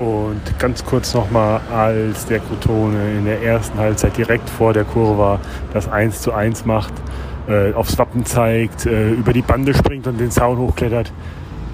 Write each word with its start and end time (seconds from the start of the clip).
Und 0.00 0.40
ganz 0.58 0.82
kurz 0.82 1.12
nochmal, 1.12 1.60
als 1.70 2.24
der 2.24 2.40
Crotone 2.40 3.18
in 3.18 3.26
der 3.26 3.42
ersten 3.42 3.78
Halbzeit 3.78 4.16
direkt 4.16 4.48
vor 4.48 4.72
der 4.72 4.84
Kurve 4.84 5.38
das 5.74 5.88
1 5.88 6.22
zu 6.22 6.32
1 6.32 6.64
macht, 6.64 6.94
äh, 7.46 7.74
aufs 7.74 7.98
Wappen 7.98 8.24
zeigt, 8.24 8.86
äh, 8.86 9.10
über 9.10 9.34
die 9.34 9.42
Bande 9.42 9.74
springt 9.74 10.06
und 10.06 10.18
den 10.18 10.30
Zaun 10.30 10.56
hochklettert, 10.56 11.12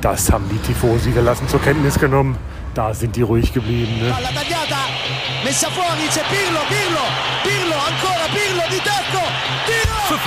das 0.01 0.33
haben 0.33 0.45
die 0.51 0.59
Tifosi 0.59 1.13
gelassen 1.13 1.47
zur 1.49 1.63
Kenntnis 1.63 2.01
genommen. 2.01 2.37
Da 2.75 2.93
sind 2.93 3.15
die 3.15 3.23
ruhig 3.23 3.53
geblieben. 3.53 3.93
Ne? 4.01 4.13
Messa 5.45 5.69
fuori, 5.71 6.09
c'è 6.09 6.23
Pirlo, 6.29 6.61
Pirlo, 6.69 7.05
Pirlo, 7.45 7.75
ancora 7.75 8.27
Pirlo 8.35 8.63
di 8.69 8.81
tacco, 8.83 9.23
tiro! 9.65 10.19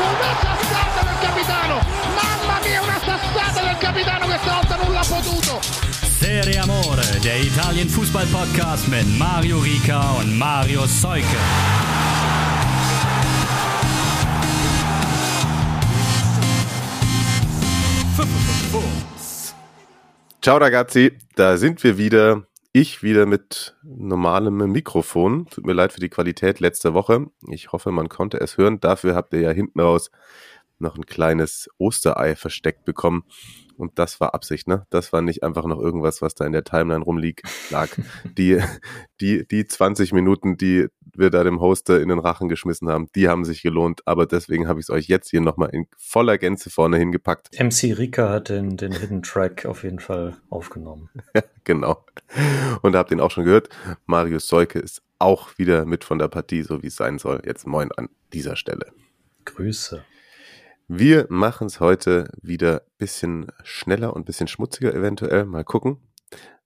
Una 0.00 0.32
sassata 0.40 1.00
del 1.04 1.18
capitano, 1.20 2.03
sassata 3.04 3.66
del 3.66 3.78
capitano 3.78 4.26
questa 4.26 4.52
volta 4.52 4.76
non 4.76 4.92
l'ha 4.92 5.04
potuto! 5.06 5.60
Serie 6.18 6.58
Amore, 6.58 7.02
der 7.22 7.40
Italien 7.40 7.88
Fußball 7.88 8.26
Podcast 8.26 8.88
mit 8.88 9.06
Mario 9.18 9.58
Rica 9.58 10.12
und 10.18 10.38
Mario 10.38 10.86
Seuke. 10.86 11.36
Ciao 20.40 20.58
ragazzi, 20.58 21.12
da 21.36 21.56
sind 21.56 21.82
wir 21.84 21.98
wieder. 21.98 22.46
Ich 22.72 23.02
wieder 23.02 23.24
mit 23.24 23.76
normalem 23.82 24.56
Mikrofon. 24.72 25.46
Tut 25.46 25.64
mir 25.64 25.74
leid 25.74 25.92
für 25.92 26.00
die 26.00 26.08
Qualität 26.08 26.58
letzte 26.58 26.92
Woche. 26.92 27.26
Ich 27.48 27.70
hoffe, 27.70 27.92
man 27.92 28.08
konnte 28.08 28.40
es 28.40 28.58
hören. 28.58 28.80
Dafür 28.80 29.14
habt 29.14 29.32
ihr 29.32 29.40
ja 29.40 29.50
hinten 29.50 29.80
raus 29.80 30.10
noch 30.84 30.96
ein 30.96 31.06
kleines 31.06 31.68
Osterei 31.78 32.36
versteckt 32.36 32.84
bekommen. 32.84 33.24
Und 33.76 33.98
das 33.98 34.20
war 34.20 34.34
Absicht, 34.34 34.68
ne? 34.68 34.86
Das 34.90 35.12
war 35.12 35.20
nicht 35.20 35.42
einfach 35.42 35.64
noch 35.64 35.80
irgendwas, 35.80 36.22
was 36.22 36.34
da 36.34 36.46
in 36.46 36.52
der 36.52 36.64
Timeline 36.64 37.04
rumliegt, 37.04 37.42
lag. 37.70 37.88
Die, 38.38 38.60
die, 39.20 39.46
die 39.46 39.66
20 39.66 40.12
Minuten, 40.12 40.56
die 40.56 40.86
wir 41.16 41.30
da 41.30 41.44
dem 41.44 41.60
Hoster 41.60 42.00
in 42.00 42.08
den 42.08 42.18
Rachen 42.18 42.48
geschmissen 42.48 42.88
haben, 42.88 43.08
die 43.14 43.28
haben 43.28 43.44
sich 43.44 43.62
gelohnt. 43.62 44.02
Aber 44.06 44.26
deswegen 44.26 44.66
habe 44.66 44.80
ich 44.80 44.86
es 44.86 44.90
euch 44.90 45.06
jetzt 45.06 45.30
hier 45.30 45.40
nochmal 45.40 45.70
in 45.72 45.86
voller 45.96 46.38
Gänze 46.38 46.70
vorne 46.70 46.96
hingepackt. 46.98 47.48
MC 47.58 47.96
Rika 47.96 48.28
hat 48.28 48.48
den, 48.48 48.76
den 48.76 48.92
Hidden 48.92 49.22
Track 49.22 49.66
auf 49.66 49.84
jeden 49.84 50.00
Fall 50.00 50.36
aufgenommen. 50.50 51.10
genau. 51.64 52.04
Und 52.82 52.96
habt 52.96 53.12
ihn 53.12 53.20
auch 53.20 53.30
schon 53.30 53.44
gehört. 53.44 53.68
Marius 54.06 54.48
Seuke 54.48 54.78
ist 54.78 55.02
auch 55.18 55.56
wieder 55.58 55.84
mit 55.84 56.04
von 56.04 56.18
der 56.18 56.28
Partie, 56.28 56.62
so 56.62 56.82
wie 56.82 56.88
es 56.88 56.96
sein 56.96 57.18
soll. 57.18 57.40
Jetzt 57.44 57.66
moin 57.66 57.90
an 57.92 58.08
dieser 58.32 58.56
Stelle. 58.56 58.92
Grüße. 59.44 60.04
Wir 60.86 61.26
machen 61.30 61.66
es 61.66 61.80
heute 61.80 62.30
wieder 62.42 62.82
bisschen 62.98 63.50
schneller 63.62 64.14
und 64.14 64.26
bisschen 64.26 64.48
schmutziger 64.48 64.94
eventuell. 64.94 65.46
Mal 65.46 65.64
gucken. 65.64 65.96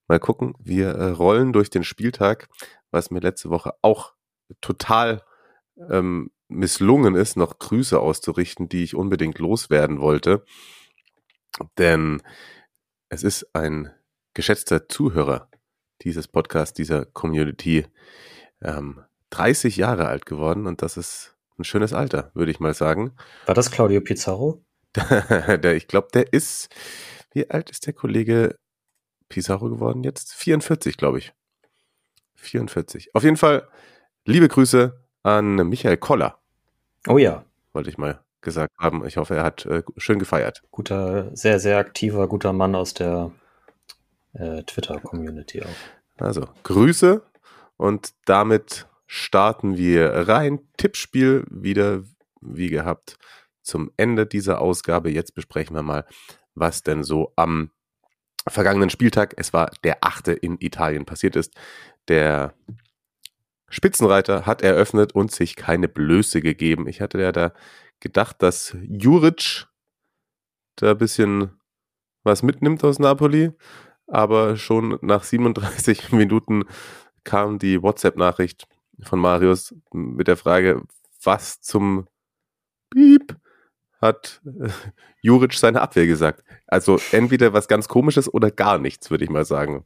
Mal 0.09 0.19
gucken. 0.19 0.55
Wir 0.59 0.89
äh, 0.89 1.11
rollen 1.11 1.53
durch 1.53 1.71
den 1.71 1.85
Spieltag, 1.85 2.49
was 2.91 3.13
mir 3.13 3.21
letzte 3.21 3.51
Woche 3.51 3.75
auch 3.81 4.15
total 4.61 5.23
ähm, 5.89 6.33
misslungen 6.49 7.15
ist, 7.15 7.37
noch 7.37 7.61
Grüße 7.61 8.01
auszurichten, 8.01 8.69
die 8.69 8.83
ich 8.83 8.97
unbedingt 8.97 9.39
loswerden 9.39 10.01
wollte. 10.01 10.45
Denn 11.77 12.21
es 13.09 13.23
ist 13.23 13.55
ein 13.55 13.93
geschätzter 14.35 14.89
Zuhörer 14.89 15.49
dieses 16.03 16.27
Podcasts, 16.27 16.75
dieser 16.75 17.05
Community, 17.05 17.87
ähm, 18.63 19.05
30 19.31 19.77
Jahre 19.77 20.09
alt 20.09 20.27
geworden 20.27 20.67
und 20.67 20.83
das 20.83 20.97
ist 20.97 21.38
ein 21.59 21.65
schönes 21.65 21.93
Alter, 21.93 22.31
würde 22.35 22.51
ich 22.51 22.61
mal 22.61 22.75
sagen. 22.75 23.13
War 23.47 23.55
das 23.55 23.71
Claudio 23.71 24.01
Pizarro? 24.01 24.63
der, 24.95 25.75
ich 25.75 25.89
glaube, 25.89 26.09
der 26.13 26.33
ist, 26.33 26.69
wie 27.33 27.51
alt 27.51 27.71
ist 27.71 27.87
der 27.87 27.93
Kollege 27.93 28.57
Pizarro 29.29 29.69
geworden 29.69 30.05
jetzt? 30.05 30.35
44, 30.35 30.97
glaube 30.97 31.19
ich. 31.19 31.33
44. 32.37 33.15
Auf 33.15 33.25
jeden 33.25 33.37
Fall, 33.37 33.69
liebe 34.25 34.49
Grüße 34.49 34.99
an 35.23 35.57
Michael 35.69 35.97
Koller. 35.97 36.39
Oh 37.07 37.19
ja. 37.19 37.45
Wollte 37.73 37.91
ich 37.91 37.99
mal 37.99 38.21
gesagt 38.41 38.73
haben. 38.79 39.05
Ich 39.07 39.17
hoffe, 39.17 39.37
er 39.37 39.45
hat 39.45 39.67
äh, 39.67 39.83
schön 39.97 40.19
gefeiert. 40.19 40.63
Guter, 40.71 41.35
sehr, 41.37 41.59
sehr 41.59 41.79
aktiver, 41.79 42.29
guter 42.29 42.53
Mann 42.53 42.75
aus 42.75 42.95
der 42.95 43.33
äh, 44.33 44.63
Twitter-Community 44.63 45.63
auch. 45.63 46.23
Also, 46.23 46.49
Grüße 46.63 47.23
und 47.77 48.13
damit 48.25 48.87
starten 49.09 49.77
wir 49.77 50.29
rein. 50.29 50.61
Tippspiel 50.77 51.45
wieder 51.51 52.05
wie 52.41 52.69
gehabt 52.69 53.19
zum 53.63 53.91
Ende 53.97 54.27
dieser 54.27 54.61
Ausgabe. 54.61 55.11
Jetzt 55.11 55.35
besprechen 55.35 55.75
wir 55.75 55.83
mal, 55.83 56.07
was 56.55 56.83
denn 56.83 57.03
so 57.03 57.33
am 57.35 57.71
vergangenen 58.47 58.91
Spieltag, 58.91 59.35
es 59.37 59.53
war 59.53 59.71
der 59.83 59.99
achte 60.03 60.33
in 60.33 60.59
Italien 60.61 61.05
passiert 61.05 61.37
ist. 61.37 61.55
Der 62.07 62.55
Spitzenreiter 63.69 64.47
hat 64.47 64.63
eröffnet 64.63 65.15
und 65.15 65.33
sich 65.33 65.57
keine 65.57 65.89
Blöße 65.89 66.41
gegeben. 66.41 66.87
Ich 66.87 67.01
hatte 67.01 67.21
ja 67.21 67.33
da 67.33 67.53
gedacht, 68.01 68.43
dass 68.43 68.77
Juric 68.83 69.67
da 70.77 70.93
ein 70.93 70.99
bisschen 70.99 71.51
was 72.23 72.43
mitnimmt 72.43 72.85
aus 72.85 72.99
Napoli, 72.99 73.53
aber 74.07 74.57
schon 74.57 74.99
nach 75.03 75.25
37 75.25 76.13
Minuten 76.13 76.65
kam 77.25 77.59
die 77.59 77.83
WhatsApp-Nachricht, 77.83 78.67
von 79.03 79.19
Marius 79.19 79.75
mit 79.93 80.29
der 80.29 80.37
Frage, 80.37 80.83
was 81.23 81.61
zum 81.61 82.07
Piep 82.91 83.37
hat 84.01 84.41
äh, 84.47 84.69
Juric 85.21 85.55
seine 85.55 85.81
Abwehr 85.81 86.07
gesagt. 86.07 86.45
Also 86.67 86.99
entweder 87.13 87.53
was 87.53 87.69
ganz 87.69 87.89
komisches 87.89 88.33
oder 88.33 88.51
gar 88.51 88.79
nichts, 88.79 89.11
würde 89.11 89.25
ich 89.25 89.31
mal 89.31 89.45
sagen. 89.45 89.85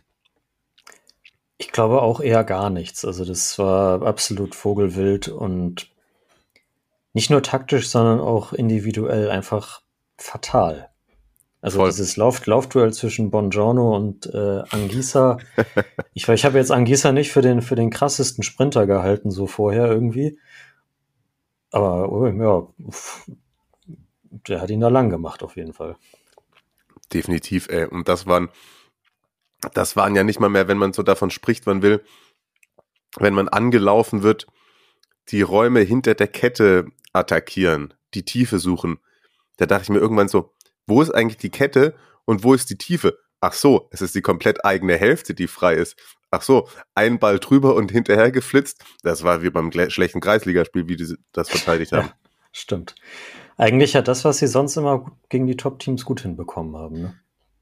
Ich 1.58 1.72
glaube 1.72 2.02
auch 2.02 2.20
eher 2.20 2.44
gar 2.44 2.70
nichts. 2.70 3.04
Also 3.04 3.24
das 3.24 3.58
war 3.58 4.02
absolut 4.02 4.54
vogelwild 4.54 5.28
und 5.28 5.90
nicht 7.12 7.30
nur 7.30 7.42
taktisch, 7.42 7.88
sondern 7.88 8.20
auch 8.20 8.52
individuell 8.52 9.30
einfach 9.30 9.82
fatal. 10.16 10.91
Also 11.62 11.78
Voll. 11.78 11.90
dieses 11.90 12.16
Lauf 12.16 12.44
Laufduell 12.44 12.92
zwischen 12.92 13.30
Bongiorno 13.30 13.94
und 13.94 14.26
äh, 14.26 14.62
Angisa. 14.70 15.38
ich 16.12 16.28
ich 16.28 16.44
habe 16.44 16.58
jetzt 16.58 16.72
Angisa 16.72 17.12
nicht 17.12 17.30
für 17.30 17.40
den, 17.40 17.62
für 17.62 17.76
den 17.76 17.88
krassesten 17.88 18.42
Sprinter 18.42 18.86
gehalten, 18.86 19.30
so 19.30 19.46
vorher 19.46 19.86
irgendwie. 19.86 20.38
Aber 21.70 22.10
oh, 22.10 22.26
ja, 22.26 22.66
der 24.48 24.60
hat 24.60 24.70
ihn 24.70 24.80
da 24.80 24.88
lang 24.88 25.08
gemacht, 25.08 25.44
auf 25.44 25.56
jeden 25.56 25.72
Fall. 25.72 25.96
Definitiv, 27.14 27.68
ey. 27.68 27.86
Und 27.86 28.08
das 28.08 28.26
waren, 28.26 28.48
das 29.72 29.94
waren 29.94 30.16
ja 30.16 30.24
nicht 30.24 30.40
mal 30.40 30.50
mehr, 30.50 30.66
wenn 30.66 30.78
man 30.78 30.92
so 30.92 31.04
davon 31.04 31.30
spricht, 31.30 31.66
man 31.66 31.80
will, 31.80 32.02
wenn 33.18 33.34
man 33.34 33.48
angelaufen 33.48 34.24
wird, 34.24 34.48
die 35.28 35.42
Räume 35.42 35.80
hinter 35.80 36.14
der 36.16 36.26
Kette 36.26 36.86
attackieren, 37.12 37.94
die 38.14 38.24
Tiefe 38.24 38.58
suchen. 38.58 38.98
Da 39.58 39.66
dachte 39.66 39.84
ich 39.84 39.90
mir 39.90 39.98
irgendwann 39.98 40.28
so, 40.28 40.52
wo 40.86 41.02
ist 41.02 41.10
eigentlich 41.10 41.38
die 41.38 41.50
Kette 41.50 41.94
und 42.24 42.44
wo 42.44 42.54
ist 42.54 42.70
die 42.70 42.78
Tiefe? 42.78 43.18
Ach 43.40 43.52
so, 43.52 43.88
es 43.90 44.02
ist 44.02 44.14
die 44.14 44.22
komplett 44.22 44.64
eigene 44.64 44.96
Hälfte, 44.96 45.34
die 45.34 45.48
frei 45.48 45.74
ist. 45.74 45.96
Ach 46.30 46.42
so, 46.42 46.68
ein 46.94 47.18
Ball 47.18 47.38
drüber 47.38 47.74
und 47.74 47.90
hinterher 47.90 48.30
geflitzt. 48.30 48.84
Das 49.02 49.22
war 49.22 49.42
wie 49.42 49.50
beim 49.50 49.70
schlechten 49.72 50.20
Kreisligaspiel, 50.20 50.88
wie 50.88 50.96
die 50.96 51.16
das 51.32 51.50
verteidigt 51.50 51.92
haben. 51.92 52.06
Ja, 52.06 52.14
stimmt. 52.52 52.94
Eigentlich 53.56 53.96
hat 53.96 54.08
das, 54.08 54.24
was 54.24 54.38
sie 54.38 54.46
sonst 54.46 54.76
immer 54.76 55.12
gegen 55.28 55.46
die 55.46 55.56
Top-Teams 55.56 56.04
gut 56.04 56.22
hinbekommen 56.22 56.76
haben. 56.76 57.00
Ne? 57.00 57.14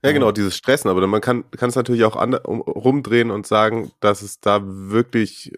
Ja, 0.04 0.12
genau, 0.12 0.32
dieses 0.32 0.56
Stressen. 0.56 0.88
Aber 0.88 1.06
man 1.06 1.20
kann 1.20 1.44
es 1.50 1.74
natürlich 1.74 2.04
auch 2.04 2.16
an, 2.16 2.34
um, 2.34 2.60
rumdrehen 2.60 3.30
und 3.30 3.46
sagen, 3.46 3.90
dass 4.00 4.22
es 4.22 4.40
da 4.40 4.60
wirklich, 4.64 5.52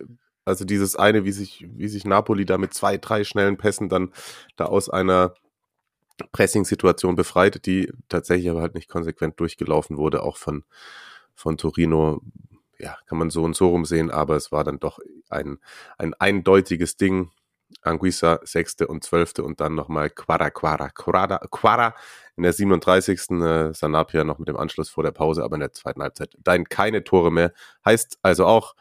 also 0.44 0.64
dieses 0.64 0.96
eine, 0.96 1.24
wie 1.24 1.32
sich, 1.32 1.66
wie 1.74 1.88
sich 1.88 2.04
Napoli 2.04 2.44
da 2.44 2.58
mit 2.58 2.74
zwei, 2.74 2.96
drei 2.96 3.24
schnellen 3.24 3.56
Pässen 3.56 3.88
dann 3.88 4.10
da 4.56 4.64
aus 4.64 4.88
einer 4.88 5.34
Pressing-Situation 6.32 7.16
befreit, 7.16 7.66
die 7.66 7.92
tatsächlich 8.08 8.50
aber 8.50 8.62
halt 8.62 8.74
nicht 8.74 8.88
konsequent 8.88 9.38
durchgelaufen 9.40 9.96
wurde, 9.96 10.22
auch 10.22 10.36
von, 10.36 10.64
von 11.34 11.56
Torino. 11.56 12.22
Ja, 12.78 12.96
kann 13.06 13.18
man 13.18 13.30
so 13.30 13.44
und 13.44 13.54
so 13.54 13.68
rumsehen, 13.68 14.10
aber 14.10 14.36
es 14.36 14.50
war 14.50 14.64
dann 14.64 14.80
doch 14.80 14.98
ein, 15.28 15.58
ein 15.98 16.14
eindeutiges 16.14 16.96
Ding. 16.96 17.30
Anguissa 17.80 18.38
sechste 18.44 18.86
und 18.86 19.02
zwölfte 19.02 19.42
und 19.42 19.60
dann 19.60 19.74
nochmal 19.74 20.10
Quara, 20.10 20.50
Quara, 20.50 20.90
Quara, 20.90 21.38
Quara 21.50 21.94
in 22.36 22.42
der 22.42 22.52
37. 22.52 23.30
Äh, 23.30 23.72
Sanapia 23.72 24.24
noch 24.24 24.38
mit 24.38 24.48
dem 24.48 24.56
Anschluss 24.56 24.90
vor 24.90 25.04
der 25.04 25.12
Pause, 25.12 25.42
aber 25.42 25.54
in 25.54 25.60
der 25.60 25.72
zweiten 25.72 26.02
Halbzeit 26.02 26.36
dann 26.38 26.64
keine 26.64 27.02
Tore 27.04 27.32
mehr. 27.32 27.52
Heißt 27.84 28.18
also 28.20 28.46
auch, 28.46 28.74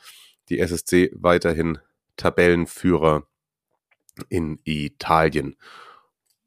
die 0.49 0.59
SSC 0.59 1.11
weiterhin 1.13 1.79
Tabellenführer 2.17 3.23
in 4.29 4.59
Italien 4.65 5.55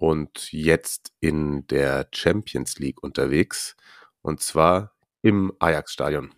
und 0.04 0.52
jetzt 0.52 1.14
in 1.20 1.66
der 1.68 2.08
Champions 2.12 2.78
League 2.78 3.02
unterwegs 3.02 3.74
und 4.20 4.42
zwar 4.42 4.92
im 5.22 5.54
Ajax-Stadion. 5.58 6.30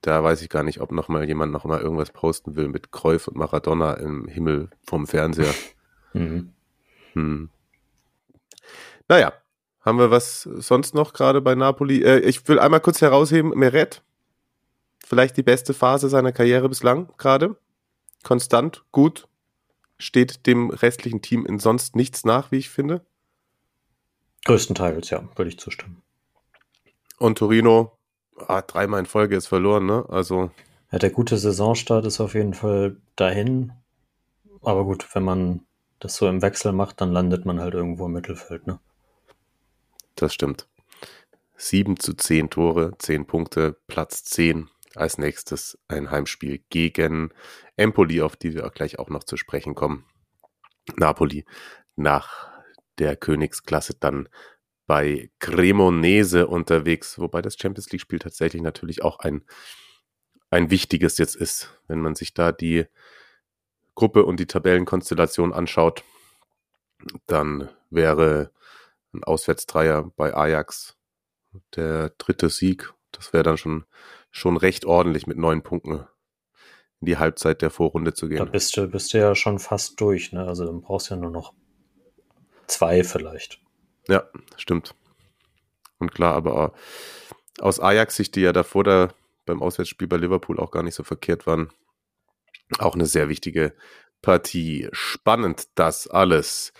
Da 0.00 0.22
weiß 0.22 0.42
ich 0.42 0.48
gar 0.48 0.62
nicht, 0.62 0.80
ob 0.80 0.92
noch 0.92 1.08
mal 1.08 1.26
jemand 1.26 1.50
noch 1.52 1.64
mal 1.64 1.80
irgendwas 1.80 2.12
posten 2.12 2.54
will 2.54 2.68
mit 2.68 2.92
Cruyff 2.92 3.26
und 3.26 3.36
Maradona 3.36 3.94
im 3.94 4.28
Himmel 4.28 4.70
vom 4.86 5.08
Fernseher. 5.08 5.52
mhm. 6.12 6.52
hm. 7.14 7.50
Naja, 9.08 9.32
Haben 9.80 9.98
wir 9.98 10.10
was 10.10 10.42
sonst 10.42 10.94
noch 10.94 11.12
gerade 11.14 11.40
bei 11.40 11.54
Napoli? 11.54 12.02
Äh, 12.02 12.20
ich 12.20 12.46
will 12.46 12.60
einmal 12.60 12.80
kurz 12.80 13.00
herausheben, 13.00 13.50
Meret. 13.58 14.02
Vielleicht 15.04 15.36
die 15.36 15.42
beste 15.42 15.74
Phase 15.74 16.08
seiner 16.08 16.32
Karriere 16.32 16.68
bislang 16.68 17.10
gerade. 17.16 17.56
Konstant, 18.22 18.84
gut. 18.92 19.27
Steht 19.98 20.46
dem 20.46 20.70
restlichen 20.70 21.22
Team 21.22 21.44
in 21.44 21.58
sonst 21.58 21.96
nichts 21.96 22.24
nach, 22.24 22.52
wie 22.52 22.58
ich 22.58 22.70
finde. 22.70 23.04
Größtenteils, 24.44 25.10
ja, 25.10 25.28
würde 25.36 25.50
ich 25.50 25.58
zustimmen. 25.58 26.02
Und 27.18 27.38
Torino, 27.38 27.98
ah, 28.36 28.62
dreimal 28.62 29.00
in 29.00 29.06
Folge 29.06 29.36
ist 29.36 29.48
verloren, 29.48 29.86
ne? 29.86 30.06
Also. 30.08 30.50
Ja, 30.92 30.98
der 30.98 31.10
gute 31.10 31.36
Saisonstart 31.36 32.06
ist 32.06 32.20
auf 32.20 32.34
jeden 32.34 32.54
Fall 32.54 32.96
dahin. 33.16 33.72
Aber 34.62 34.84
gut, 34.84 35.14
wenn 35.14 35.24
man 35.24 35.66
das 35.98 36.16
so 36.16 36.28
im 36.28 36.42
Wechsel 36.42 36.72
macht, 36.72 37.00
dann 37.00 37.12
landet 37.12 37.44
man 37.44 37.60
halt 37.60 37.74
irgendwo 37.74 38.06
im 38.06 38.12
Mittelfeld, 38.12 38.66
ne? 38.66 38.78
Das 40.14 40.32
stimmt. 40.32 40.68
7 41.56 41.98
zu 41.98 42.14
10 42.14 42.50
Tore, 42.50 42.92
10 42.98 43.26
Punkte, 43.26 43.76
Platz 43.88 44.24
10. 44.24 44.68
Als 44.94 45.18
nächstes 45.18 45.78
ein 45.88 46.10
Heimspiel 46.10 46.64
gegen 46.70 47.32
Empoli, 47.76 48.22
auf 48.22 48.36
die 48.36 48.54
wir 48.54 48.68
gleich 48.70 48.98
auch 48.98 49.10
noch 49.10 49.24
zu 49.24 49.36
sprechen 49.36 49.74
kommen. 49.74 50.06
Napoli 50.96 51.44
nach 51.96 52.48
der 52.98 53.16
Königsklasse 53.16 53.94
dann 53.98 54.28
bei 54.86 55.30
Cremonese 55.38 56.46
unterwegs, 56.46 57.18
wobei 57.18 57.42
das 57.42 57.56
Champions 57.56 57.90
League-Spiel 57.92 58.18
tatsächlich 58.18 58.62
natürlich 58.62 59.02
auch 59.02 59.18
ein, 59.18 59.44
ein 60.50 60.70
wichtiges 60.70 61.18
jetzt 61.18 61.36
ist, 61.36 61.78
wenn 61.86 62.00
man 62.00 62.14
sich 62.14 62.32
da 62.32 62.52
die 62.52 62.86
Gruppe 63.94 64.24
und 64.24 64.40
die 64.40 64.46
Tabellenkonstellation 64.46 65.52
anschaut, 65.52 66.04
dann 67.26 67.68
wäre 67.90 68.52
ein 69.12 69.24
Auswärtsdreier 69.24 70.10
bei 70.16 70.34
Ajax 70.34 70.96
der 71.76 72.10
dritte 72.10 72.48
Sieg. 72.48 72.92
Das 73.12 73.32
wäre 73.32 73.42
dann 73.42 73.58
schon, 73.58 73.84
schon 74.38 74.56
recht 74.56 74.84
ordentlich 74.84 75.26
mit 75.26 75.36
neun 75.36 75.62
Punkten 75.62 76.06
in 77.00 77.06
die 77.06 77.18
Halbzeit 77.18 77.62
der 77.62 77.70
Vorrunde 77.70 78.14
zu 78.14 78.28
gehen. 78.28 78.38
Da 78.38 78.44
bist 78.44 78.76
du, 78.76 78.88
bist 78.88 79.12
du 79.12 79.18
ja 79.18 79.34
schon 79.34 79.58
fast 79.58 80.00
durch, 80.00 80.32
ne? 80.32 80.46
Also 80.46 80.64
dann 80.64 80.80
brauchst 80.80 81.10
du 81.10 81.14
ja 81.14 81.20
nur 81.20 81.30
noch 81.30 81.52
zwei 82.66 83.04
vielleicht. 83.04 83.60
Ja, 84.08 84.24
stimmt. 84.56 84.94
Und 85.98 86.12
klar, 86.14 86.34
aber 86.34 86.72
aus 87.60 87.80
Ajax-Sicht, 87.80 88.34
die 88.36 88.40
ja 88.42 88.52
davor 88.52 88.84
da 88.84 89.08
beim 89.46 89.62
Auswärtsspiel 89.62 90.08
bei 90.08 90.16
Liverpool 90.16 90.60
auch 90.60 90.70
gar 90.70 90.82
nicht 90.82 90.94
so 90.94 91.02
verkehrt 91.02 91.46
waren, 91.46 91.70
auch 92.78 92.94
eine 92.94 93.06
sehr 93.06 93.28
wichtige 93.28 93.74
Partie. 94.22 94.88
Spannend 94.92 95.68
das 95.74 96.06
alles. 96.06 96.72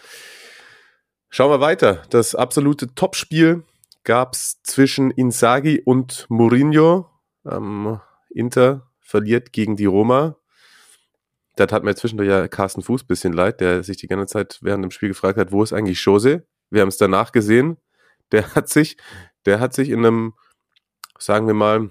Schauen 1.31 1.51
wir 1.51 1.61
weiter. 1.61 2.03
Das 2.11 2.35
absolute 2.35 2.95
Topspiel 2.95 3.65
gab 4.05 4.35
es 4.35 4.63
zwischen 4.63 5.11
Inzaghi 5.11 5.83
und 5.85 6.27
Mourinho. 6.29 7.07
Ähm, 7.47 8.01
Inter 8.31 8.91
verliert 9.01 9.53
gegen 9.53 9.77
die 9.77 9.87
Roma. 9.87 10.37
Das 11.57 11.73
hat 11.73 11.83
mir 11.83 11.95
zwischendurch 11.95 12.29
ja 12.29 12.47
Carsten 12.47 12.83
Fuß 12.83 13.03
ein 13.03 13.07
bisschen 13.09 13.33
leid, 13.33 13.61
der 13.61 13.83
sich 13.83 13.97
die 13.97 14.07
ganze 14.07 14.27
Zeit 14.27 14.59
während 14.63 14.85
dem 14.85 14.91
Spiel 14.91 15.09
gefragt 15.09 15.39
hat, 15.39 15.51
wo 15.51 15.63
ist 15.63 15.73
eigentlich 15.73 16.05
Jose? 16.05 16.47
Wir 16.71 16.83
haben 16.83 16.89
es 16.89 16.99
danach 16.99 17.33
gesehen. 17.33 17.79
Der 18.31 18.55
hat 18.55 18.69
sich, 18.69 18.97
der 19.47 19.59
hat 19.59 19.75
sich 19.75 19.89
in 19.89 20.05
einem, 20.05 20.35
sagen 21.19 21.47
wir 21.47 21.55
mal, 21.55 21.91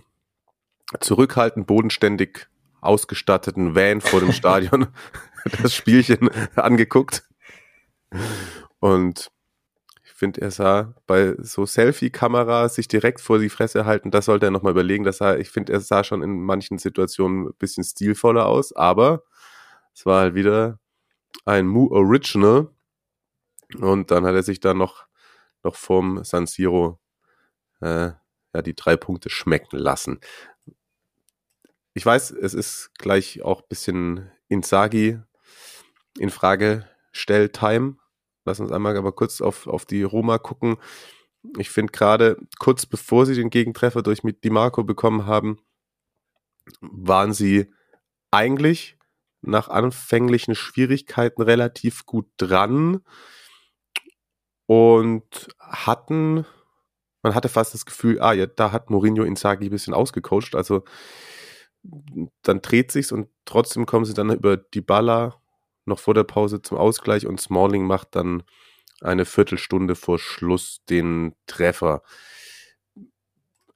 zurückhaltend, 1.00 1.68
bodenständig 1.68 2.48
ausgestatteten 2.80 3.76
Van 3.76 4.02
vor 4.02 4.20
dem 4.20 4.32
Stadion 4.34 4.88
das 5.62 5.74
Spielchen 5.74 6.30
angeguckt. 6.56 7.28
Und 8.80 9.32
finde, 10.18 10.42
er 10.42 10.52
sah 10.52 10.94
bei 11.06 11.36
so 11.40 11.66
Selfie-Kameras 11.66 12.76
sich 12.76 12.88
direkt 12.88 13.22
vor 13.22 13.40
die 13.40 13.50
Fresse 13.50 13.86
halten, 13.86 14.12
das 14.12 14.26
sollte 14.26 14.48
er 14.48 14.52
nochmal 14.52 14.72
überlegen. 14.72 15.04
Das 15.04 15.18
sah, 15.18 15.36
ich 15.36 15.50
finde, 15.50 15.74
er 15.74 15.80
sah 15.80 16.04
schon 16.04 16.22
in 16.24 16.42
manchen 16.42 16.78
Situationen 16.78 17.48
ein 17.48 17.54
bisschen 17.60 17.84
stilvoller 17.84 18.48
aus, 18.48 18.74
aber 18.74 19.24
es 19.94 20.06
war 20.06 20.22
halt 20.22 20.36
wieder 20.36 20.80
ein 21.46 21.68
Mu 21.68 21.88
Original. 21.92 22.70
Und 23.80 24.12
dann 24.12 24.26
hat 24.26 24.36
er 24.36 24.44
sich 24.44 24.60
da 24.60 24.74
noch, 24.74 25.08
noch 25.64 25.76
vom 25.76 26.24
San 26.24 26.48
Siro 26.48 27.00
äh, 27.82 28.12
ja, 28.54 28.62
die 28.64 28.76
drei 28.76 28.98
Punkte 28.98 29.30
schmecken 29.30 29.78
lassen. 29.78 30.20
Ich 31.94 32.06
weiß, 32.06 32.32
es 32.32 32.54
ist 32.54 32.92
gleich 32.98 33.42
auch 33.42 33.62
ein 33.62 33.68
bisschen 33.70 34.32
Insagi 34.48 35.20
in 36.18 36.30
Frage 36.30 36.88
Stelltime. 37.12 37.98
Lass 38.48 38.62
uns 38.62 38.72
einmal 38.72 38.96
aber 38.96 39.12
kurz 39.12 39.42
auf, 39.42 39.68
auf 39.68 39.86
die 39.86 40.04
Roma 40.04 40.38
gucken. 40.38 40.78
Ich 41.58 41.70
finde 41.70 41.92
gerade 41.92 42.38
kurz 42.60 42.86
bevor 42.86 43.26
sie 43.26 43.36
den 43.36 43.50
Gegentreffer 43.50 44.02
durch 44.02 44.24
mit 44.24 44.46
Di 44.46 44.50
Marco 44.50 44.86
bekommen 44.86 45.26
haben, 45.26 45.60
waren 46.80 47.34
sie 47.34 47.70
eigentlich 48.32 48.98
nach 49.42 49.68
anfänglichen 49.68 50.56
Schwierigkeiten 50.56 51.42
relativ 51.42 52.06
gut 52.06 52.28
dran 52.38 53.02
und 54.66 55.50
hatten, 55.60 56.46
man 57.24 57.36
hatte 57.36 57.50
fast 57.50 57.74
das 57.74 57.86
Gefühl, 57.86 58.22
ah 58.22 58.32
ja, 58.32 58.46
da 58.46 58.72
hat 58.72 58.90
Mourinho 58.90 59.24
Inzaghi 59.24 59.66
ein 59.66 59.72
bisschen 59.72 59.94
ausgecoacht, 59.94 60.56
also 60.56 60.86
dann 62.44 62.62
dreht 62.62 62.94
sich's 62.94 63.12
und 63.12 63.28
trotzdem 63.44 63.86
kommen 63.86 64.06
sie 64.06 64.14
dann 64.14 64.30
über 64.30 64.58
Baller 64.58 65.42
noch 65.88 66.00
vor 66.00 66.14
der 66.14 66.24
Pause 66.24 66.62
zum 66.62 66.78
Ausgleich 66.78 67.26
und 67.26 67.40
Smalling 67.40 67.86
macht 67.86 68.16
dann 68.16 68.44
eine 69.02 69.26
Viertelstunde 69.26 69.96
vor 69.96 70.20
Schluss 70.20 70.82
den 70.90 71.36
Treffer. 71.46 72.02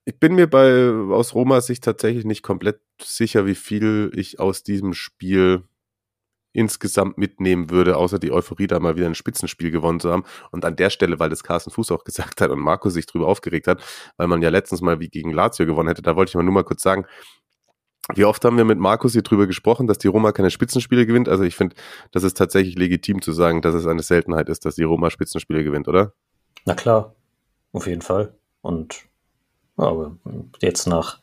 Ich 0.05 0.19
bin 0.19 0.35
mir 0.35 0.49
bei 0.49 0.89
aus 1.13 1.35
Romas 1.35 1.67
Sicht 1.67 1.83
tatsächlich 1.83 2.25
nicht 2.25 2.41
komplett 2.41 2.81
sicher, 3.01 3.45
wie 3.45 3.55
viel 3.55 4.11
ich 4.15 4.39
aus 4.39 4.63
diesem 4.63 4.93
Spiel 4.93 5.63
insgesamt 6.53 7.17
mitnehmen 7.17 7.69
würde, 7.69 7.95
außer 7.95 8.19
die 8.19 8.31
Euphorie, 8.31 8.67
da 8.67 8.79
mal 8.79 8.95
wieder 8.95 9.05
ein 9.05 9.15
Spitzenspiel 9.15 9.71
gewonnen 9.71 9.99
zu 9.99 10.11
haben. 10.11 10.23
Und 10.51 10.65
an 10.65 10.75
der 10.75 10.89
Stelle, 10.89 11.19
weil 11.19 11.29
das 11.29 11.43
Carsten 11.43 11.71
Fuß 11.71 11.91
auch 11.91 12.03
gesagt 12.05 12.41
hat 12.41 12.51
und 12.51 12.59
Marco 12.59 12.89
sich 12.89 13.05
drüber 13.05 13.27
aufgeregt 13.27 13.67
hat, 13.67 13.83
weil 14.17 14.27
man 14.27 14.41
ja 14.41 14.49
letztens 14.49 14.81
mal 14.81 14.99
wie 14.99 15.09
gegen 15.09 15.31
Lazio 15.31 15.65
gewonnen 15.65 15.87
hätte, 15.87 16.01
da 16.01 16.15
wollte 16.15 16.31
ich 16.31 16.35
mal 16.35 16.43
nur 16.43 16.53
mal 16.53 16.63
kurz 16.63 16.81
sagen, 16.81 17.05
wie 18.15 18.25
oft 18.25 18.43
haben 18.45 18.57
wir 18.57 18.65
mit 18.65 18.79
Markus 18.79 19.13
hier 19.13 19.21
drüber 19.21 19.47
gesprochen, 19.47 19.87
dass 19.87 19.97
die 19.97 20.07
Roma 20.07 20.31
keine 20.31 20.51
Spitzenspiele 20.51 21.05
gewinnt? 21.05 21.29
Also 21.29 21.43
ich 21.43 21.55
finde, 21.55 21.75
das 22.11 22.23
ist 22.23 22.37
tatsächlich 22.37 22.77
legitim 22.77 23.21
zu 23.21 23.31
sagen, 23.31 23.61
dass 23.61 23.75
es 23.75 23.87
eine 23.87 24.03
Seltenheit 24.03 24.49
ist, 24.49 24.65
dass 24.65 24.75
die 24.75 24.83
Roma 24.83 25.09
Spitzenspiele 25.09 25.63
gewinnt, 25.63 25.87
oder? 25.87 26.13
Na 26.65 26.73
klar, 26.73 27.15
auf 27.71 27.87
jeden 27.87 28.01
Fall. 28.01 28.35
Und 28.61 29.05
aber 29.77 30.17
jetzt 30.61 30.87
nach 30.87 31.19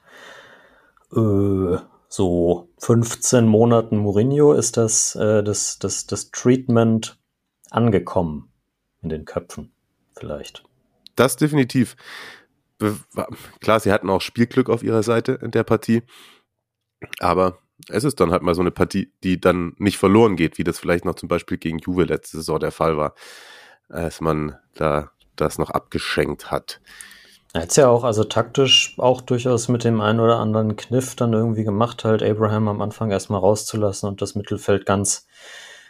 äh, 1.13 1.77
so 2.09 2.69
15 2.79 3.47
Monaten 3.47 3.99
Mourinho 3.99 4.53
ist 4.53 4.77
das, 4.77 5.15
äh, 5.15 5.43
das, 5.43 5.79
das, 5.79 6.07
das 6.07 6.31
Treatment 6.31 7.19
angekommen 7.71 8.51
in 9.03 9.11
den 9.11 9.25
Köpfen, 9.25 9.73
vielleicht. 10.17 10.65
Das 11.15 11.37
definitiv. 11.37 11.97
Klar, 13.61 13.81
sie 13.81 13.93
hatten 13.93 14.09
auch 14.09 14.21
Spielglück 14.21 14.71
auf 14.71 14.83
ihrer 14.83 15.03
Seite 15.03 15.33
in 15.43 15.51
der 15.51 15.65
Partie. 15.65 16.03
Aber 17.21 17.59
es 17.89 18.05
ist 18.05 18.21
dann 18.21 18.33
halt 18.33 18.43
mal 18.43 18.55
so 18.55 18.61
eine 18.61 18.71
Partie, 18.71 19.13
die 19.23 19.41
dann 19.41 19.75
nicht 19.79 19.99
verloren 19.99 20.37
geht, 20.37 20.59
wie 20.59 20.65
das 20.65 20.79
vielleicht 20.79 21.05
noch 21.05 21.15
zum 21.15 21.29
Beispiel 21.29 21.59
gegen 21.59 21.79
Juve 21.79 22.05
letzte 22.05 22.39
Saison 22.39 22.59
der 22.59 22.73
Fall 22.73 22.97
war, 22.97 23.15
als 23.89 24.21
man 24.21 24.57
da 24.75 25.11
das 25.37 25.59
noch 25.59 25.71
abgeschenkt 25.71 26.51
hat. 26.51 26.81
Er 27.55 27.63
hat 27.63 27.71
es 27.71 27.77
ja 27.77 27.89
auch, 27.89 28.05
also 28.05 28.25
taktisch 28.25 28.95
auch 28.99 29.21
durchaus 29.21 29.69
mit 29.69 29.85
dem 29.85 30.01
einen 30.01 30.21
oder 30.21 30.39
anderen 30.39 30.77
Kniff 30.77 31.17
dann 31.17 31.33
irgendwie 31.33 31.65
gemacht, 31.65 32.05
halt 32.05 32.23
Abraham 32.23 32.69
am 32.69 32.83
Anfang 32.83 33.11
erstmal 33.11 33.41
rauszulassen 33.41 34.09
und 34.09 34.21
das 34.21 34.35
Mittelfeld 34.35 34.85
ganz, 34.85 35.27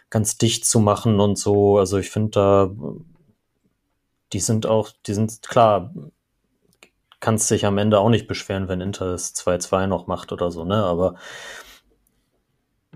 ganz 0.09 0.38
dicht 0.38 0.65
zu 0.67 0.79
machen 0.79 1.19
und 1.19 1.37
so. 1.37 1.79
Also 1.79 1.99
ich 1.99 2.11
finde 2.11 2.31
da, 2.31 2.71
die 4.33 4.41
sind 4.41 4.67
auch, 4.67 4.91
die 5.07 5.15
sind 5.15 5.43
klar, 5.43 5.93
kannst 7.20 7.50
dich 7.50 7.66
am 7.66 7.78
Ende 7.78 7.98
auch 7.98 8.10
nicht 8.10 8.26
beschweren, 8.26 8.68
wenn 8.68 8.80
Inter 8.80 9.10
das 9.10 9.34
2-2 9.34 9.87
noch 9.87 10.06
macht 10.06 10.32
oder 10.32 10.50
so, 10.50 10.64
ne? 10.64 10.84
Aber 10.84 11.16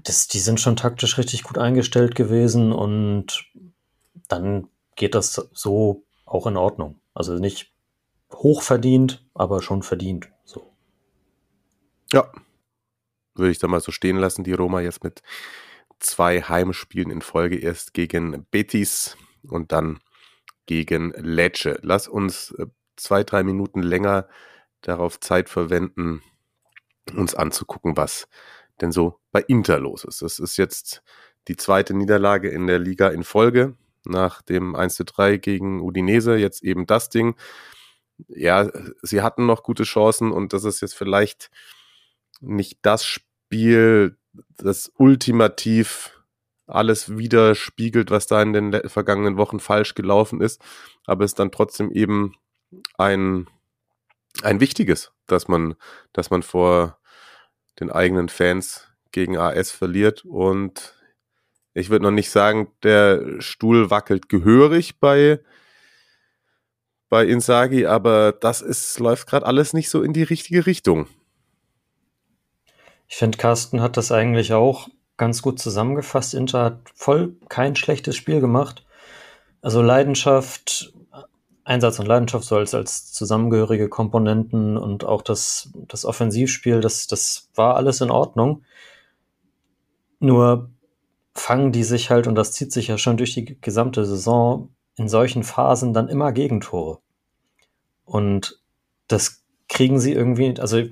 das, 0.02 0.26
die 0.26 0.38
sind 0.38 0.60
schon 0.60 0.76
taktisch 0.76 1.18
richtig 1.18 1.42
gut 1.42 1.58
eingestellt 1.58 2.14
gewesen 2.14 2.72
und 2.72 3.50
dann 4.28 4.68
geht 4.96 5.14
das 5.14 5.48
so 5.52 6.04
auch 6.24 6.46
in 6.46 6.56
Ordnung. 6.56 7.00
Also 7.14 7.34
nicht 7.34 7.72
hoch 8.32 8.62
verdient, 8.62 9.24
aber 9.34 9.62
schon 9.62 9.82
verdient. 9.82 10.30
So. 10.44 10.72
Ja. 12.12 12.30
Würde 13.34 13.50
ich 13.50 13.58
da 13.58 13.66
mal 13.66 13.80
so 13.80 13.92
stehen 13.92 14.18
lassen, 14.18 14.44
die 14.44 14.52
Roma 14.52 14.80
jetzt 14.80 15.04
mit 15.04 15.22
zwei 15.98 16.42
Heimspielen 16.42 17.10
in 17.10 17.22
Folge 17.22 17.56
erst 17.58 17.94
gegen 17.94 18.44
Betis 18.50 19.16
und 19.42 19.72
dann 19.72 20.00
gegen 20.66 21.12
Lecce. 21.16 21.78
Lass 21.82 22.08
uns 22.08 22.50
äh, 22.52 22.66
zwei, 22.96 23.24
drei 23.24 23.42
Minuten 23.42 23.82
länger 23.82 24.28
darauf 24.80 25.20
Zeit 25.20 25.48
verwenden, 25.48 26.22
uns 27.14 27.34
anzugucken, 27.34 27.96
was 27.96 28.28
denn 28.80 28.92
so 28.92 29.18
bei 29.32 29.40
Inter 29.42 29.78
los 29.78 30.04
ist. 30.04 30.22
Das 30.22 30.38
ist 30.38 30.56
jetzt 30.56 31.02
die 31.48 31.56
zweite 31.56 31.94
Niederlage 31.94 32.48
in 32.48 32.66
der 32.66 32.78
Liga 32.78 33.08
in 33.08 33.24
Folge. 33.24 33.76
nach 34.04 34.42
dem 34.42 34.74
1 34.74 34.96
zu 34.96 35.04
3 35.04 35.36
gegen 35.36 35.80
Udinese, 35.80 36.34
jetzt 36.36 36.62
eben 36.64 36.86
das 36.86 37.08
Ding. 37.08 37.36
Ja, 38.28 38.68
sie 39.02 39.22
hatten 39.22 39.46
noch 39.46 39.62
gute 39.62 39.84
Chancen 39.84 40.32
und 40.32 40.52
das 40.52 40.64
ist 40.64 40.80
jetzt 40.80 40.94
vielleicht 40.94 41.50
nicht 42.40 42.80
das 42.82 43.04
Spiel, 43.04 44.16
das 44.56 44.92
ultimativ 44.96 46.20
alles 46.66 47.16
widerspiegelt, 47.16 48.10
was 48.10 48.26
da 48.26 48.42
in 48.42 48.52
den 48.52 48.88
vergangenen 48.88 49.36
Wochen 49.36 49.60
falsch 49.60 49.94
gelaufen 49.94 50.40
ist, 50.40 50.60
aber 51.06 51.24
es 51.24 51.34
dann 51.34 51.52
trotzdem 51.52 51.90
eben 51.90 52.34
ein, 52.98 53.46
ein 54.42 54.60
wichtiges, 54.60 55.12
dass 55.26 55.48
man, 55.48 55.74
dass 56.12 56.30
man 56.30 56.42
vor 56.42 56.98
den 57.80 57.90
eigenen 57.90 58.28
Fans 58.28 58.88
gegen 59.12 59.36
AS 59.36 59.70
verliert 59.70 60.24
und 60.24 60.94
ich 61.74 61.88
würde 61.88 62.04
noch 62.04 62.10
nicht 62.10 62.30
sagen, 62.30 62.70
der 62.82 63.40
Stuhl 63.40 63.90
wackelt 63.90 64.28
gehörig 64.28 65.00
bei, 65.00 65.40
bei 67.08 67.26
Insagi, 67.26 67.86
aber 67.86 68.32
das 68.32 68.60
ist, 68.60 68.98
läuft 68.98 69.26
gerade 69.26 69.46
alles 69.46 69.72
nicht 69.72 69.88
so 69.88 70.02
in 70.02 70.12
die 70.12 70.22
richtige 70.22 70.66
Richtung. 70.66 71.08
Ich 73.08 73.16
finde, 73.16 73.38
Carsten 73.38 73.80
hat 73.80 73.96
das 73.96 74.12
eigentlich 74.12 74.52
auch 74.52 74.88
ganz 75.16 75.42
gut 75.42 75.58
zusammengefasst. 75.58 76.34
Inter 76.34 76.64
hat 76.64 76.80
voll 76.94 77.36
kein 77.48 77.76
schlechtes 77.76 78.16
Spiel 78.16 78.40
gemacht. 78.40 78.84
Also 79.60 79.82
Leidenschaft, 79.82 80.92
Einsatz 81.64 81.98
und 81.98 82.06
Leidenschaft 82.06 82.44
so 82.44 82.56
als, 82.56 82.74
als 82.74 83.12
zusammengehörige 83.12 83.88
Komponenten 83.88 84.76
und 84.76 85.04
auch 85.04 85.22
das, 85.22 85.70
das 85.74 86.04
Offensivspiel, 86.04 86.80
das, 86.80 87.06
das 87.06 87.50
war 87.54 87.76
alles 87.76 88.00
in 88.00 88.10
Ordnung. 88.10 88.64
Nur 90.18 90.70
fangen 91.34 91.72
die 91.72 91.84
sich 91.84 92.10
halt, 92.10 92.26
und 92.26 92.34
das 92.34 92.52
zieht 92.52 92.72
sich 92.72 92.88
ja 92.88 92.98
schon 92.98 93.16
durch 93.16 93.34
die 93.34 93.60
gesamte 93.60 94.04
Saison, 94.04 94.70
in 94.96 95.08
solchen 95.08 95.42
Phasen 95.42 95.92
dann 95.92 96.08
immer 96.08 96.32
Gegentore. 96.32 96.98
Und 98.04 98.60
das 99.08 99.42
kriegen 99.68 99.98
sie 99.98 100.12
irgendwie, 100.12 100.58
also 100.60 100.82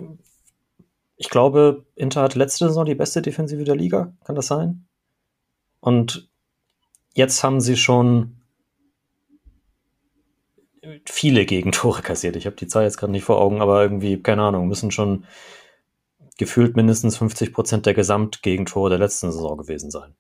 ich 1.17 1.29
glaube, 1.29 1.85
Inter 1.97 2.23
hat 2.23 2.35
letzte 2.35 2.69
Saison 2.69 2.87
die 2.87 2.95
beste 2.95 3.21
Defensive 3.21 3.65
der 3.65 3.77
Liga, 3.77 4.15
kann 4.25 4.37
das 4.37 4.47
sein? 4.47 4.87
Und 5.81 6.31
jetzt 7.15 7.45
haben 7.45 7.61
sie 7.61 7.77
schon 7.77 8.40
viele 11.05 11.47
Gegentore 11.47 12.03
kassiert. 12.03 12.37
Ich 12.37 12.47
habe 12.47 12.57
die 12.57 12.67
Zahl 12.67 12.85
jetzt 12.85 12.99
gerade 12.99 13.13
nicht 13.13 13.25
vor 13.25 13.41
Augen, 13.41 13.61
aber 13.61 13.83
irgendwie, 13.83 14.21
keine 14.21 14.43
Ahnung, 14.43 14.69
müssen 14.69 14.91
schon 14.91 15.25
gefühlt 16.39 16.77
mindestens 16.77 17.19
50 17.19 17.53
Prozent 17.53 17.87
der 17.87 17.95
Gesamtgegentore 17.95 18.89
der 18.89 18.99
letzten 18.99 19.31
Saison 19.31 19.59
gewesen 19.59 19.91
sein. 19.91 20.15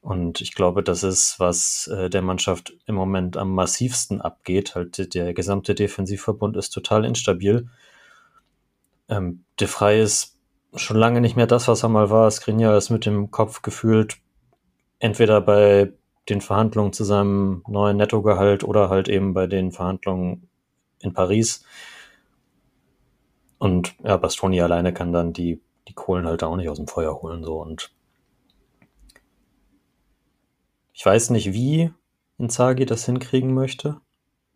Und 0.00 0.40
ich 0.40 0.54
glaube, 0.54 0.82
das 0.82 1.02
ist, 1.02 1.40
was 1.40 1.88
äh, 1.88 2.08
der 2.08 2.22
Mannschaft 2.22 2.74
im 2.86 2.94
Moment 2.94 3.36
am 3.36 3.54
massivsten 3.54 4.20
abgeht. 4.20 4.74
Halt 4.74 5.14
der 5.14 5.34
gesamte 5.34 5.74
Defensivverbund 5.74 6.56
ist 6.56 6.70
total 6.70 7.04
instabil. 7.04 7.68
Ähm, 9.08 9.44
De 9.58 9.66
Frey 9.66 10.02
ist 10.02 10.36
schon 10.74 10.96
lange 10.96 11.20
nicht 11.20 11.36
mehr 11.36 11.46
das, 11.46 11.68
was 11.68 11.82
er 11.82 11.88
mal 11.88 12.10
war. 12.10 12.30
Skriniar 12.30 12.76
ist 12.76 12.90
mit 12.90 13.06
dem 13.06 13.30
Kopf 13.30 13.62
gefühlt 13.62 14.18
entweder 14.98 15.40
bei 15.40 15.92
den 16.28 16.40
Verhandlungen 16.40 16.92
zu 16.92 17.04
seinem 17.04 17.62
neuen 17.66 17.96
Nettogehalt 17.96 18.64
oder 18.64 18.90
halt 18.90 19.08
eben 19.08 19.34
bei 19.34 19.46
den 19.46 19.72
Verhandlungen 19.72 20.48
in 21.00 21.12
Paris. 21.12 21.64
Und 23.58 23.94
ja, 24.04 24.16
Bastoni 24.16 24.60
alleine 24.60 24.92
kann 24.92 25.12
dann 25.12 25.32
die, 25.32 25.60
die 25.88 25.94
Kohlen 25.94 26.26
halt 26.26 26.42
auch 26.42 26.56
nicht 26.56 26.68
aus 26.68 26.76
dem 26.78 26.86
Feuer 26.86 27.20
holen, 27.22 27.44
so. 27.44 27.60
Und 27.60 27.90
ich 30.92 31.04
weiß 31.04 31.30
nicht, 31.30 31.52
wie 31.52 31.92
Inzaghi 32.38 32.86
das 32.86 33.04
hinkriegen 33.04 33.54
möchte, 33.54 34.00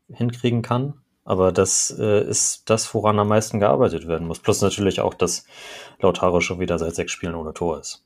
hinkriegen 0.08 0.62
kann, 0.62 0.94
aber 1.24 1.52
das 1.52 1.96
äh, 1.98 2.22
ist 2.28 2.68
das, 2.70 2.92
woran 2.94 3.18
am 3.18 3.28
meisten 3.28 3.60
gearbeitet 3.60 4.06
werden 4.06 4.26
muss. 4.26 4.40
Plus 4.40 4.60
natürlich 4.60 5.00
auch, 5.00 5.14
dass 5.14 5.46
Lautaro 6.00 6.40
schon 6.40 6.60
wieder 6.60 6.78
seit 6.78 6.94
sechs 6.94 7.12
Spielen 7.12 7.34
ohne 7.34 7.54
Tor 7.54 7.80
ist. 7.80 8.04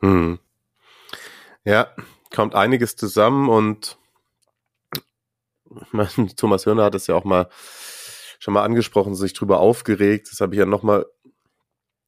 Hm. 0.00 0.38
Ja, 1.64 1.88
kommt 2.34 2.54
einiges 2.54 2.96
zusammen 2.96 3.48
und 3.48 3.98
Thomas 6.36 6.66
Hörner 6.66 6.84
hat 6.84 6.94
es 6.94 7.06
ja 7.06 7.14
auch 7.14 7.24
mal 7.24 7.48
schon 8.38 8.54
mal 8.54 8.64
angesprochen, 8.64 9.14
sich 9.14 9.32
drüber 9.32 9.60
aufgeregt. 9.60 10.28
Das 10.30 10.40
habe 10.40 10.54
ich 10.54 10.58
ja 10.58 10.66
noch 10.66 10.82
mal 10.82 11.06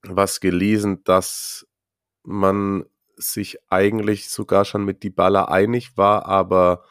was 0.02 0.40
gelesen, 0.40 1.02
dass 1.04 1.66
man 2.22 2.84
sich 3.16 3.58
eigentlich 3.68 4.30
sogar 4.30 4.64
schon 4.64 4.84
mit 4.84 5.02
Dybala 5.02 5.46
einig 5.46 5.96
war, 5.96 6.26
aber 6.26 6.84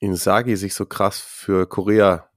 Inzaghi 0.00 0.56
sich 0.56 0.74
so 0.74 0.84
krass 0.86 1.18
für 1.18 1.66
Korea 1.66 2.28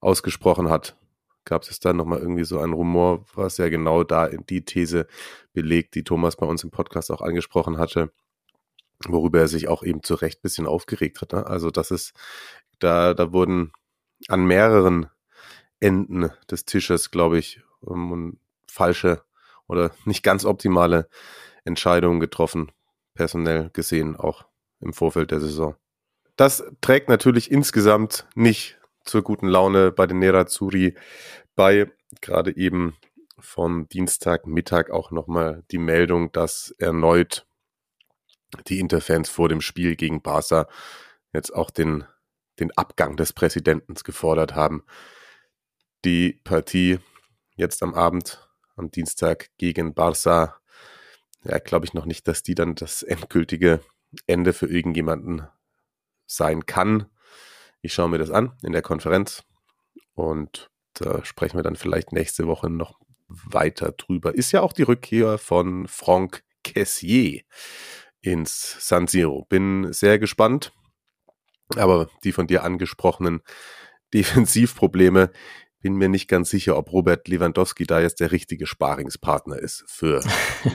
ausgesprochen 0.00 0.68
hat. 0.68 0.96
Gab 1.44 1.62
es 1.62 1.80
dann 1.80 1.96
nochmal 1.96 2.20
irgendwie 2.20 2.44
so 2.44 2.60
ein 2.60 2.72
Rumor, 2.72 3.24
was 3.34 3.56
ja 3.56 3.68
genau 3.68 4.04
da 4.04 4.26
in 4.26 4.46
die 4.46 4.64
These 4.64 5.06
belegt, 5.52 5.94
die 5.94 6.04
Thomas 6.04 6.36
bei 6.36 6.46
uns 6.46 6.62
im 6.62 6.70
Podcast 6.70 7.10
auch 7.10 7.22
angesprochen 7.22 7.78
hatte, 7.78 8.12
worüber 9.08 9.40
er 9.40 9.48
sich 9.48 9.68
auch 9.68 9.82
eben 9.82 10.02
zu 10.02 10.14
Recht 10.14 10.38
ein 10.38 10.42
bisschen 10.42 10.66
aufgeregt 10.66 11.20
hat. 11.20 11.32
Ne? 11.32 11.46
Also 11.46 11.70
das 11.70 11.90
ist, 11.90 12.12
da, 12.78 13.14
da 13.14 13.32
wurden 13.32 13.72
an 14.28 14.44
mehreren 14.44 15.08
Enden 15.80 16.30
des 16.50 16.64
Tisches, 16.64 17.10
glaube 17.10 17.38
ich, 17.38 17.60
um, 17.80 18.38
falsche 18.68 19.22
oder 19.66 19.90
nicht 20.04 20.22
ganz 20.22 20.44
optimale 20.44 21.08
Entscheidungen 21.64 22.20
getroffen, 22.20 22.72
personell 23.14 23.70
gesehen, 23.72 24.16
auch 24.16 24.46
im 24.80 24.92
Vorfeld 24.92 25.30
der 25.30 25.40
Saison. 25.40 25.76
Das 26.36 26.64
trägt 26.80 27.08
natürlich 27.08 27.50
insgesamt 27.50 28.26
nicht 28.34 28.78
zur 29.04 29.22
guten 29.22 29.46
Laune 29.46 29.92
bei 29.92 30.06
den 30.06 30.18
Nerazzurri 30.18 30.94
bei. 31.54 31.90
Gerade 32.20 32.56
eben 32.56 32.96
vom 33.38 33.88
Dienstagmittag 33.88 34.90
auch 34.90 35.10
nochmal 35.10 35.64
die 35.70 35.78
Meldung, 35.78 36.32
dass 36.32 36.74
erneut 36.78 37.46
die 38.66 38.78
Interfans 38.78 39.28
vor 39.28 39.48
dem 39.48 39.60
Spiel 39.60 39.96
gegen 39.96 40.22
Barca 40.22 40.68
jetzt 41.32 41.54
auch 41.54 41.70
den, 41.70 42.04
den 42.60 42.70
Abgang 42.76 43.16
des 43.16 43.32
Präsidenten 43.32 43.94
gefordert 43.94 44.54
haben. 44.54 44.84
Die 46.04 46.40
Partie 46.44 46.98
jetzt 47.56 47.82
am 47.82 47.94
Abend, 47.94 48.48
am 48.76 48.90
Dienstag 48.90 49.50
gegen 49.56 49.94
Barca 49.94 50.56
ja, 51.44 51.58
glaube 51.58 51.86
ich 51.86 51.94
noch 51.94 52.06
nicht, 52.06 52.28
dass 52.28 52.42
die 52.42 52.54
dann 52.54 52.74
das 52.74 53.02
endgültige 53.02 53.80
Ende 54.26 54.52
für 54.52 54.66
irgendjemanden 54.66 55.46
sein 56.26 56.66
kann. 56.66 57.06
Ich 57.80 57.94
schaue 57.94 58.08
mir 58.08 58.18
das 58.18 58.30
an 58.30 58.52
in 58.62 58.72
der 58.72 58.82
Konferenz 58.82 59.42
und 60.14 60.70
da 60.94 61.24
sprechen 61.24 61.58
wir 61.58 61.62
dann 61.62 61.76
vielleicht 61.76 62.12
nächste 62.12 62.46
Woche 62.46 62.70
noch 62.70 63.00
weiter 63.28 63.92
drüber. 63.92 64.34
Ist 64.34 64.52
ja 64.52 64.60
auch 64.60 64.72
die 64.72 64.82
Rückkehr 64.82 65.38
von 65.38 65.88
Franck 65.88 66.44
Kessier 66.62 67.42
ins 68.22 68.76
San 68.80 69.06
Siro. 69.06 69.44
Bin 69.48 69.92
sehr 69.92 70.18
gespannt, 70.18 70.72
aber 71.76 72.08
die 72.24 72.32
von 72.32 72.46
dir 72.46 72.64
angesprochenen 72.64 73.42
Defensivprobleme, 74.14 75.30
bin 75.80 75.96
mir 75.96 76.08
nicht 76.08 76.28
ganz 76.28 76.50
sicher, 76.50 76.76
ob 76.76 76.92
Robert 76.92 77.26
Lewandowski 77.26 77.86
da 77.86 78.00
jetzt 78.00 78.20
der 78.20 78.30
richtige 78.30 78.66
Sparingspartner 78.66 79.58
ist 79.58 79.84
für 79.88 80.22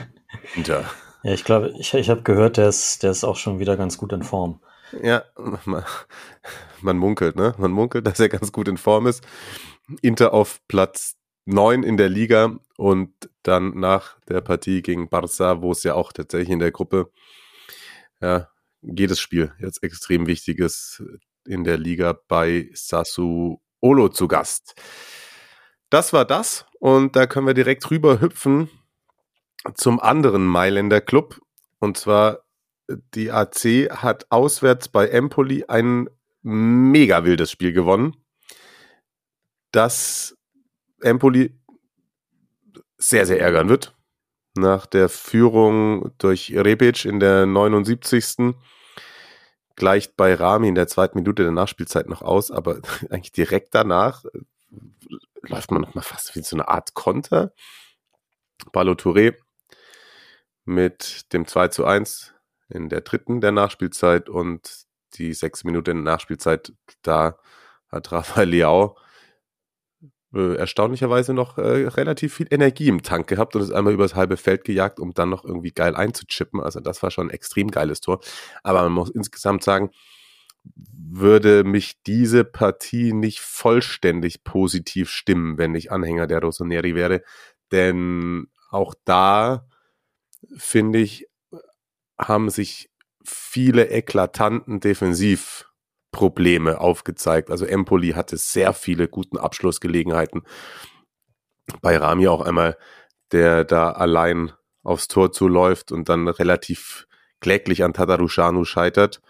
Inter. 0.54 0.84
Ja, 1.22 1.32
ich 1.32 1.44
glaube, 1.44 1.72
ich, 1.78 1.94
ich 1.94 2.10
habe 2.10 2.22
gehört, 2.22 2.58
der 2.58 2.68
ist, 2.68 3.02
der 3.02 3.10
ist 3.10 3.24
auch 3.24 3.36
schon 3.36 3.58
wieder 3.58 3.76
ganz 3.76 3.96
gut 3.96 4.12
in 4.12 4.22
Form. 4.22 4.60
Ja, 5.02 5.24
man, 5.64 5.84
man 6.80 6.96
munkelt, 6.98 7.36
ne? 7.36 7.54
Man 7.58 7.72
munkelt, 7.72 8.06
dass 8.06 8.20
er 8.20 8.28
ganz 8.28 8.52
gut 8.52 8.68
in 8.68 8.76
Form 8.76 9.06
ist. 9.06 9.26
Inter 10.02 10.32
auf 10.32 10.60
Platz 10.68 11.16
9 11.46 11.82
in 11.82 11.96
der 11.96 12.08
Liga 12.08 12.58
und 12.76 13.12
dann 13.42 13.78
nach 13.78 14.18
der 14.28 14.42
Partie 14.42 14.82
gegen 14.82 15.08
Barça, 15.08 15.62
wo 15.62 15.72
es 15.72 15.82
ja 15.82 15.94
auch 15.94 16.12
tatsächlich 16.12 16.50
in 16.50 16.58
der 16.58 16.72
Gruppe 16.72 17.10
ja, 18.20 18.48
jedes 18.80 19.20
Spiel 19.20 19.52
jetzt 19.58 19.82
extrem 19.82 20.26
wichtig 20.26 20.58
ist, 20.58 21.02
in 21.46 21.64
der 21.64 21.78
Liga 21.78 22.18
bei 22.28 22.70
Sassuolo 22.74 24.08
zu 24.10 24.28
Gast. 24.28 24.74
Das 25.90 26.12
war 26.12 26.24
das 26.24 26.66
und 26.78 27.16
da 27.16 27.26
können 27.26 27.46
wir 27.46 27.54
direkt 27.54 27.90
rüber 27.90 28.20
hüpfen 28.20 28.70
zum 29.74 30.00
anderen 30.00 30.46
Mailänder 30.46 31.00
Club. 31.00 31.40
Und 31.78 31.96
zwar 31.96 32.44
die 33.14 33.30
AC 33.30 33.90
hat 33.90 34.26
auswärts 34.30 34.88
bei 34.88 35.08
Empoli 35.08 35.64
ein 35.66 36.08
mega 36.42 37.24
wildes 37.24 37.50
Spiel 37.50 37.72
gewonnen. 37.72 38.16
Das 39.72 40.36
Empoli 41.00 41.58
sehr, 42.96 43.26
sehr 43.26 43.40
ärgern 43.40 43.68
wird. 43.68 43.94
Nach 44.58 44.86
der 44.86 45.08
Führung 45.08 46.10
durch 46.18 46.52
Rebic 46.52 47.04
in 47.04 47.20
der 47.20 47.46
79. 47.46 48.56
gleicht 49.76 50.16
bei 50.16 50.34
Rami 50.34 50.66
in 50.68 50.74
der 50.74 50.88
zweiten 50.88 51.16
Minute 51.16 51.44
der 51.44 51.52
Nachspielzeit 51.52 52.08
noch 52.08 52.22
aus, 52.22 52.50
aber 52.50 52.80
eigentlich 53.10 53.30
direkt 53.30 53.74
danach 53.74 54.24
äh, 54.24 54.40
läuft 55.42 55.70
man 55.70 55.82
nochmal 55.82 56.02
fast 56.02 56.34
wie 56.34 56.42
so 56.42 56.56
eine 56.56 56.66
Art 56.66 56.94
Konter. 56.94 57.52
Paulo 58.72 58.92
Touré 58.92 59.36
mit 60.64 61.32
dem 61.32 61.46
2 61.46 61.68
zu 61.68 61.84
1 61.84 62.34
in 62.68 62.88
der 62.88 63.02
dritten 63.02 63.40
der 63.40 63.52
Nachspielzeit 63.52 64.28
und 64.28 64.86
die 65.14 65.32
sechs 65.34 65.62
Minuten 65.62 66.02
Nachspielzeit, 66.02 66.72
da 67.02 67.38
hat 67.90 68.10
Rafael 68.10 68.48
Leao 68.48 68.98
äh, 70.38 70.54
erstaunlicherweise 70.54 71.34
noch 71.34 71.58
äh, 71.58 71.86
relativ 71.88 72.34
viel 72.34 72.46
Energie 72.50 72.88
im 72.88 73.02
Tank 73.02 73.26
gehabt 73.26 73.56
und 73.56 73.62
ist 73.62 73.72
einmal 73.72 73.92
übers 73.92 74.14
halbe 74.14 74.36
Feld 74.36 74.64
gejagt, 74.64 75.00
um 75.00 75.12
dann 75.12 75.28
noch 75.30 75.44
irgendwie 75.44 75.72
geil 75.72 75.94
einzuchippen. 75.96 76.60
Also 76.60 76.80
das 76.80 77.02
war 77.02 77.10
schon 77.10 77.26
ein 77.28 77.34
extrem 77.34 77.70
geiles 77.70 78.00
Tor. 78.00 78.20
Aber 78.62 78.82
man 78.84 78.92
muss 78.92 79.10
insgesamt 79.10 79.64
sagen, 79.64 79.90
würde 80.74 81.64
mich 81.64 82.02
diese 82.02 82.44
Partie 82.44 83.12
nicht 83.12 83.40
vollständig 83.40 84.44
positiv 84.44 85.10
stimmen, 85.10 85.58
wenn 85.58 85.74
ich 85.74 85.90
Anhänger 85.92 86.26
der 86.26 86.40
Rossoneri 86.40 86.94
wäre. 86.94 87.22
Denn 87.72 88.48
auch 88.70 88.94
da, 89.04 89.66
finde 90.56 91.00
ich, 91.00 91.26
haben 92.18 92.50
sich 92.50 92.90
viele 93.24 93.90
eklatanten 93.90 94.80
Defensivprobleme 96.12 96.80
aufgezeigt. 96.80 97.50
Also 97.50 97.64
Empoli 97.64 98.10
hatte 98.10 98.36
sehr 98.36 98.72
viele 98.72 99.08
guten 99.08 99.38
Abschlussgelegenheiten. 99.38 100.42
Bei 101.80 101.96
Rami 101.96 102.28
auch 102.28 102.40
einmal, 102.40 102.76
der 103.32 103.64
da 103.64 103.92
allein 103.92 104.52
aufs 104.82 105.08
Tor 105.08 105.32
zuläuft 105.32 105.92
und 105.92 106.08
dann 106.08 106.28
relativ 106.28 107.06
kläglich 107.40 107.84
an 107.84 107.92
Tatarushanu 107.92 108.64
scheitert. 108.64 109.20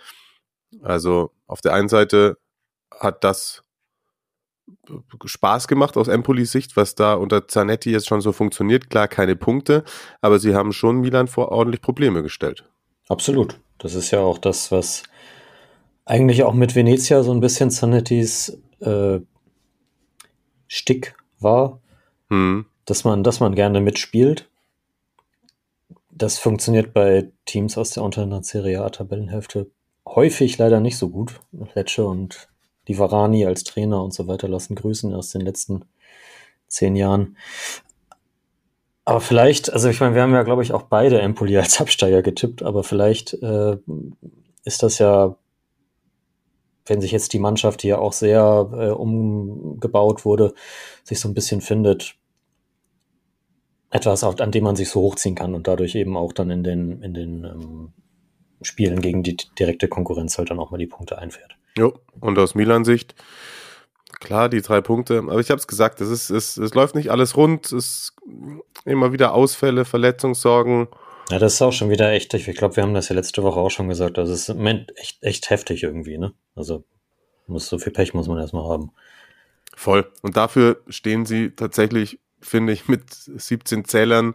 Also 0.82 1.32
auf 1.46 1.60
der 1.60 1.74
einen 1.74 1.88
Seite 1.88 2.38
hat 2.92 3.24
das 3.24 3.62
Spaß 5.24 5.66
gemacht 5.66 5.96
aus 5.96 6.08
Empolis 6.08 6.52
Sicht, 6.52 6.76
was 6.76 6.94
da 6.94 7.14
unter 7.14 7.48
Zanetti 7.48 7.90
jetzt 7.90 8.06
schon 8.06 8.20
so 8.20 8.32
funktioniert. 8.32 8.90
Klar, 8.90 9.08
keine 9.08 9.34
Punkte, 9.34 9.82
aber 10.20 10.38
sie 10.38 10.54
haben 10.54 10.72
schon 10.72 11.00
Milan 11.00 11.26
vor 11.26 11.50
ordentlich 11.50 11.80
Probleme 11.80 12.22
gestellt. 12.22 12.64
Absolut. 13.08 13.58
Das 13.78 13.94
ist 13.94 14.10
ja 14.10 14.20
auch 14.20 14.38
das, 14.38 14.70
was 14.70 15.04
eigentlich 16.08 16.42
auch 16.42 16.54
mit 16.54 16.74
Venezia 16.74 17.22
so 17.22 17.32
ein 17.32 17.40
bisschen 17.40 17.70
Zanettis 17.70 18.58
äh, 18.80 19.20
Stick 20.66 21.14
war, 21.38 21.80
hm. 22.30 22.64
dass 22.86 23.04
man, 23.04 23.22
dass 23.22 23.40
man 23.40 23.54
gerne 23.54 23.80
mitspielt. 23.80 24.48
Das 26.10 26.38
funktioniert 26.38 26.94
bei 26.94 27.30
Teams 27.44 27.76
aus 27.76 27.90
der 27.90 28.02
unteren 28.02 28.42
Serie 28.42 28.82
A 28.82 28.88
Tabellenhälfte 28.88 29.70
häufig 30.06 30.56
leider 30.56 30.80
nicht 30.80 30.96
so 30.96 31.10
gut. 31.10 31.40
Lecce 31.74 32.06
und 32.06 32.48
die 32.88 32.98
Varani 32.98 33.44
als 33.44 33.64
Trainer 33.64 34.02
und 34.02 34.14
so 34.14 34.26
weiter 34.26 34.48
lassen 34.48 34.74
grüßen 34.74 35.14
aus 35.14 35.30
den 35.30 35.42
letzten 35.42 35.84
zehn 36.68 36.96
Jahren. 36.96 37.36
Aber 39.04 39.20
vielleicht, 39.20 39.70
also 39.72 39.90
ich 39.90 40.00
meine, 40.00 40.14
wir 40.14 40.22
haben 40.22 40.32
ja, 40.32 40.42
glaube 40.42 40.62
ich, 40.62 40.72
auch 40.72 40.82
beide 40.82 41.20
Empoli 41.20 41.56
als 41.58 41.80
Absteiger 41.80 42.22
getippt, 42.22 42.62
aber 42.62 42.82
vielleicht 42.82 43.34
äh, 43.34 43.76
ist 44.64 44.82
das 44.82 44.98
ja, 44.98 45.36
wenn 46.88 47.00
sich 47.00 47.12
jetzt 47.12 47.32
die 47.32 47.38
Mannschaft, 47.38 47.82
die 47.82 47.88
ja 47.88 47.98
auch 47.98 48.12
sehr 48.12 48.68
äh, 48.72 48.90
umgebaut 48.90 50.24
wurde, 50.24 50.54
sich 51.04 51.20
so 51.20 51.28
ein 51.28 51.34
bisschen 51.34 51.60
findet, 51.60 52.14
etwas, 53.90 54.22
an 54.22 54.50
dem 54.50 54.64
man 54.64 54.76
sich 54.76 54.88
so 54.90 55.00
hochziehen 55.00 55.34
kann 55.34 55.54
und 55.54 55.66
dadurch 55.66 55.94
eben 55.94 56.16
auch 56.16 56.32
dann 56.32 56.50
in 56.50 56.62
den, 56.62 57.02
in 57.02 57.14
den 57.14 57.44
ähm, 57.44 57.92
Spielen 58.60 59.00
gegen 59.00 59.22
die 59.22 59.36
direkte 59.58 59.88
Konkurrenz 59.88 60.36
halt 60.36 60.50
dann 60.50 60.58
auch 60.58 60.70
mal 60.70 60.78
die 60.78 60.86
Punkte 60.86 61.18
einfährt. 61.18 61.56
Jo, 61.76 61.94
und 62.20 62.38
aus 62.38 62.54
Milan-Sicht, 62.54 63.14
klar, 64.20 64.48
die 64.48 64.60
drei 64.60 64.80
Punkte, 64.80 65.18
aber 65.18 65.40
ich 65.40 65.50
habe 65.50 65.60
es 65.60 65.66
gesagt, 65.66 66.00
es, 66.00 66.56
läuft 66.74 66.94
nicht 66.96 67.10
alles 67.10 67.36
rund, 67.36 67.72
es 67.72 68.14
immer 68.84 69.12
wieder 69.12 69.32
Ausfälle, 69.32 69.84
Verletzungssorgen. 69.84 70.88
Ja, 71.30 71.38
das 71.38 71.54
ist 71.54 71.62
auch 71.62 71.72
schon 71.72 71.90
wieder 71.90 72.10
echt, 72.12 72.32
ich 72.32 72.46
glaube, 72.56 72.76
wir 72.76 72.82
haben 72.82 72.94
das 72.94 73.10
ja 73.10 73.14
letzte 73.14 73.42
Woche 73.42 73.60
auch 73.60 73.70
schon 73.70 73.88
gesagt, 73.88 74.16
das 74.16 74.30
ist 74.30 74.48
im 74.48 74.58
Moment 74.58 74.96
echt, 74.96 75.22
echt 75.22 75.50
heftig 75.50 75.82
irgendwie, 75.82 76.16
ne? 76.16 76.32
Also 76.54 76.84
muss, 77.46 77.68
so 77.68 77.78
viel 77.78 77.92
Pech 77.92 78.14
muss 78.14 78.28
man 78.28 78.38
erstmal 78.38 78.68
haben. 78.68 78.92
Voll. 79.76 80.10
Und 80.22 80.36
dafür 80.36 80.82
stehen 80.88 81.26
sie 81.26 81.50
tatsächlich, 81.50 82.18
finde 82.40 82.72
ich, 82.72 82.88
mit 82.88 83.12
17 83.12 83.84
Zählern 83.84 84.34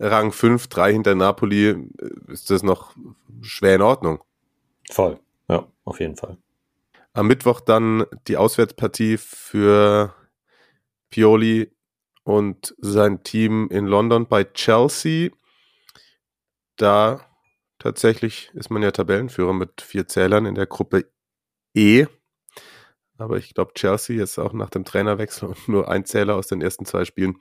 Rang 0.00 0.32
5, 0.32 0.68
3 0.68 0.92
hinter 0.92 1.14
Napoli, 1.14 1.68
äh, 1.68 1.86
ist 2.28 2.50
das 2.50 2.62
noch 2.62 2.94
schwer 3.40 3.74
in 3.74 3.82
Ordnung. 3.82 4.20
Voll, 4.90 5.18
ja, 5.48 5.66
auf 5.84 6.00
jeden 6.00 6.16
Fall. 6.16 6.36
Am 7.12 7.26
Mittwoch 7.26 7.60
dann 7.60 8.06
die 8.28 8.36
Auswärtspartie 8.36 9.16
für 9.18 10.14
Pioli 11.10 11.72
und 12.22 12.74
sein 12.78 13.24
Team 13.24 13.68
in 13.70 13.86
London 13.86 14.26
bei 14.26 14.44
Chelsea. 14.44 15.30
Da 16.78 17.20
tatsächlich 17.78 18.50
ist 18.54 18.70
man 18.70 18.82
ja 18.82 18.92
Tabellenführer 18.92 19.52
mit 19.52 19.82
vier 19.82 20.06
Zählern 20.06 20.46
in 20.46 20.54
der 20.54 20.66
Gruppe 20.66 21.10
E. 21.74 22.06
Aber 23.18 23.36
ich 23.36 23.52
glaube, 23.52 23.74
Chelsea 23.74 24.16
jetzt 24.16 24.38
auch 24.38 24.52
nach 24.52 24.70
dem 24.70 24.84
Trainerwechsel 24.84 25.48
und 25.48 25.68
nur 25.68 25.88
ein 25.88 26.04
Zähler 26.04 26.36
aus 26.36 26.46
den 26.46 26.62
ersten 26.62 26.86
zwei 26.86 27.04
Spielen 27.04 27.38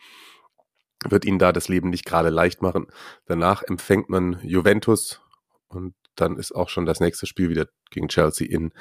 wird 1.08 1.24
ihnen 1.24 1.38
da 1.38 1.52
das 1.52 1.68
Leben 1.68 1.92
nicht 1.92 2.06
gerade 2.06 2.30
leicht 2.30 2.64
machen. 2.64 2.88
Danach 3.26 3.62
empfängt 3.62 4.10
man 4.10 4.40
Juventus 4.42 5.22
und 5.68 5.94
dann 6.16 6.38
ist 6.38 6.56
auch 6.56 6.70
schon 6.70 6.88
das 6.88 7.00
nächste 7.00 7.28
Spiel 7.28 7.50
wieder 7.50 7.68
gegen 7.92 8.08
Chelsea 8.08 8.48
in 8.50 8.74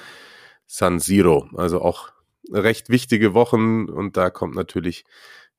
San 0.67 1.01
Siro. 1.01 1.51
Also 1.55 1.83
auch 1.83 2.13
recht 2.51 2.89
wichtige 2.89 3.35
Wochen 3.35 3.91
und 3.91 4.17
da 4.17 4.31
kommt 4.31 4.55
natürlich 4.55 5.05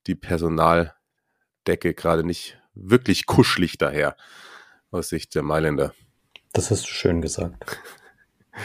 die 0.07 0.15
Personaldecke 0.15 1.93
gerade 1.95 2.23
nicht 2.23 2.59
wirklich 2.73 3.27
kuschelig 3.27 3.77
daher 3.77 4.15
aus 4.91 5.09
Sicht 5.09 5.35
der 5.35 5.43
Mailänder. 5.43 5.93
Das 6.53 6.71
hast 6.71 6.83
du 6.83 6.89
schön 6.89 7.21
gesagt. 7.21 7.79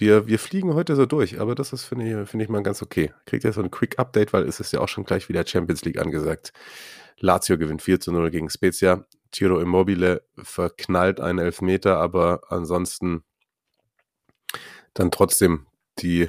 Wir, 0.00 0.28
wir 0.28 0.38
fliegen 0.38 0.74
heute 0.74 0.94
so 0.94 1.06
durch, 1.06 1.40
aber 1.40 1.56
das 1.56 1.72
ist, 1.72 1.82
finde 1.82 2.22
ich, 2.22 2.28
finde 2.28 2.44
ich 2.44 2.48
mal 2.48 2.62
ganz 2.62 2.82
okay. 2.82 3.12
Kriegt 3.26 3.42
ihr 3.42 3.52
so 3.52 3.60
ein 3.60 3.72
Quick 3.72 3.98
Update, 3.98 4.32
weil 4.32 4.44
es 4.44 4.60
ist 4.60 4.72
ja 4.72 4.78
auch 4.78 4.86
schon 4.86 5.02
gleich 5.02 5.28
wieder 5.28 5.44
Champions 5.44 5.84
League 5.84 5.98
angesagt. 5.98 6.52
Lazio 7.18 7.58
gewinnt 7.58 7.82
4 7.82 7.98
zu 7.98 8.12
0 8.12 8.30
gegen 8.30 8.48
Spezia. 8.48 9.04
Tiro 9.32 9.58
Immobile 9.58 10.22
verknallt 10.36 11.18
einen 11.18 11.40
Elfmeter, 11.40 11.98
aber 11.98 12.42
ansonsten 12.48 13.24
dann 14.94 15.10
trotzdem 15.10 15.66
die 15.98 16.28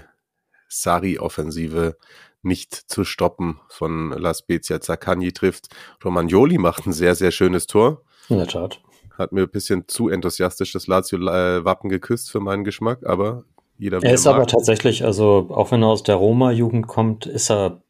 Sari-Offensive 0.68 1.96
nicht 2.42 2.74
zu 2.74 3.04
stoppen 3.04 3.60
von 3.70 4.12
La 4.12 4.34
Spezia. 4.34 4.82
Zaccagni 4.82 5.32
trifft. 5.32 5.68
Romagnoli 6.04 6.58
macht 6.58 6.88
ein 6.88 6.94
sehr, 6.94 7.14
sehr 7.16 7.32
schönes 7.32 7.68
Tor. 7.68 8.04
In 8.30 8.38
der 8.38 8.48
Tat. 8.48 8.82
Hat 9.18 9.32
mir 9.32 9.42
ein 9.42 9.50
bisschen 9.50 9.88
zu 9.88 10.10
enthusiastisch 10.10 10.72
das 10.72 10.88
Lazio-Wappen 10.88 11.90
geküsst 11.90 12.32
für 12.32 12.40
meinen 12.40 12.64
Geschmack, 12.64 13.06
aber 13.06 13.44
jeder 13.78 14.02
Er 14.04 14.14
ist 14.14 14.28
aber 14.28 14.46
tatsächlich, 14.48 15.04
also 15.04 15.48
auch 15.50 15.72
wenn 15.72 15.82
er 15.84 15.90
aus 15.90 16.04
der 16.04 16.16
Roma-Jugend 16.16 16.88
kommt, 16.88 17.26
ist 17.26 17.50
er 17.50 17.82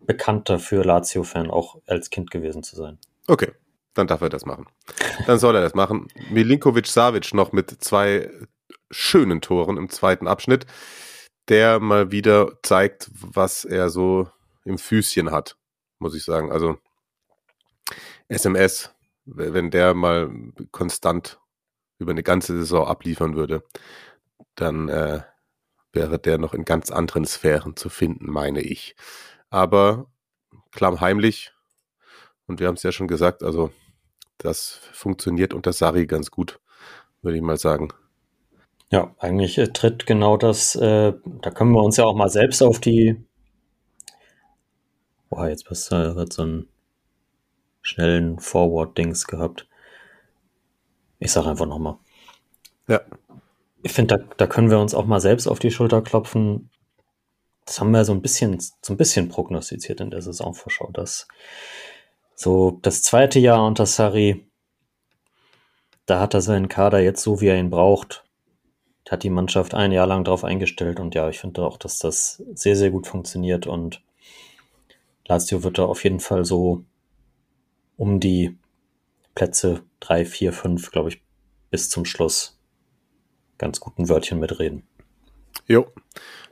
bekannt 0.00 0.48
dafür, 0.48 0.84
Lazio-Fan 0.84 1.50
auch 1.50 1.76
als 1.86 2.10
Kind 2.10 2.30
gewesen 2.30 2.62
zu 2.62 2.76
sein. 2.76 2.98
Okay, 3.26 3.52
dann 3.94 4.06
darf 4.06 4.22
er 4.22 4.30
das 4.30 4.46
machen. 4.46 4.66
Dann 5.26 5.38
soll 5.38 5.54
er 5.54 5.62
das 5.62 5.74
machen. 5.74 6.08
Milinkovic 6.30 6.86
Savic 6.86 7.34
noch 7.34 7.52
mit 7.52 7.70
zwei 7.82 8.30
schönen 8.90 9.40
Toren 9.40 9.76
im 9.76 9.90
zweiten 9.90 10.26
Abschnitt, 10.26 10.66
der 11.48 11.80
mal 11.80 12.10
wieder 12.10 12.52
zeigt, 12.62 13.10
was 13.12 13.64
er 13.64 13.90
so 13.90 14.28
im 14.64 14.78
Füßchen 14.78 15.30
hat, 15.30 15.56
muss 15.98 16.14
ich 16.14 16.24
sagen. 16.24 16.52
Also 16.52 16.78
SMS, 18.28 18.94
wenn 19.34 19.70
der 19.70 19.94
mal 19.94 20.30
konstant 20.70 21.40
über 21.98 22.12
eine 22.12 22.22
ganze 22.22 22.56
Saison 22.58 22.86
abliefern 22.86 23.34
würde, 23.34 23.64
dann 24.54 24.88
äh, 24.88 25.22
wäre 25.92 26.18
der 26.18 26.38
noch 26.38 26.54
in 26.54 26.64
ganz 26.64 26.90
anderen 26.90 27.24
Sphären 27.24 27.76
zu 27.76 27.88
finden, 27.88 28.30
meine 28.30 28.60
ich. 28.60 28.94
Aber 29.50 30.06
klammheimlich, 30.70 31.52
und 32.46 32.60
wir 32.60 32.68
haben 32.68 32.74
es 32.74 32.82
ja 32.82 32.92
schon 32.92 33.08
gesagt, 33.08 33.42
also 33.42 33.70
das 34.38 34.80
funktioniert 34.92 35.54
unter 35.54 35.72
Sari 35.72 36.06
ganz 36.06 36.30
gut, 36.30 36.60
würde 37.22 37.36
ich 37.36 37.42
mal 37.42 37.58
sagen. 37.58 37.88
Ja, 38.90 39.14
eigentlich 39.18 39.58
äh, 39.58 39.68
tritt 39.68 40.06
genau 40.06 40.36
das, 40.36 40.74
äh, 40.76 41.12
da 41.24 41.50
können 41.50 41.72
wir 41.72 41.82
uns 41.82 41.96
ja 41.96 42.04
auch 42.04 42.14
mal 42.14 42.30
selbst 42.30 42.62
auf 42.62 42.80
die. 42.80 43.16
Boah, 45.28 45.48
jetzt 45.48 45.68
hast 45.68 45.92
du 45.92 45.96
gerade 46.14 46.32
so 46.32 46.42
einen 46.42 46.68
schnellen 47.88 48.38
Forward-Dings 48.38 49.26
gehabt. 49.26 49.66
Ich 51.18 51.32
sag 51.32 51.46
einfach 51.46 51.66
nochmal. 51.66 51.96
Ja. 52.86 53.00
Ich 53.82 53.92
finde, 53.92 54.18
da, 54.18 54.24
da 54.36 54.46
können 54.46 54.70
wir 54.70 54.78
uns 54.78 54.94
auch 54.94 55.06
mal 55.06 55.20
selbst 55.20 55.46
auf 55.46 55.58
die 55.58 55.70
Schulter 55.70 56.02
klopfen. 56.02 56.70
Das 57.64 57.80
haben 57.80 57.90
wir 57.90 58.04
so 58.04 58.12
ein 58.12 58.22
bisschen, 58.22 58.58
so 58.82 58.92
ein 58.92 58.96
bisschen 58.96 59.28
prognostiziert 59.28 60.00
in 60.00 60.10
der 60.10 60.22
Saisonvorschau, 60.22 60.90
dass 60.92 61.28
so 62.34 62.78
das 62.82 63.02
zweite 63.02 63.38
Jahr 63.38 63.66
unter 63.66 63.86
Sari, 63.86 64.46
da 66.06 66.20
hat 66.20 66.34
er 66.34 66.40
seinen 66.40 66.68
Kader 66.68 67.00
jetzt 67.00 67.22
so, 67.22 67.40
wie 67.40 67.48
er 67.48 67.58
ihn 67.58 67.70
braucht, 67.70 68.24
hat 69.10 69.22
die 69.22 69.30
Mannschaft 69.30 69.74
ein 69.74 69.92
Jahr 69.92 70.06
lang 70.06 70.24
darauf 70.24 70.44
eingestellt 70.44 71.00
und 71.00 71.14
ja, 71.14 71.28
ich 71.28 71.38
finde 71.38 71.64
auch, 71.64 71.78
dass 71.78 71.98
das 71.98 72.42
sehr, 72.54 72.76
sehr 72.76 72.90
gut 72.90 73.06
funktioniert 73.06 73.66
und 73.66 74.02
Lazio 75.26 75.62
wird 75.62 75.78
da 75.78 75.84
auf 75.84 76.04
jeden 76.04 76.20
Fall 76.20 76.44
so 76.44 76.84
um 77.98 78.20
die 78.20 78.56
Plätze 79.34 79.82
drei, 80.00 80.24
vier, 80.24 80.54
fünf, 80.54 80.90
glaube 80.90 81.10
ich, 81.10 81.22
bis 81.70 81.90
zum 81.90 82.06
Schluss 82.06 82.58
ganz 83.58 83.80
guten 83.80 84.08
Wörtchen 84.08 84.38
mitreden. 84.38 84.88
Jo, 85.66 85.92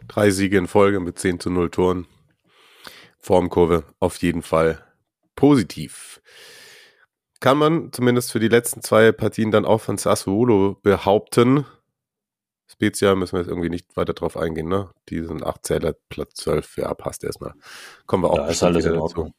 drei 0.09 0.31
Siege 0.31 0.59
in 0.59 0.67
Folge 0.67 1.01
mit 1.01 1.19
10 1.19 1.41
zu 1.41 1.49
0 1.49 1.71
Toren. 1.71 2.07
Formkurve 3.19 3.85
auf 3.99 4.17
jeden 4.19 4.43
Fall 4.43 4.85
positiv. 5.37 6.21
Kann 7.41 7.59
man 7.59 7.93
zumindest 7.93 8.33
für 8.33 8.41
die 8.41 8.49
letzten 8.49 8.83
zwei 8.83 9.13
Partien 9.13 9.51
dann 9.51 9.65
auch 9.65 9.81
von 9.81 9.99
Sassuolo 9.99 10.79
behaupten. 10.83 11.65
Spezia 12.67 13.15
müssen 13.15 13.35
wir 13.35 13.41
jetzt 13.41 13.49
irgendwie 13.49 13.71
nicht 13.71 13.97
weiter 13.97 14.15
drauf 14.15 14.37
eingehen, 14.37 14.69
ne? 14.69 14.91
Die 15.09 15.23
sind 15.23 15.45
8 15.45 15.65
Zähler, 15.65 15.95
Platz 16.09 16.35
12, 16.35 16.79
ja, 16.79 16.95
passt 16.95 17.23
erstmal. 17.23 17.55
Kommen 18.07 18.25
wir 18.25 18.31
auch 18.31 18.37
Da 18.37 18.49
ist 18.49 18.63
alles 18.63 18.85
in 18.85 18.95
dazu. 18.95 19.33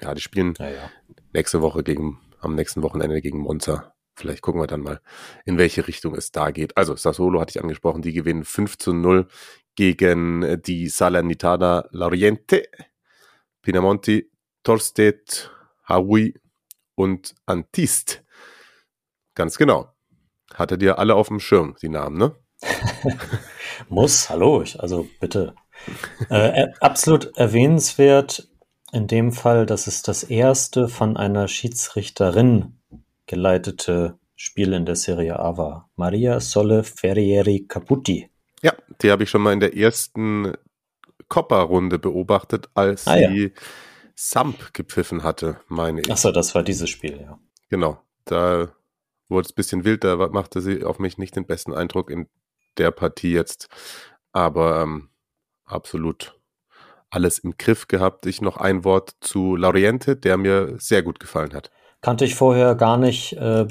Ja, 0.00 0.14
die 0.14 0.20
spielen 0.20 0.54
Ja, 0.58 0.68
ja. 0.68 0.90
nächste 1.32 1.62
Woche 1.62 1.82
gegen, 1.82 2.20
am 2.40 2.54
nächsten 2.54 2.82
Wochenende 2.82 3.20
gegen 3.20 3.38
Monza. 3.38 3.94
Vielleicht 4.16 4.42
gucken 4.42 4.60
wir 4.60 4.66
dann 4.66 4.82
mal, 4.82 5.00
in 5.44 5.58
welche 5.58 5.88
Richtung 5.88 6.14
es 6.14 6.30
da 6.30 6.50
geht. 6.50 6.76
Also, 6.76 6.94
Sassuolo 6.94 7.40
hatte 7.40 7.50
ich 7.50 7.62
angesprochen, 7.62 8.02
die 8.02 8.12
gewinnen 8.12 8.44
5 8.44 8.78
zu 8.78 8.92
0 8.92 9.26
gegen 9.74 10.42
äh, 10.42 10.58
die 10.58 10.88
Salernitana 10.88 11.88
Loriente, 11.90 12.64
Pinamonti, 13.62 14.30
Torstedt, 14.62 15.50
Haui 15.88 16.34
und 16.94 17.34
Antist. 17.46 18.22
Ganz 19.34 19.58
genau. 19.58 19.92
Hattet 20.54 20.82
ihr 20.82 20.98
alle 20.98 21.16
auf 21.16 21.28
dem 21.28 21.40
Schirm, 21.40 21.74
die 21.82 21.88
Namen, 21.88 22.16
ne? 22.16 22.36
Muss, 23.88 24.30
hallo, 24.30 24.62
ich, 24.62 24.80
also 24.80 25.08
bitte. 25.18 25.54
Äh, 26.30 26.68
absolut 26.80 27.36
erwähnenswert 27.36 28.48
in 28.94 29.06
dem 29.08 29.32
Fall, 29.32 29.66
dass 29.66 29.86
es 29.86 30.02
das 30.02 30.22
erste 30.22 30.88
von 30.88 31.16
einer 31.16 31.48
Schiedsrichterin 31.48 32.78
geleitete 33.26 34.18
Spiel 34.36 34.72
in 34.72 34.86
der 34.86 34.96
Serie 34.96 35.38
A 35.38 35.56
war. 35.56 35.90
Maria 35.96 36.40
Solle 36.40 36.84
Ferrieri 36.84 37.66
Caputi. 37.66 38.30
Ja, 38.62 38.72
die 39.02 39.10
habe 39.10 39.24
ich 39.24 39.30
schon 39.30 39.42
mal 39.42 39.52
in 39.52 39.60
der 39.60 39.76
ersten 39.76 40.52
Coppa-Runde 41.28 41.98
beobachtet, 41.98 42.68
als 42.74 43.06
Ah, 43.06 43.16
ja. 43.16 43.30
sie 43.30 43.52
Samp 44.14 44.72
gepfiffen 44.74 45.22
hatte, 45.24 45.60
meine 45.68 46.00
ich. 46.00 46.10
Achso, 46.10 46.30
das 46.30 46.54
war 46.54 46.62
dieses 46.62 46.88
Spiel, 46.88 47.20
ja. 47.20 47.38
Genau, 47.70 47.98
da 48.26 48.72
wurde 49.28 49.46
es 49.46 49.52
ein 49.52 49.56
bisschen 49.56 49.84
wild, 49.84 50.04
da 50.04 50.16
machte 50.28 50.60
sie 50.60 50.84
auf 50.84 50.98
mich 50.98 51.18
nicht 51.18 51.34
den 51.34 51.46
besten 51.46 51.72
Eindruck 51.72 52.10
in 52.10 52.28
der 52.78 52.90
Partie 52.92 53.32
jetzt. 53.32 53.68
Aber 54.32 54.82
ähm, 54.82 55.08
absolut 55.64 56.38
alles 57.14 57.38
im 57.38 57.56
Griff 57.56 57.88
gehabt. 57.88 58.26
Ich 58.26 58.40
noch 58.40 58.56
ein 58.56 58.84
Wort 58.84 59.14
zu 59.20 59.56
Lauriente, 59.56 60.16
der 60.16 60.36
mir 60.36 60.74
sehr 60.78 61.02
gut 61.02 61.20
gefallen 61.20 61.54
hat. 61.54 61.70
Kannte 62.00 62.24
ich 62.24 62.34
vorher 62.34 62.74
gar 62.74 62.96
nicht, 62.96 63.32
äh, 63.34 63.66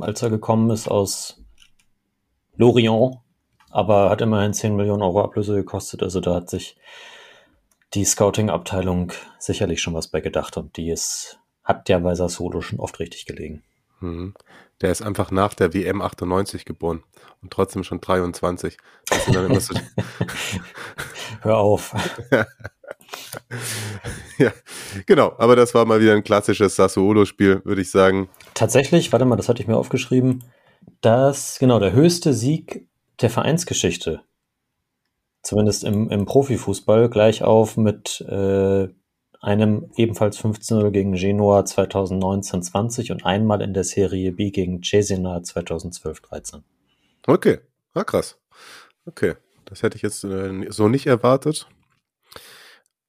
als 0.00 0.22
er 0.22 0.30
gekommen 0.30 0.70
ist 0.70 0.88
aus 0.88 1.40
Lorient, 2.56 3.16
aber 3.70 4.10
hat 4.10 4.20
immerhin 4.20 4.52
10 4.52 4.74
Millionen 4.74 5.02
Euro 5.02 5.22
Ablöse 5.22 5.54
gekostet. 5.54 6.02
Also 6.02 6.20
da 6.20 6.34
hat 6.34 6.50
sich 6.50 6.76
die 7.94 8.04
Scouting-Abteilung 8.04 9.12
sicherlich 9.38 9.80
schon 9.80 9.94
was 9.94 10.08
bei 10.08 10.20
gedacht 10.20 10.56
und 10.56 10.76
die 10.76 10.90
ist, 10.90 11.38
hat 11.62 11.88
ja 11.88 11.98
bei 11.98 12.14
Sassuolo 12.14 12.60
schon 12.60 12.80
oft 12.80 12.98
richtig 12.98 13.26
gelegen. 13.26 13.62
Mhm. 14.00 14.34
Der 14.80 14.92
ist 14.92 15.02
einfach 15.02 15.30
nach 15.30 15.54
der 15.54 15.74
WM 15.74 16.00
98 16.00 16.64
geboren 16.64 17.02
und 17.42 17.52
trotzdem 17.52 17.82
schon 17.84 18.00
23. 18.00 18.76
Das 19.08 19.24
sind 19.24 19.34
dann 19.34 19.46
immer 19.46 19.60
so, 19.60 19.74
Hör 21.40 21.58
auf. 21.58 21.94
ja, 24.38 24.52
genau. 25.06 25.34
Aber 25.38 25.56
das 25.56 25.74
war 25.74 25.84
mal 25.84 26.00
wieder 26.00 26.14
ein 26.14 26.24
klassisches 26.24 26.76
Sassuolo-Spiel, 26.76 27.62
würde 27.64 27.82
ich 27.82 27.90
sagen. 27.90 28.28
Tatsächlich, 28.54 29.12
warte 29.12 29.24
mal, 29.24 29.36
das 29.36 29.48
hatte 29.48 29.62
ich 29.62 29.68
mir 29.68 29.76
aufgeschrieben, 29.76 30.44
das, 31.00 31.58
genau, 31.58 31.78
der 31.78 31.92
höchste 31.92 32.32
Sieg 32.32 32.86
der 33.20 33.30
Vereinsgeschichte. 33.30 34.22
Zumindest 35.42 35.84
im, 35.84 36.10
im 36.10 36.24
Profifußball, 36.24 37.08
gleich 37.08 37.42
auf 37.42 37.76
mit 37.76 38.20
äh, 38.22 38.88
einem 39.40 39.90
ebenfalls 39.96 40.38
15-0 40.38 40.90
gegen 40.90 41.12
Genua 41.12 41.60
2019-20 41.60 43.12
und 43.12 43.24
einmal 43.24 43.62
in 43.62 43.72
der 43.72 43.84
Serie 43.84 44.32
B 44.32 44.50
gegen 44.50 44.82
Cesena 44.82 45.38
2012-13. 45.38 46.62
Okay, 47.26 47.58
ah, 47.94 48.04
krass. 48.04 48.38
Okay, 49.06 49.34
das 49.64 49.82
hätte 49.82 49.96
ich 49.96 50.02
jetzt 50.02 50.24
äh, 50.24 50.66
so 50.70 50.88
nicht 50.88 51.06
erwartet. 51.06 51.68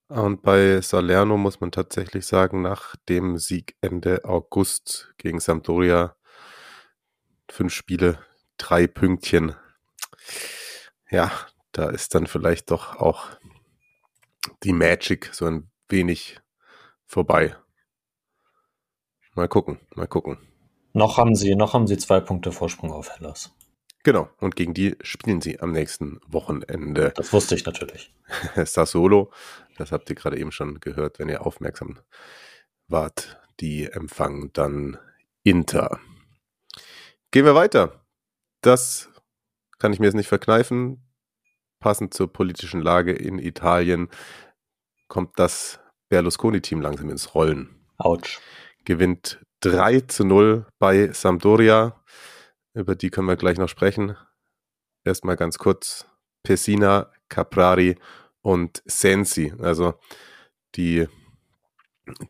Und 0.08 0.42
bei 0.42 0.82
Salerno 0.82 1.38
muss 1.38 1.62
man 1.62 1.72
tatsächlich 1.72 2.26
sagen, 2.26 2.64
nach 2.64 2.96
dem 3.08 3.38
Sieg 3.38 3.76
Ende 3.82 4.26
August 4.26 5.14
gegen 5.18 5.40
Sampdoria, 5.40 6.16
fünf 7.48 7.74
Spiele, 7.74 8.18
drei 8.58 8.88
Pünktchen. 8.88 9.56
Ja, 11.12 11.32
da 11.72 11.90
ist 11.90 12.16
dann 12.16 12.26
vielleicht 12.26 12.72
doch 12.72 12.96
auch 12.96 13.30
die 14.64 14.74
Magic 14.74 15.30
so 15.32 15.46
ein 15.46 15.70
wenig 15.90 16.40
vorbei. 17.06 17.56
Mal 19.36 19.48
gucken, 19.48 19.80
mal 19.96 20.08
gucken. 20.08 20.38
Noch 20.94 21.18
haben 21.18 21.36
sie, 21.36 21.56
noch 21.56 21.74
haben 21.74 21.88
sie 21.88 21.98
zwei 21.98 22.20
Punkte 22.20 22.52
Vorsprung 22.52 22.92
auf 22.92 23.10
Hellas. 23.12 23.56
Genau, 24.04 24.30
und 24.38 24.56
gegen 24.56 24.74
die 24.74 24.96
spielen 25.02 25.42
sie 25.42 25.60
am 25.60 25.72
nächsten 25.72 26.20
Wochenende. 26.26 27.12
Das 27.16 27.34
wusste 27.34 27.56
ich 27.56 27.66
natürlich. 27.66 28.14
Sassuolo, 28.56 29.32
das 29.78 29.92
habt 29.92 30.10
ihr 30.10 30.16
gerade 30.16 30.38
eben 30.38 30.52
schon 30.52 30.80
gehört, 30.80 31.20
wenn 31.20 31.30
ihr 31.30 31.46
aufmerksam 31.46 32.00
wart. 32.88 33.42
Die 33.60 33.86
empfangen 33.86 34.52
dann 34.54 34.98
Inter. 35.44 36.00
Gehen 37.32 37.46
wir 37.46 37.56
weiter. 37.56 38.06
Das 38.62 39.10
kann 39.80 39.92
ich 39.92 40.00
mir 40.00 40.06
jetzt 40.06 40.16
nicht 40.16 40.30
verkneifen. 40.30 41.04
Passend 41.80 42.14
zur 42.14 42.32
politischen 42.32 42.82
Lage 42.82 43.12
in 43.12 43.38
Italien 43.38 44.10
kommt 45.10 45.38
das 45.38 45.80
Berlusconi-Team 46.08 46.80
langsam 46.80 47.10
ins 47.10 47.36
Rollen. 47.36 47.70
Autsch. 47.98 48.40
Gewinnt 48.86 49.42
3 49.62 50.02
zu 50.02 50.24
0 50.24 50.66
bei 50.80 51.12
Sampdoria. 51.12 52.02
Über 52.74 52.96
die 52.96 53.10
können 53.10 53.28
wir 53.28 53.36
gleich 53.36 53.58
noch 53.58 53.68
sprechen. 53.68 54.16
Erstmal 55.04 55.36
ganz 55.36 55.58
kurz. 55.58 56.06
Pessina, 56.44 57.12
Caprari 57.28 57.98
und 58.42 58.82
Sensi. 58.86 59.54
Also 59.60 59.96
die 60.76 61.08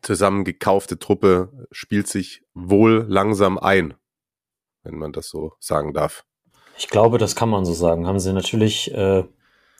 zusammengekaufte 0.02 0.98
Truppe 0.98 1.66
spielt 1.70 2.08
sich 2.08 2.42
wohl 2.54 3.06
langsam 3.08 3.58
ein, 3.58 3.94
wenn 4.82 4.98
man 4.98 5.12
das 5.12 5.28
so 5.28 5.52
sagen 5.60 5.94
darf. 5.94 6.24
Ich 6.76 6.88
glaube, 6.88 7.18
das 7.18 7.36
kann 7.36 7.48
man 7.48 7.64
so 7.64 7.72
sagen. 7.72 8.06
Haben 8.06 8.20
sie 8.20 8.32
natürlich 8.32 8.92
äh, 8.92 9.24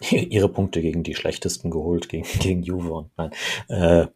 ihre 0.11 0.49
Punkte 0.49 0.81
gegen 0.81 1.03
die 1.03 1.15
schlechtesten 1.15 1.71
geholt, 1.71 2.09
gegen, 2.09 2.27
gegen 2.41 2.63
Juve 2.63 2.93
und 2.93 3.11
nein. 3.17 3.31
Äh, 3.69 4.07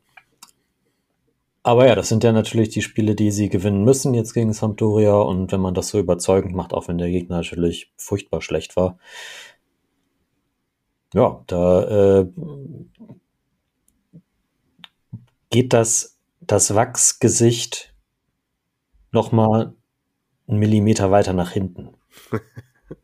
aber 1.62 1.86
ja, 1.86 1.94
das 1.94 2.10
sind 2.10 2.22
ja 2.24 2.32
natürlich 2.32 2.68
die 2.68 2.82
Spiele, 2.82 3.14
die 3.14 3.30
sie 3.30 3.48
gewinnen 3.48 3.84
müssen 3.84 4.12
jetzt 4.12 4.34
gegen 4.34 4.52
Sampdoria. 4.52 5.14
Und 5.14 5.50
wenn 5.50 5.62
man 5.62 5.72
das 5.72 5.88
so 5.88 5.98
überzeugend 5.98 6.54
macht, 6.54 6.74
auch 6.74 6.88
wenn 6.88 6.98
der 6.98 7.08
Gegner 7.08 7.36
natürlich 7.36 7.90
furchtbar 7.96 8.42
schlecht 8.42 8.76
war, 8.76 8.98
ja, 11.14 11.42
da 11.46 12.20
äh, 12.20 12.26
geht 15.48 15.72
das, 15.72 16.18
das 16.40 16.74
Wachsgesicht 16.74 17.94
nochmal 19.10 19.72
einen 20.46 20.58
Millimeter 20.58 21.10
weiter 21.10 21.32
nach 21.32 21.50
hinten. 21.50 21.90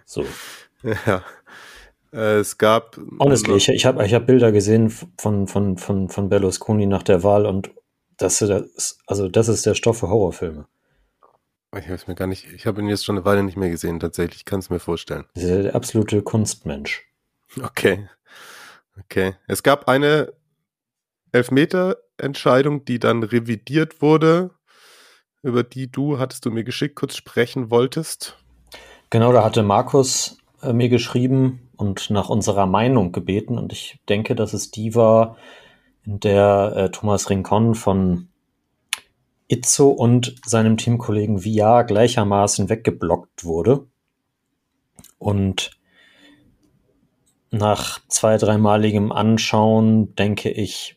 So. 0.05 0.25
Ja. 0.83 1.25
Äh, 2.12 2.38
Es 2.38 2.59
gab. 2.59 2.99
Honestly, 3.18 3.57
ich, 3.57 3.68
ich 3.68 3.87
habe 3.87 4.05
ich 4.05 4.14
hab 4.14 4.27
Bilder 4.27 4.53
gesehen 4.53 4.90
von, 4.90 5.46
von, 5.46 5.77
von, 5.77 6.09
von 6.09 6.29
Berlusconi 6.29 6.87
nach 6.87 7.03
der 7.03 7.23
Wahl 7.23 7.46
und 7.46 7.70
das 8.16 8.42
ist, 8.42 8.99
also 9.07 9.29
das 9.29 9.49
ist 9.49 9.64
der 9.66 9.75
Stoff 9.75 9.99
für 9.99 10.09
Horrorfilme. 10.09 10.66
Ich 11.77 11.85
habe 11.85 11.94
es 11.94 12.07
mir 12.09 12.16
gar 12.16 12.27
nicht. 12.27 12.46
Ich 12.53 12.66
habe 12.66 12.81
ihn 12.81 12.88
jetzt 12.88 13.05
schon 13.05 13.16
eine 13.16 13.25
Weile 13.25 13.44
nicht 13.44 13.57
mehr 13.57 13.70
gesehen. 13.70 14.01
Tatsächlich 14.01 14.44
kann 14.44 14.59
es 14.59 14.70
mir 14.70 14.81
vorstellen. 14.81 15.25
Das 15.35 15.44
ist 15.44 15.64
der 15.64 15.75
absolute 15.75 16.20
Kunstmensch. 16.23 17.07
Okay. 17.62 18.09
Okay. 18.99 19.35
Es 19.46 19.62
gab 19.62 19.88
eine 19.88 20.33
Elfmeter-Entscheidung, 21.33 22.85
die 22.85 22.99
dann 22.99 23.23
revidiert 23.23 24.03
wurde, 24.03 24.51
über 25.42 25.62
die 25.62 25.90
du, 25.90 26.18
hattest 26.18 26.44
du 26.44 26.51
mir 26.51 26.64
geschickt, 26.64 26.96
kurz 26.96 27.16
sprechen 27.16 27.70
wolltest. 27.70 28.37
Genau, 29.11 29.33
da 29.33 29.44
hatte 29.44 29.62
Markus 29.62 30.38
äh, 30.62 30.73
mir 30.73 30.88
geschrieben 30.88 31.70
und 31.81 32.11
nach 32.11 32.29
unserer 32.29 32.66
Meinung 32.66 33.12
gebeten 33.12 33.59
und 33.59 33.73
ich 33.73 33.99
denke, 34.09 34.35
dass 34.35 34.53
es 34.53 34.71
die 34.71 34.95
war, 34.95 35.37
in 36.05 36.21
der 36.21 36.73
äh, 36.77 36.90
Thomas 36.90 37.31
Rincon 37.31 37.75
von 37.75 38.29
Itzo 39.49 39.88
und 39.88 40.37
seinem 40.45 40.77
Teamkollegen 40.77 41.45
Villar 41.45 41.85
gleichermaßen 41.85 42.69
weggeblockt 42.69 43.45
wurde. 43.45 43.87
Und 45.19 45.73
nach 47.51 47.99
zwei, 48.09 48.37
dreimaligem 48.37 49.11
Anschauen 49.11 50.14
denke 50.14 50.51
ich, 50.51 50.97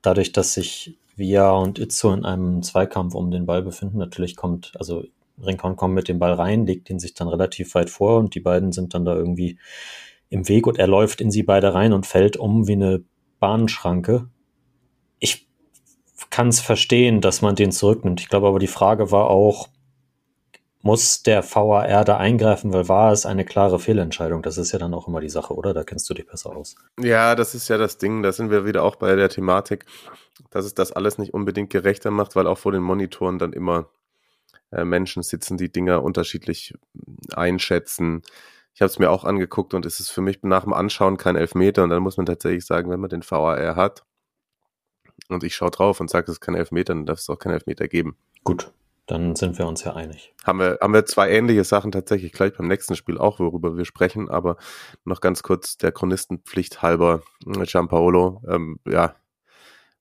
dadurch, 0.00 0.32
dass 0.32 0.54
sich 0.54 0.98
Villar 1.16 1.60
und 1.60 1.78
Itzo 1.78 2.12
in 2.12 2.24
einem 2.24 2.62
Zweikampf 2.62 3.14
um 3.14 3.30
den 3.30 3.44
Ball 3.44 3.62
befinden, 3.62 3.98
natürlich 3.98 4.36
kommt, 4.36 4.72
also 4.78 5.04
Rincon 5.44 5.76
kommt 5.76 5.94
mit 5.94 6.08
dem 6.08 6.18
Ball 6.18 6.32
rein, 6.32 6.66
legt 6.66 6.90
ihn 6.90 6.98
sich 6.98 7.14
dann 7.14 7.28
relativ 7.28 7.74
weit 7.74 7.90
vor 7.90 8.18
und 8.18 8.34
die 8.34 8.40
beiden 8.40 8.72
sind 8.72 8.94
dann 8.94 9.04
da 9.04 9.14
irgendwie 9.14 9.58
im 10.30 10.48
Weg 10.48 10.66
und 10.66 10.78
er 10.78 10.86
läuft 10.86 11.20
in 11.20 11.30
sie 11.30 11.42
beide 11.42 11.74
rein 11.74 11.92
und 11.92 12.06
fällt 12.06 12.36
um 12.36 12.66
wie 12.68 12.72
eine 12.72 13.04
Bahnschranke. 13.40 14.28
Ich 15.18 15.48
kann 16.30 16.48
es 16.48 16.60
verstehen, 16.60 17.20
dass 17.20 17.42
man 17.42 17.54
den 17.54 17.72
zurücknimmt. 17.72 18.20
Ich 18.20 18.28
glaube 18.28 18.48
aber, 18.48 18.58
die 18.58 18.66
Frage 18.66 19.10
war 19.10 19.30
auch, 19.30 19.68
muss 20.80 21.22
der 21.22 21.42
VAR 21.42 22.04
da 22.04 22.16
eingreifen, 22.18 22.72
weil 22.72 22.88
war 22.88 23.12
es 23.12 23.26
eine 23.26 23.44
klare 23.44 23.78
Fehlentscheidung? 23.78 24.42
Das 24.42 24.58
ist 24.58 24.72
ja 24.72 24.78
dann 24.78 24.94
auch 24.94 25.08
immer 25.08 25.20
die 25.20 25.28
Sache, 25.28 25.54
oder? 25.54 25.74
Da 25.74 25.82
kennst 25.82 26.08
du 26.08 26.14
dich 26.14 26.26
besser 26.26 26.54
aus. 26.54 26.76
Ja, 27.00 27.34
das 27.34 27.54
ist 27.54 27.68
ja 27.68 27.78
das 27.78 27.98
Ding. 27.98 28.22
Da 28.22 28.32
sind 28.32 28.50
wir 28.50 28.64
wieder 28.64 28.84
auch 28.84 28.96
bei 28.96 29.14
der 29.16 29.28
Thematik, 29.28 29.86
dass 30.50 30.64
es 30.64 30.74
das 30.74 30.92
alles 30.92 31.18
nicht 31.18 31.34
unbedingt 31.34 31.70
gerechter 31.70 32.10
macht, 32.10 32.36
weil 32.36 32.46
auch 32.46 32.58
vor 32.58 32.72
den 32.72 32.82
Monitoren 32.82 33.38
dann 33.38 33.52
immer 33.52 33.88
äh, 34.70 34.84
Menschen 34.84 35.22
sitzen, 35.22 35.56
die 35.56 35.72
Dinger 35.72 36.02
unterschiedlich 36.02 36.74
einschätzen. 37.34 38.22
Ich 38.74 38.80
habe 38.80 38.90
es 38.90 38.98
mir 38.98 39.10
auch 39.10 39.24
angeguckt 39.24 39.74
und 39.74 39.86
es 39.86 40.00
ist 40.00 40.10
für 40.10 40.20
mich 40.20 40.42
nach 40.42 40.64
dem 40.64 40.72
Anschauen 40.72 41.16
kein 41.16 41.36
Elfmeter. 41.36 41.84
Und 41.84 41.90
dann 41.90 42.02
muss 42.02 42.16
man 42.16 42.26
tatsächlich 42.26 42.64
sagen, 42.64 42.90
wenn 42.90 43.00
man 43.00 43.10
den 43.10 43.22
VAR 43.28 43.76
hat 43.76 44.04
und 45.28 45.44
ich 45.44 45.54
schaue 45.54 45.70
drauf 45.70 46.00
und 46.00 46.10
sage, 46.10 46.30
es 46.30 46.36
ist 46.36 46.40
kein 46.40 46.54
Elfmeter, 46.54 46.94
dann 46.94 47.06
darf 47.06 47.18
es 47.18 47.28
auch 47.28 47.38
kein 47.38 47.52
Elfmeter 47.52 47.88
geben. 47.88 48.16
Gut, 48.44 48.72
dann 49.06 49.34
sind 49.34 49.58
wir 49.58 49.66
uns 49.66 49.84
ja 49.84 49.94
einig. 49.94 50.34
Haben 50.44 50.60
wir, 50.60 50.78
haben 50.80 50.94
wir 50.94 51.04
zwei 51.06 51.30
ähnliche 51.30 51.64
Sachen 51.64 51.92
tatsächlich 51.92 52.32
gleich 52.32 52.54
beim 52.56 52.68
nächsten 52.68 52.94
Spiel 52.94 53.18
auch, 53.18 53.40
worüber 53.40 53.76
wir 53.76 53.84
sprechen, 53.84 54.28
aber 54.28 54.56
noch 55.04 55.20
ganz 55.20 55.42
kurz 55.42 55.76
der 55.78 55.92
Chronistenpflicht 55.92 56.82
halber, 56.82 57.22
Gianpaolo, 57.44 58.42
ähm, 58.48 58.78
ja, 58.86 59.16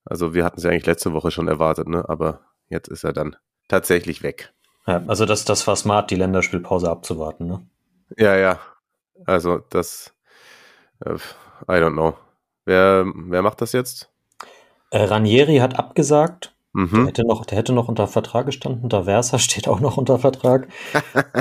also 0.06 0.34
wir 0.34 0.46
hatten 0.46 0.58
es 0.58 0.64
ja 0.64 0.72
eigentlich 0.72 0.86
letzte 0.86 1.14
Woche 1.14 1.32
schon 1.32 1.48
erwartet, 1.48 1.88
ne? 1.88 2.08
aber 2.08 2.42
jetzt 2.70 2.88
ist 2.88 3.04
er 3.04 3.14
dann 3.14 3.36
tatsächlich 3.68 4.24
weg. 4.24 4.54
Ja, 4.88 5.04
also 5.08 5.26
das, 5.26 5.46
das 5.46 5.68
war 5.68 5.76
smart, 5.76 6.12
die 6.12 6.16
Länderspielpause 6.16 6.90
abzuwarten, 6.90 7.48
ne? 7.48 7.62
Ja, 8.18 8.36
ja. 8.38 8.60
Also 9.26 9.60
das, 9.70 10.14
äh, 11.04 11.16
I 11.16 11.74
don't 11.82 11.94
know. 11.94 12.14
Wer, 12.66 13.06
wer 13.16 13.42
macht 13.42 13.62
das 13.62 13.74
jetzt? 13.74 14.10
Äh, 14.92 15.04
Ranieri 15.04 15.58
hat 15.58 15.78
abgesagt. 15.78 16.54
Der, 16.74 16.84
Mhm. 16.84 17.06
hätte 17.08 17.26
noch, 17.26 17.44
der 17.46 17.58
hätte 17.58 17.74
noch 17.74 17.88
unter 17.88 18.08
Vertrag 18.08 18.46
gestanden. 18.46 18.88
Da 18.88 19.04
Versa 19.04 19.40
steht 19.40 19.68
auch 19.68 19.80
noch 19.80 19.98
unter 19.98 20.20
Vertrag. 20.20 20.68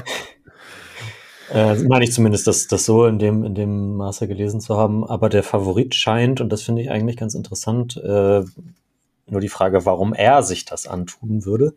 äh, 1.52 1.74
meine 1.76 2.04
ich 2.04 2.12
zumindest, 2.12 2.46
das, 2.46 2.66
das 2.66 2.85
so 2.85 3.06
in 3.06 3.18
dem, 3.18 3.44
in 3.44 3.54
dem 3.54 3.96
Maße 3.96 4.28
gelesen 4.28 4.61
zu 4.61 4.76
haben. 4.76 5.06
Aber 5.06 5.28
der 5.28 5.42
Favorit 5.42 5.94
scheint, 5.94 6.40
und 6.40 6.50
das 6.50 6.62
finde 6.62 6.82
ich 6.82 6.90
eigentlich 6.90 7.16
ganz 7.16 7.35
interessant, 7.35 7.96
äh, 7.98 8.44
nur 9.28 9.40
die 9.40 9.48
Frage, 9.48 9.85
warum 9.85 10.14
er 10.14 10.42
sich 10.42 10.64
das 10.64 10.87
antun 10.87 11.44
würde, 11.44 11.74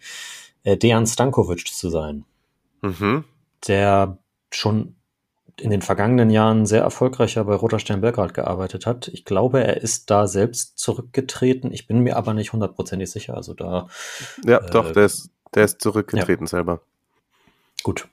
Dejan 0.66 1.08
Stankovic 1.08 1.68
zu 1.68 1.90
sein. 1.90 2.26
Mhm. 2.82 3.26
der 3.68 4.18
schon 4.52 4.96
in 5.60 5.70
den 5.70 5.82
vergangenen 5.82 6.30
Jahren 6.30 6.66
sehr 6.66 6.82
erfolgreicher 6.82 7.44
bei 7.44 7.54
Roter 7.54 7.80
Stern 7.80 8.00
Belgrad 8.00 8.34
gearbeitet 8.34 8.86
hat. 8.86 9.10
Ich 9.10 9.26
glaube, 9.26 9.62
er 9.62 9.82
ist 9.82 10.10
da 10.10 10.28
selbst 10.28 10.80
zurückgetreten. 10.80 11.74
Ich 11.74 11.86
bin 11.88 12.00
mir 12.00 12.16
aber 12.16 12.34
nicht 12.34 12.54
hundertprozentig 12.54 13.12
sicher. 13.12 13.36
Also 13.36 13.54
da, 13.54 13.88
Ja, 14.46 14.60
Äh, 14.60 14.70
doch, 14.72 14.94
der 14.94 15.04
ist, 15.04 15.30
der 15.54 15.66
ist 15.66 15.82
zurückgetreten 15.82 16.48
selber. 16.48 16.80
gut, 17.84 18.08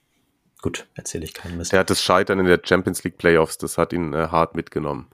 gut, 0.62 0.88
erzähle 0.94 1.24
ich 1.24 1.34
keinen 1.34 1.56
Mist. 1.56 1.70
Der 1.70 1.78
hat 1.78 1.90
das 1.90 2.02
Scheitern 2.02 2.40
in 2.40 2.46
der 2.46 2.60
Champions 2.64 3.04
League 3.04 3.16
Playoffs, 3.18 3.58
das 3.58 3.78
hat 3.78 3.92
ihn 3.92 4.12
äh, 4.12 4.26
hart 4.32 4.56
mitgenommen. 4.56 5.06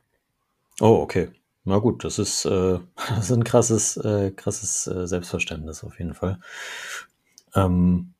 Oh, 0.81 1.01
okay. 1.03 1.29
Na 1.64 1.79
gut, 1.79 2.03
das 2.05 2.18
ist, 2.18 2.47
äh, 2.47 2.79
das 3.11 3.27
ist 3.27 3.33
ein 3.33 3.45
krasses, 3.45 3.99
äh, 3.99 4.31
krasses 4.31 4.87
äh, 4.87 5.07
Selbstverständnis 5.07 5.85
auf 5.85 5.99
jeden 5.99 6.14
Fall. 6.14 6.40
Ähm, 7.55 8.15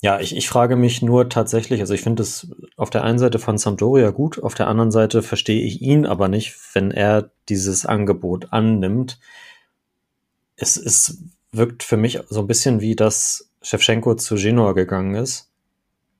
ja, 0.00 0.18
ich, 0.18 0.36
ich 0.36 0.48
frage 0.48 0.76
mich 0.76 1.00
nur 1.02 1.28
tatsächlich, 1.28 1.80
also 1.80 1.94
ich 1.94 2.02
finde 2.02 2.22
es 2.22 2.50
auf 2.76 2.90
der 2.90 3.04
einen 3.04 3.20
Seite 3.20 3.38
von 3.38 3.56
Sampdoria 3.56 4.10
gut, 4.10 4.42
auf 4.42 4.54
der 4.54 4.66
anderen 4.66 4.90
Seite 4.90 5.22
verstehe 5.22 5.62
ich 5.62 5.80
ihn 5.80 6.06
aber 6.06 6.28
nicht, 6.28 6.56
wenn 6.74 6.90
er 6.90 7.30
dieses 7.48 7.86
Angebot 7.86 8.52
annimmt. 8.52 9.20
Es, 10.56 10.76
es 10.76 11.22
wirkt 11.52 11.84
für 11.84 11.96
mich 11.96 12.18
so 12.28 12.40
ein 12.40 12.48
bisschen 12.48 12.80
wie, 12.80 12.96
dass 12.96 13.50
Shevchenko 13.62 14.16
zu 14.16 14.34
Genoa 14.34 14.72
gegangen 14.72 15.14
ist. 15.14 15.50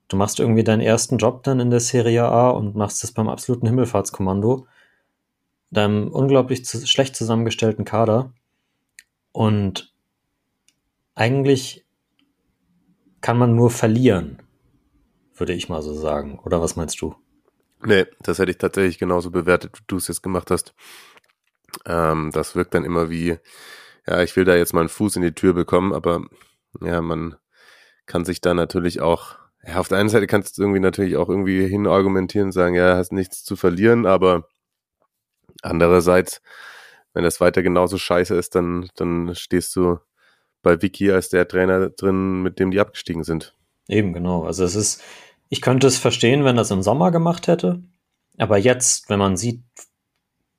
Du 0.06 0.16
machst 0.16 0.38
irgendwie 0.38 0.64
deinen 0.64 0.82
ersten 0.82 1.18
Job 1.18 1.42
dann 1.42 1.58
in 1.58 1.70
der 1.70 1.80
Serie 1.80 2.24
A 2.24 2.50
und 2.50 2.76
machst 2.76 3.02
es 3.02 3.12
beim 3.12 3.28
absoluten 3.28 3.66
Himmelfahrtskommando 3.66 4.66
deinem 5.72 6.08
unglaublich 6.08 6.64
zu, 6.64 6.86
schlecht 6.86 7.16
zusammengestellten 7.16 7.84
Kader. 7.84 8.32
Und 9.32 9.92
eigentlich 11.14 11.84
kann 13.22 13.38
man 13.38 13.54
nur 13.54 13.70
verlieren, 13.70 14.42
würde 15.34 15.54
ich 15.54 15.68
mal 15.68 15.80
so 15.80 15.94
sagen. 15.94 16.38
Oder 16.44 16.60
was 16.60 16.76
meinst 16.76 17.00
du? 17.00 17.14
Nee, 17.84 18.06
das 18.20 18.38
hätte 18.38 18.50
ich 18.50 18.58
tatsächlich 18.58 18.98
genauso 18.98 19.30
bewertet, 19.30 19.78
wie 19.78 19.84
du 19.86 19.96
es 19.96 20.08
jetzt 20.08 20.22
gemacht 20.22 20.50
hast. 20.50 20.74
Ähm, 21.86 22.30
das 22.32 22.54
wirkt 22.54 22.74
dann 22.74 22.84
immer 22.84 23.10
wie, 23.10 23.38
ja, 24.06 24.22
ich 24.22 24.36
will 24.36 24.44
da 24.44 24.54
jetzt 24.54 24.74
mal 24.74 24.80
einen 24.80 24.88
Fuß 24.88 25.16
in 25.16 25.22
die 25.22 25.34
Tür 25.34 25.54
bekommen, 25.54 25.92
aber 25.92 26.22
ja, 26.80 27.00
man 27.00 27.36
kann 28.06 28.24
sich 28.24 28.40
da 28.40 28.54
natürlich 28.54 29.00
auch, 29.00 29.36
ja, 29.66 29.78
auf 29.78 29.88
der 29.88 29.98
einen 29.98 30.08
Seite 30.08 30.26
kannst 30.26 30.58
du 30.58 30.62
irgendwie 30.62 30.80
natürlich 30.80 31.16
auch 31.16 31.28
irgendwie 31.28 31.66
hinargumentieren 31.66 32.48
und 32.48 32.52
sagen, 32.52 32.74
ja, 32.74 32.96
hast 32.96 33.12
nichts 33.12 33.44
zu 33.44 33.56
verlieren, 33.56 34.06
aber 34.06 34.48
andererseits, 35.62 36.42
wenn 37.14 37.24
das 37.24 37.40
weiter 37.40 37.62
genauso 37.62 37.98
scheiße 37.98 38.34
ist, 38.34 38.54
dann, 38.54 38.90
dann 38.96 39.34
stehst 39.34 39.74
du 39.76 39.98
bei 40.62 40.80
Vicky 40.80 41.10
als 41.10 41.28
der 41.28 41.46
Trainer 41.48 41.90
drin, 41.90 42.42
mit 42.42 42.58
dem 42.58 42.70
die 42.70 42.80
abgestiegen 42.80 43.24
sind. 43.24 43.54
Eben, 43.88 44.12
genau. 44.12 44.44
Also 44.44 44.64
es 44.64 44.74
ist, 44.74 45.02
ich 45.48 45.60
könnte 45.60 45.86
es 45.86 45.98
verstehen, 45.98 46.44
wenn 46.44 46.56
das 46.56 46.70
im 46.70 46.82
Sommer 46.82 47.10
gemacht 47.10 47.46
hätte. 47.46 47.82
Aber 48.38 48.58
jetzt, 48.58 49.08
wenn 49.08 49.18
man 49.18 49.36
sieht, 49.36 49.62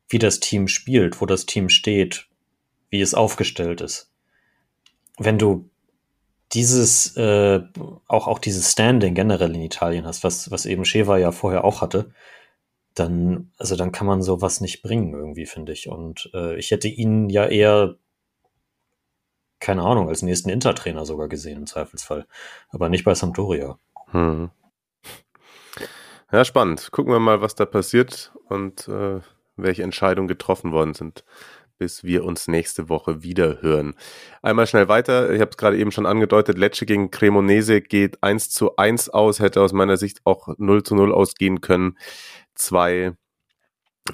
wie 0.10 0.20
das 0.20 0.40
Team 0.40 0.68
spielt, 0.68 1.22
wo 1.22 1.26
das 1.26 1.46
Team 1.46 1.70
steht, 1.70 2.28
wie 2.90 3.02
es 3.02 3.16
aufgestellt 3.16 3.82
ist, 3.82 4.12
wenn 5.18 5.40
du 5.40 5.70
dieses, 6.54 7.18
äh, 7.18 7.62
auch, 8.08 8.28
auch 8.28 8.40
dieses 8.40 8.72
Standing 8.72 9.16
generell 9.16 9.56
in 9.56 9.62
Italien 9.62 10.06
hast, 10.06 10.24
was, 10.24 10.52
was 10.52 10.66
eben 10.66 10.86
Sheva 10.86 11.18
ja 11.18 11.32
vorher 11.32 11.64
auch 11.64 11.82
hatte, 11.82 12.12
dann, 12.94 13.52
also 13.58 13.76
dann 13.76 13.92
kann 13.92 14.06
man 14.06 14.22
sowas 14.22 14.62
nicht 14.62 14.84
bringen, 14.84 15.14
irgendwie, 15.14 15.48
finde 15.48 15.72
ich. 15.74 15.90
Und 15.90 16.30
äh, 16.34 16.56
ich 16.58 16.70
hätte 16.72 16.88
ihn 16.88 17.30
ja 17.30 17.48
eher, 17.48 17.96
keine 19.64 19.84
Ahnung, 19.84 20.10
als 20.10 20.22
nächsten 20.22 20.50
Intertrainer 20.50 21.06
sogar 21.06 21.30
gesehen, 21.30 21.58
im 21.60 21.68
Zweifelsfall. 21.68 22.28
Aber 22.70 22.90
nicht 22.90 23.06
bei 23.06 23.16
Sampdoria. 23.16 23.78
Hm. 24.12 24.52
Ja, 26.32 26.44
spannend. 26.44 26.92
Gucken 26.92 27.14
wir 27.14 27.20
mal, 27.20 27.42
was 27.42 27.56
da 27.56 27.66
passiert 27.66 28.34
und 28.50 28.88
äh, 28.90 29.22
welche 29.56 29.84
Entscheidungen 29.84 30.28
getroffen 30.28 30.74
worden 30.74 30.94
sind, 30.94 31.24
bis 31.78 32.04
wir 32.04 32.26
uns 32.26 32.50
nächste 32.50 32.90
Woche 32.90 33.24
wieder 33.24 33.62
hören. 33.62 33.96
Einmal 34.42 34.68
schnell 34.68 34.90
weiter. 34.90 35.32
Ich 35.32 35.40
habe 35.40 35.52
es 35.52 35.58
gerade 35.58 35.78
eben 35.78 35.92
schon 35.92 36.06
angedeutet. 36.06 36.58
Lecce 36.58 36.86
gegen 36.86 37.10
Cremonese 37.10 37.82
geht 37.82 38.22
1 38.22 38.50
zu 38.50 38.76
1 38.76 39.12
aus, 39.12 39.40
hätte 39.40 39.62
aus 39.62 39.72
meiner 39.72 39.96
Sicht 39.96 40.20
auch 40.26 40.50
0 40.58 40.84
zu 40.84 40.96
0 40.96 41.14
ausgehen 41.14 41.62
können. 41.62 41.98
Zwei 42.54 43.14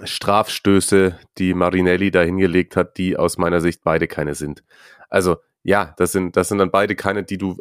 Strafstöße, 0.03 1.17
die 1.39 1.55
Marinelli 1.55 2.12
da 2.12 2.21
hingelegt 2.21 2.75
hat, 2.75 2.97
die 2.97 3.17
aus 3.17 3.39
meiner 3.39 3.62
Sicht 3.62 3.81
beide 3.83 4.07
keine 4.07 4.35
sind. 4.35 4.63
Also 5.09 5.37
ja, 5.63 5.93
das 5.97 6.11
sind, 6.11 6.35
das 6.35 6.47
sind 6.47 6.57
dann 6.57 6.71
beide 6.71 6.95
keine, 6.95 7.23
die 7.23 7.37
du 7.37 7.57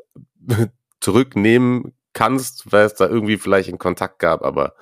zurücknehmen 1.01 1.95
kannst, 2.13 2.73
weil 2.73 2.87
es 2.87 2.95
da 2.95 3.09
irgendwie 3.09 3.39
vielleicht 3.39 3.69
einen 3.69 3.79
Kontakt 3.79 4.19
gab, 4.19 4.43
aber 4.43 4.75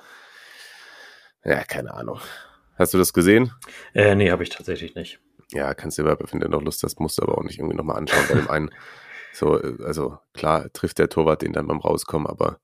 ja, 1.43 1.63
keine 1.63 1.93
Ahnung. 1.93 2.19
Hast 2.75 2.93
du 2.93 2.97
das 2.97 3.13
gesehen? 3.13 3.51
Äh, 3.93 4.15
nee, 4.15 4.31
habe 4.31 4.43
ich 4.43 4.49
tatsächlich 4.49 4.95
nicht. 4.95 5.19
Ja, 5.51 5.73
kannst 5.73 5.97
du 5.97 6.03
aber, 6.05 6.17
wenn 6.31 6.39
du 6.39 6.49
noch 6.49 6.61
Lust 6.61 6.83
hast, 6.83 6.99
musst 6.99 7.17
du 7.17 7.23
aber 7.23 7.37
auch 7.37 7.43
nicht 7.43 7.57
irgendwie 7.57 7.75
nochmal 7.75 7.97
anschauen 7.97 8.25
bei 8.29 8.35
dem 8.35 8.49
einen. 8.49 8.69
So, 9.33 9.51
also 9.83 10.17
klar 10.33 10.73
trifft 10.73 10.97
der 10.97 11.09
Torwart 11.09 11.43
den 11.43 11.53
dann 11.53 11.67
beim 11.67 11.77
Rauskommen, 11.77 12.25
aber 12.25 12.59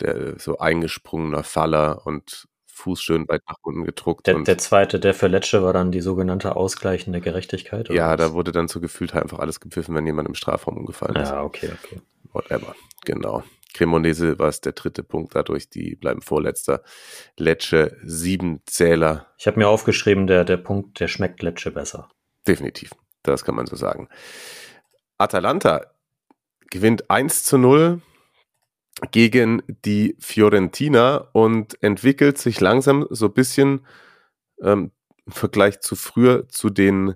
der 0.00 0.36
so 0.36 0.58
eingesprungener 0.58 1.44
Faller 1.44 2.04
und 2.06 2.48
Fuß 2.78 3.02
schön 3.02 3.28
weit 3.28 3.42
nach 3.48 3.56
unten 3.62 3.84
gedruckt. 3.84 4.26
Der, 4.26 4.38
der 4.40 4.56
zweite, 4.58 5.00
der 5.00 5.12
für 5.14 5.26
Lecce 5.26 5.62
war 5.62 5.72
dann 5.72 5.90
die 5.92 6.00
sogenannte 6.00 6.54
ausgleichende 6.56 7.20
Gerechtigkeit. 7.20 7.88
ja, 7.90 8.08
oder 8.08 8.16
da 8.16 8.24
was? 8.26 8.32
wurde 8.34 8.52
dann 8.52 8.68
so 8.68 8.80
gefühlt 8.80 9.14
halt 9.14 9.24
einfach 9.24 9.40
alles 9.40 9.60
gepfiffen, 9.60 9.94
wenn 9.94 10.06
jemand 10.06 10.28
im 10.28 10.34
Strafraum 10.34 10.76
umgefallen 10.76 11.16
ist. 11.16 11.30
Ja, 11.30 11.42
okay, 11.42 11.70
okay. 11.82 12.00
Whatever. 12.32 12.74
Genau. 13.04 13.42
Cremonese 13.74 14.38
war 14.38 14.48
es 14.48 14.60
der 14.60 14.72
dritte 14.72 15.02
Punkt 15.02 15.34
dadurch, 15.34 15.68
die 15.68 15.94
bleiben 15.96 16.22
vorletzter. 16.22 16.82
Lecce 17.36 17.96
sieben 18.04 18.60
Zähler, 18.66 19.26
Ich 19.38 19.46
habe 19.46 19.58
mir 19.58 19.68
aufgeschrieben, 19.68 20.26
der, 20.26 20.44
der 20.44 20.56
Punkt, 20.56 21.00
der 21.00 21.08
schmeckt 21.08 21.42
Lecce 21.42 21.70
besser. 21.70 22.08
definitiv. 22.46 22.90
Das 23.24 23.44
kann 23.44 23.56
man 23.56 23.66
so 23.66 23.76
sagen. 23.76 24.08
Atalanta 25.18 25.86
gewinnt 26.70 27.10
1 27.10 27.44
zu 27.44 27.58
0 27.58 28.00
gegen 29.10 29.62
die 29.84 30.16
Fiorentina 30.18 31.28
und 31.32 31.82
entwickelt 31.82 32.38
sich 32.38 32.60
langsam 32.60 33.06
so 33.10 33.26
ein 33.26 33.32
bisschen 33.32 33.86
ähm, 34.62 34.92
im 35.26 35.32
Vergleich 35.32 35.80
zu 35.80 35.94
früher 35.94 36.48
zu 36.48 36.70
den 36.70 37.14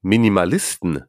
Minimalisten. 0.00 1.04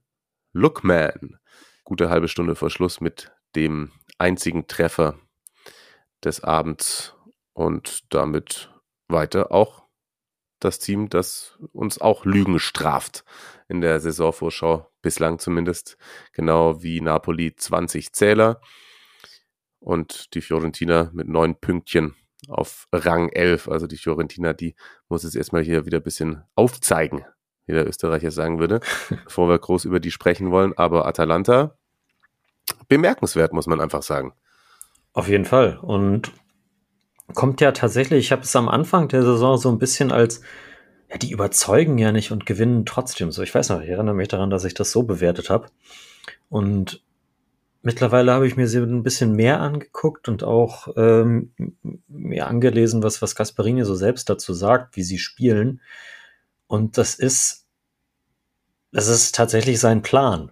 Lookman. 0.51 1.37
Gute 1.83 2.09
halbe 2.09 2.27
Stunde 2.27 2.55
vor 2.55 2.69
Schluss 2.69 3.01
mit 3.01 3.31
dem 3.55 3.91
einzigen 4.17 4.67
Treffer 4.67 5.19
des 6.23 6.43
Abends 6.43 7.15
und 7.53 8.13
damit 8.13 8.71
weiter 9.07 9.51
auch 9.51 9.83
das 10.59 10.79
Team, 10.79 11.09
das 11.09 11.57
uns 11.73 11.99
auch 11.99 12.23
Lügen 12.23 12.59
straft 12.59 13.25
in 13.67 13.81
der 13.81 13.99
Saisonvorschau, 13.99 14.89
bislang 15.01 15.39
zumindest, 15.39 15.97
genau 16.31 16.83
wie 16.83 17.01
Napoli 17.01 17.55
20 17.55 18.13
Zähler 18.13 18.61
und 19.83 20.33
die 20.33 20.41
Fiorentina 20.41 21.11
mit 21.13 21.27
neun 21.27 21.55
Pünktchen 21.55 22.15
auf 22.47 22.87
Rang 22.91 23.29
11. 23.29 23.67
Also 23.67 23.87
die 23.87 23.97
Fiorentina, 23.97 24.53
die 24.53 24.75
muss 25.09 25.23
es 25.23 25.35
erstmal 25.35 25.63
hier 25.63 25.85
wieder 25.85 25.97
ein 25.97 26.03
bisschen 26.03 26.43
aufzeigen, 26.55 27.25
wie 27.65 27.73
der 27.73 27.87
Österreicher 27.87 28.31
sagen 28.31 28.59
würde, 28.59 28.79
bevor 29.25 29.49
wir 29.49 29.59
groß 29.59 29.85
über 29.85 29.99
die 29.99 30.11
sprechen 30.11 30.51
wollen. 30.51 30.73
Aber 30.77 31.05
Atalanta, 31.05 31.75
bemerkenswert, 32.87 33.53
muss 33.53 33.67
man 33.67 33.81
einfach 33.81 34.03
sagen. 34.03 34.33
Auf 35.11 35.27
jeden 35.27 35.45
Fall. 35.45 35.77
Und 35.81 36.31
kommt 37.33 37.61
ja 37.61 37.71
tatsächlich, 37.71 38.25
ich 38.25 38.31
habe 38.31 38.43
es 38.43 38.55
am 38.55 38.69
Anfang 38.69 39.09
der 39.09 39.23
Saison 39.23 39.57
so 39.57 39.69
ein 39.69 39.79
bisschen 39.79 40.11
als, 40.11 40.41
ja, 41.09 41.17
die 41.17 41.31
überzeugen 41.31 41.97
ja 41.97 42.11
nicht 42.11 42.31
und 42.31 42.45
gewinnen 42.45 42.85
trotzdem 42.85 43.31
so. 43.31 43.41
Ich 43.41 43.53
weiß 43.53 43.69
noch, 43.69 43.81
ich 43.81 43.89
erinnere 43.89 44.15
mich 44.15 44.29
daran, 44.29 44.49
dass 44.49 44.63
ich 44.63 44.73
das 44.73 44.91
so 44.91 45.03
bewertet 45.03 45.49
habe. 45.49 45.67
Und 46.49 47.03
mittlerweile 47.83 48.31
habe 48.31 48.47
ich 48.47 48.55
mir 48.55 48.67
sie 48.67 48.79
ein 48.79 49.03
bisschen 49.03 49.35
mehr 49.35 49.59
angeguckt 49.59 50.27
und 50.27 50.43
auch 50.43 50.87
ähm, 50.95 51.53
mir 52.07 52.47
angelesen, 52.47 53.03
was, 53.03 53.21
was 53.21 53.35
Gasparini 53.35 53.83
so 53.83 53.93
selbst 53.93 54.29
dazu 54.29 54.53
sagt, 54.53 54.95
wie 54.95 55.03
sie 55.03 55.19
spielen. 55.19 55.81
Und 56.65 56.97
das 56.97 57.13
ist, 57.13 57.67
das 58.91 59.07
ist 59.07 59.35
tatsächlich 59.35 59.79
sein 59.79 60.01
Plan. 60.01 60.51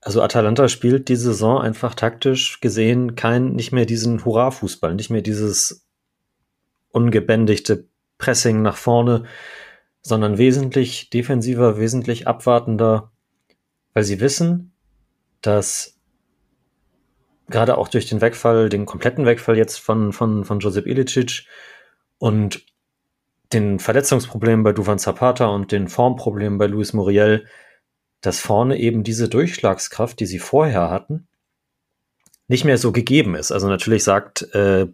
Also 0.00 0.22
Atalanta 0.22 0.68
spielt 0.68 1.08
die 1.08 1.16
Saison 1.16 1.60
einfach 1.60 1.94
taktisch 1.94 2.60
gesehen 2.60 3.16
kein, 3.16 3.54
nicht 3.54 3.72
mehr 3.72 3.86
diesen 3.86 4.24
Hurra-Fußball, 4.24 4.94
nicht 4.94 5.10
mehr 5.10 5.22
dieses 5.22 5.84
ungebändigte 6.92 7.88
Pressing 8.18 8.62
nach 8.62 8.76
vorne, 8.76 9.24
sondern 10.02 10.38
wesentlich 10.38 11.10
defensiver, 11.10 11.78
wesentlich 11.78 12.28
abwartender, 12.28 13.10
weil 13.94 14.04
sie 14.04 14.20
wissen, 14.20 14.75
dass 15.42 15.96
gerade 17.48 17.78
auch 17.78 17.88
durch 17.88 18.06
den 18.06 18.20
Wegfall, 18.20 18.68
den 18.68 18.86
kompletten 18.86 19.26
Wegfall 19.26 19.56
jetzt 19.56 19.78
von, 19.78 20.12
von, 20.12 20.44
von 20.44 20.58
Josep 20.60 20.86
Ilicic 20.86 21.46
und 22.18 22.64
den 23.52 23.78
Verletzungsproblemen 23.78 24.64
bei 24.64 24.72
Duvan 24.72 24.98
Zapata 24.98 25.46
und 25.46 25.70
den 25.70 25.88
Formproblemen 25.88 26.58
bei 26.58 26.66
Luis 26.66 26.92
Muriel, 26.92 27.46
dass 28.20 28.40
vorne 28.40 28.78
eben 28.78 29.04
diese 29.04 29.28
Durchschlagskraft, 29.28 30.18
die 30.18 30.26
sie 30.26 30.40
vorher 30.40 30.90
hatten, 30.90 31.28
nicht 32.48 32.64
mehr 32.64 32.78
so 32.78 32.92
gegeben 32.92 33.34
ist. 33.34 33.52
Also 33.52 33.68
natürlich 33.68 34.04
sagt, 34.04 34.42
äh, 34.54 34.86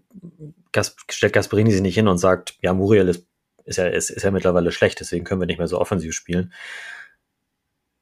Gas, 0.73 0.97
stellt 1.11 1.33
Gasperini 1.33 1.71
sich 1.71 1.83
nicht 1.83 1.95
hin 1.95 2.09
und 2.09 2.19
sagt, 2.19 2.57
ja, 2.61 2.73
Muriel 2.73 3.09
ist, 3.09 3.27
ist, 3.65 3.79
ja, 3.79 3.87
ist, 3.87 4.11
ist 4.11 4.23
ja 4.23 4.31
mittlerweile 4.31 4.73
schlecht, 4.73 5.01
deswegen 5.01 5.25
können 5.25 5.41
wir 5.41 5.47
nicht 5.47 5.59
mehr 5.59 5.69
so 5.69 5.79
offensiv 5.79 6.15
spielen. 6.15 6.53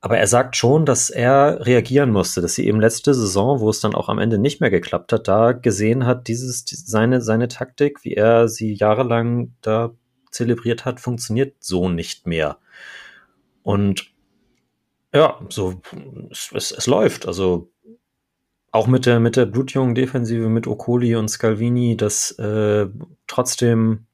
Aber 0.03 0.17
er 0.17 0.27
sagt 0.27 0.57
schon, 0.57 0.87
dass 0.87 1.11
er 1.11 1.67
reagieren 1.67 2.11
musste, 2.11 2.41
dass 2.41 2.55
sie 2.55 2.67
eben 2.67 2.81
letzte 2.81 3.13
Saison, 3.13 3.61
wo 3.61 3.69
es 3.69 3.81
dann 3.81 3.95
auch 3.95 4.09
am 4.09 4.19
Ende 4.19 4.39
nicht 4.39 4.61
mehr 4.61 4.71
geklappt 4.71 5.13
hat, 5.13 5.29
da 5.29 5.53
gesehen 5.53 6.07
hat, 6.07 6.27
dieses, 6.27 6.65
seine, 6.67 7.21
seine 7.21 7.49
Taktik, 7.49 8.03
wie 8.03 8.15
er 8.15 8.49
sie 8.49 8.73
jahrelang 8.73 9.55
da 9.61 9.93
zelebriert 10.31 10.87
hat, 10.87 11.01
funktioniert 11.01 11.57
so 11.61 11.91
nicht 11.91 12.27
mehr. 12.27 12.59
Und 13.63 14.11
ja, 15.13 15.39
so, 15.51 15.83
es, 16.31 16.51
es, 16.55 16.73
es 16.73 16.87
läuft. 16.87 17.27
Also 17.27 17.71
auch 18.73 18.87
mit 18.87 19.07
der, 19.07 19.21
mit 19.21 19.37
der 19.37 19.47
blutjungen 19.47 19.95
Defensive 19.95 20.49
mit 20.49 20.67
Okoli 20.67 21.17
und 21.17 21.29
Scalvini, 21.29 21.97
das 21.97 22.31
äh, 22.39 22.87
trotzdem, 23.27 24.07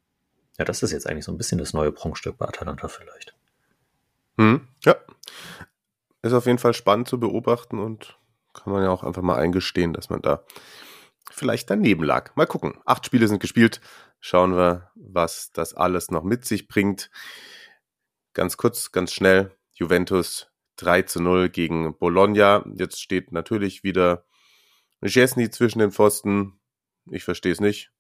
ja, 0.59 0.65
das 0.65 0.83
ist 0.83 0.93
jetzt 0.93 1.07
eigentlich 1.07 1.27
so 1.27 1.33
ein 1.33 1.39
bisschen 1.39 1.59
das 1.59 1.75
neue 1.75 1.93
Prunkstück 1.93 2.39
bei 2.39 2.47
Atalanta 2.47 2.89
vielleicht. 2.89 3.35
Hm, 4.39 4.67
ja. 4.85 4.97
Ist 6.27 6.33
auf 6.33 6.47
jeden 6.47 6.59
Fall 6.59 6.75
spannend 6.75 7.07
zu 7.07 7.21
beobachten 7.21 7.79
und 7.79 8.19
kann 8.53 8.73
man 8.73 8.83
ja 8.83 8.91
auch 8.91 9.05
einfach 9.05 9.23
mal 9.23 9.37
eingestehen, 9.37 9.93
dass 9.93 10.11
man 10.11 10.23
da 10.23 10.45
vielleicht 11.31 11.71
daneben 11.71 12.03
lag. 12.03 12.35
Mal 12.35 12.47
gucken. 12.49 12.81
Acht 12.85 13.07
Spiele 13.07 13.29
sind 13.29 13.39
gespielt. 13.39 13.81
Schauen 14.19 14.57
wir, 14.57 14.91
was 14.97 15.53
das 15.53 15.75
alles 15.75 16.11
noch 16.11 16.25
mit 16.25 16.45
sich 16.45 16.67
bringt. 16.67 17.11
Ganz 18.35 18.57
kurz, 18.57 18.91
ganz 18.91 19.13
schnell. 19.13 19.57
Juventus 19.73 20.51
3 20.79 21.03
zu 21.03 21.23
0 21.23 21.49
gegen 21.49 21.97
Bologna. 21.97 22.65
Jetzt 22.75 23.01
steht 23.01 23.31
natürlich 23.31 23.85
wieder 23.85 24.25
Jesny 25.03 25.49
zwischen 25.51 25.79
den 25.79 25.93
Pfosten. 25.93 26.59
Ich 27.09 27.23
verstehe 27.23 27.53
es 27.53 27.61
nicht. 27.61 27.93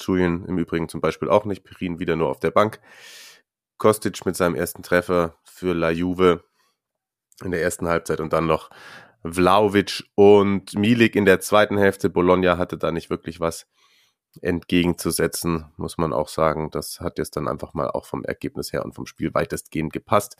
Julian 0.00 0.46
im 0.46 0.56
Übrigen 0.56 0.88
zum 0.88 1.02
Beispiel 1.02 1.28
auch 1.28 1.44
nicht. 1.44 1.64
Perin 1.64 1.98
wieder 1.98 2.16
nur 2.16 2.30
auf 2.30 2.40
der 2.40 2.50
Bank. 2.50 2.80
Kostic 3.76 4.24
mit 4.24 4.36
seinem 4.36 4.54
ersten 4.54 4.82
Treffer 4.82 5.36
für 5.44 5.74
La 5.74 5.90
Juve 5.90 6.44
in 7.42 7.50
der 7.50 7.62
ersten 7.62 7.88
Halbzeit 7.88 8.20
und 8.20 8.32
dann 8.32 8.46
noch 8.46 8.70
Vlaovic 9.24 10.04
und 10.14 10.74
Milik 10.74 11.16
in 11.16 11.24
der 11.24 11.40
zweiten 11.40 11.78
Hälfte. 11.78 12.10
Bologna 12.10 12.58
hatte 12.58 12.76
da 12.76 12.92
nicht 12.92 13.10
wirklich 13.10 13.40
was 13.40 13.66
entgegenzusetzen, 14.42 15.66
muss 15.76 15.96
man 15.96 16.12
auch 16.12 16.28
sagen. 16.28 16.70
Das 16.70 17.00
hat 17.00 17.18
jetzt 17.18 17.36
dann 17.36 17.48
einfach 17.48 17.74
mal 17.74 17.88
auch 17.88 18.04
vom 18.04 18.24
Ergebnis 18.24 18.72
her 18.72 18.84
und 18.84 18.94
vom 18.94 19.06
Spiel 19.06 19.32
weitestgehend 19.32 19.92
gepasst. 19.92 20.36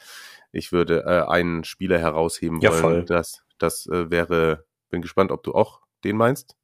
Ich 0.52 0.72
würde 0.72 1.04
äh, 1.07 1.30
einen 1.30 1.64
Spieler 1.64 1.98
herausheben 1.98 2.61
ja, 2.61 2.70
wollen. 2.70 2.80
Voll. 2.80 3.04
Das, 3.04 3.44
das 3.59 3.87
äh, 3.87 4.11
wäre, 4.11 4.64
bin 4.90 5.02
gespannt, 5.02 5.30
ob 5.30 5.42
du 5.42 5.54
auch 5.54 5.80
den 6.04 6.16
meinst. 6.16 6.57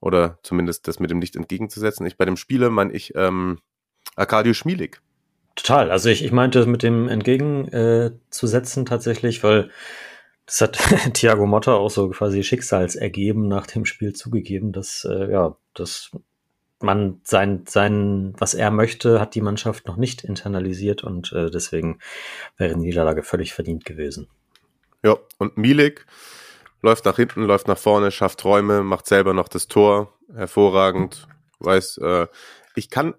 Oder 0.00 0.38
zumindest 0.42 0.86
das 0.86 1.00
mit 1.00 1.10
dem 1.10 1.18
nicht 1.18 1.34
entgegenzusetzen. 1.34 2.06
Ich 2.06 2.18
bei 2.18 2.26
dem 2.26 2.36
Spieler 2.36 2.68
meine 2.68 2.92
ich 2.92 3.14
ähm, 3.14 3.60
Arkadiusz 4.16 4.64
Milik. 4.64 5.00
Total. 5.56 5.90
Also 5.90 6.08
ich, 6.08 6.24
ich 6.24 6.32
meinte 6.32 6.66
mit 6.66 6.82
dem 6.82 7.08
entgegenzusetzen 7.08 8.82
äh, 8.82 8.86
tatsächlich, 8.86 9.44
weil 9.44 9.70
das 10.46 10.60
hat 10.60 10.76
Thiago 11.14 11.46
Motta 11.46 11.74
auch 11.74 11.90
so 11.90 12.10
quasi 12.10 12.42
schicksalsergeben 12.42 13.46
nach 13.46 13.66
dem 13.66 13.84
Spiel 13.84 14.12
zugegeben, 14.12 14.72
dass 14.72 15.06
äh, 15.08 15.30
ja, 15.30 15.56
dass 15.74 16.10
man 16.80 17.20
sein, 17.24 17.64
sein, 17.66 18.34
was 18.38 18.54
er 18.54 18.70
möchte, 18.70 19.20
hat 19.20 19.34
die 19.34 19.40
Mannschaft 19.40 19.86
noch 19.86 19.96
nicht 19.96 20.22
internalisiert 20.24 21.02
und 21.02 21.32
äh, 21.32 21.50
deswegen 21.50 21.98
wäre 22.56 22.74
die 22.74 22.80
Niederlage 22.80 23.22
völlig 23.22 23.54
verdient 23.54 23.84
gewesen. 23.84 24.28
Ja, 25.02 25.16
und 25.38 25.56
Milik 25.56 26.04
läuft 26.82 27.04
nach 27.06 27.16
hinten, 27.16 27.44
läuft 27.44 27.68
nach 27.68 27.78
vorne, 27.78 28.10
schafft 28.10 28.44
Räume, 28.44 28.82
macht 28.82 29.06
selber 29.06 29.32
noch 29.32 29.48
das 29.48 29.68
Tor, 29.68 30.12
hervorragend. 30.34 31.26
Weiß, 31.60 31.98
äh, 31.98 32.26
ich 32.74 32.90
kann 32.90 33.14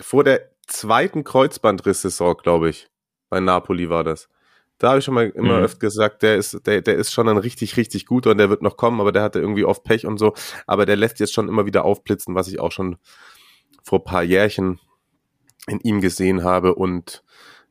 vor 0.00 0.24
der 0.24 0.53
zweiten 0.66 1.24
Kreuzbandriss-Saison, 1.24 2.36
glaube 2.42 2.70
ich, 2.70 2.88
bei 3.30 3.40
Napoli 3.40 3.90
war 3.90 4.04
das. 4.04 4.28
Da 4.78 4.88
habe 4.90 4.98
ich 4.98 5.04
schon 5.04 5.14
mal 5.14 5.28
immer 5.30 5.58
mhm. 5.58 5.64
öfter 5.64 5.78
gesagt, 5.78 6.22
der 6.22 6.36
ist, 6.36 6.66
der, 6.66 6.82
der 6.82 6.96
ist 6.96 7.12
schon 7.12 7.28
ein 7.28 7.36
richtig, 7.36 7.76
richtig 7.76 8.06
guter 8.06 8.32
und 8.32 8.38
der 8.38 8.50
wird 8.50 8.62
noch 8.62 8.76
kommen, 8.76 9.00
aber 9.00 9.12
der 9.12 9.22
hatte 9.22 9.38
irgendwie 9.38 9.64
oft 9.64 9.84
Pech 9.84 10.06
und 10.06 10.18
so. 10.18 10.34
Aber 10.66 10.84
der 10.84 10.96
lässt 10.96 11.20
jetzt 11.20 11.32
schon 11.32 11.48
immer 11.48 11.66
wieder 11.66 11.84
aufblitzen, 11.84 12.34
was 12.34 12.48
ich 12.48 12.58
auch 12.58 12.72
schon 12.72 12.96
vor 13.82 14.04
paar 14.04 14.22
Jährchen 14.22 14.80
in 15.68 15.80
ihm 15.80 16.00
gesehen 16.00 16.42
habe. 16.42 16.74
Und 16.74 17.22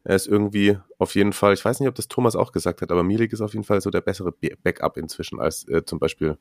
er 0.04 0.16
ist 0.16 0.28
irgendwie 0.28 0.78
auf 0.98 1.16
jeden 1.16 1.34
Fall, 1.34 1.54
ich 1.54 1.64
weiß 1.64 1.80
nicht, 1.80 1.90
ob 1.90 1.96
das 1.96 2.08
Thomas 2.08 2.36
auch 2.36 2.52
gesagt 2.52 2.82
hat, 2.82 2.92
aber 2.92 3.04
Milik 3.04 3.34
ist 3.34 3.42
auf 3.42 3.54
jeden 3.54 3.66
Fall 3.66 3.82
so 3.82 3.90
der 3.90 4.02
bessere 4.02 4.32
Backup 4.32 4.98
inzwischen 4.98 5.40
als 5.40 5.68
äh, 5.68 5.84
zum 5.86 6.00
Beispiel 6.00 6.38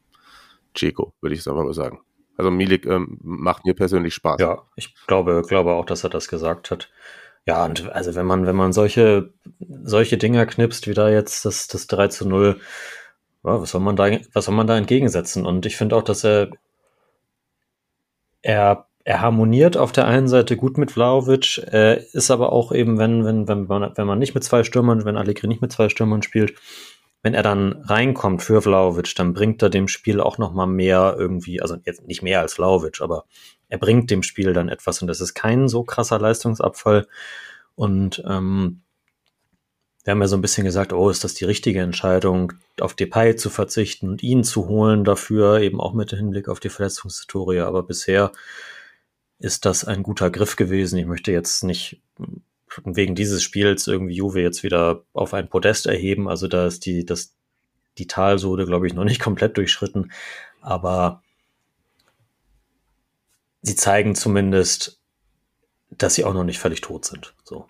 Ceco, 0.76 1.12
würde 1.20 1.34
ich 1.34 1.44
mal 1.46 1.72
sagen. 1.74 2.00
Also 2.36 2.50
Milik 2.50 2.86
ähm, 2.86 3.18
macht 3.22 3.64
mir 3.64 3.74
persönlich 3.74 4.14
Spaß. 4.14 4.40
Ja, 4.40 4.62
ich 4.76 4.94
glaube, 5.06 5.42
glaube 5.46 5.72
auch, 5.72 5.84
dass 5.84 6.04
er 6.04 6.10
das 6.10 6.28
gesagt 6.28 6.70
hat. 6.70 6.90
Ja, 7.46 7.64
und 7.64 7.90
also 7.92 8.14
wenn 8.14 8.26
man, 8.26 8.46
wenn 8.46 8.56
man 8.56 8.72
solche, 8.72 9.30
solche 9.58 10.16
Dinger 10.16 10.46
knipst, 10.46 10.86
wie 10.86 10.94
da 10.94 11.08
jetzt 11.10 11.44
das, 11.44 11.66
das 11.66 11.88
3 11.88 12.08
zu 12.08 12.28
0, 12.28 12.60
ja, 13.44 13.60
was 13.60 13.70
soll 13.70 13.80
man 13.80 13.96
da, 13.96 14.10
was 14.32 14.44
soll 14.44 14.54
man 14.54 14.66
da 14.66 14.76
entgegensetzen? 14.76 15.44
Und 15.44 15.66
ich 15.66 15.76
finde 15.76 15.96
auch, 15.96 16.02
dass 16.02 16.24
er, 16.24 16.50
er, 18.42 18.86
er 19.04 19.20
harmoniert 19.20 19.76
auf 19.76 19.90
der 19.90 20.06
einen 20.06 20.28
Seite 20.28 20.56
gut 20.56 20.78
mit 20.78 20.92
Vlaovic, 20.92 21.58
er 21.66 22.14
ist 22.14 22.30
aber 22.30 22.52
auch 22.52 22.72
eben, 22.72 22.98
wenn, 22.98 23.24
wenn, 23.24 23.48
wenn 23.48 23.66
man, 23.66 23.92
wenn 23.96 24.06
man 24.06 24.20
nicht 24.20 24.34
mit 24.34 24.44
zwei 24.44 24.62
Stürmern, 24.62 25.04
wenn 25.04 25.16
Allegri 25.16 25.48
nicht 25.48 25.62
mit 25.62 25.72
zwei 25.72 25.88
Stürmern 25.88 26.22
spielt, 26.22 26.54
wenn 27.22 27.34
er 27.34 27.42
dann 27.42 27.82
reinkommt 27.84 28.42
für 28.42 28.60
Vlaovic, 28.60 29.14
dann 29.14 29.32
bringt 29.32 29.62
er 29.62 29.70
dem 29.70 29.86
Spiel 29.88 30.20
auch 30.20 30.38
noch 30.38 30.52
mal 30.52 30.66
mehr 30.66 31.14
irgendwie, 31.16 31.62
also 31.62 31.76
jetzt 31.84 32.06
nicht 32.06 32.22
mehr 32.22 32.40
als 32.40 32.54
Vlaovic, 32.54 33.00
aber 33.00 33.26
er 33.68 33.78
bringt 33.78 34.10
dem 34.10 34.22
Spiel 34.22 34.52
dann 34.52 34.68
etwas 34.68 35.00
und 35.00 35.08
das 35.08 35.20
ist 35.20 35.34
kein 35.34 35.68
so 35.68 35.84
krasser 35.84 36.18
Leistungsabfall. 36.18 37.06
Und 37.74 38.22
ähm, 38.28 38.82
wir 40.04 40.10
haben 40.10 40.20
ja 40.20 40.26
so 40.26 40.36
ein 40.36 40.42
bisschen 40.42 40.64
gesagt, 40.64 40.92
oh, 40.92 41.10
ist 41.10 41.22
das 41.22 41.34
die 41.34 41.44
richtige 41.44 41.80
Entscheidung, 41.80 42.52
auf 42.80 42.94
Depay 42.94 43.36
zu 43.36 43.50
verzichten 43.50 44.08
und 44.08 44.22
ihn 44.22 44.42
zu 44.42 44.66
holen 44.66 45.04
dafür, 45.04 45.60
eben 45.60 45.80
auch 45.80 45.94
mit 45.94 46.10
Hinblick 46.10 46.48
auf 46.48 46.58
die 46.58 46.70
Verletzungshistorie. 46.70 47.60
Aber 47.60 47.84
bisher 47.84 48.32
ist 49.38 49.64
das 49.64 49.84
ein 49.84 50.02
guter 50.02 50.30
Griff 50.30 50.56
gewesen. 50.56 50.98
Ich 50.98 51.06
möchte 51.06 51.30
jetzt 51.30 51.62
nicht 51.62 52.02
wegen 52.84 53.14
dieses 53.14 53.42
Spiels 53.42 53.86
irgendwie 53.86 54.14
Juve 54.14 54.40
jetzt 54.40 54.62
wieder 54.62 55.04
auf 55.12 55.34
ein 55.34 55.48
Podest 55.48 55.86
erheben. 55.86 56.28
Also 56.28 56.48
da 56.48 56.66
ist 56.66 56.86
die, 56.86 57.04
das, 57.04 57.34
die 57.98 58.06
Talsohle, 58.06 58.66
glaube 58.66 58.86
ich, 58.86 58.94
noch 58.94 59.04
nicht 59.04 59.20
komplett 59.22 59.56
durchschritten. 59.56 60.12
Aber 60.60 61.22
sie 63.62 63.76
zeigen 63.76 64.14
zumindest, 64.14 65.00
dass 65.90 66.14
sie 66.14 66.24
auch 66.24 66.34
noch 66.34 66.44
nicht 66.44 66.58
völlig 66.58 66.80
tot 66.80 67.04
sind. 67.04 67.34
So. 67.44 67.66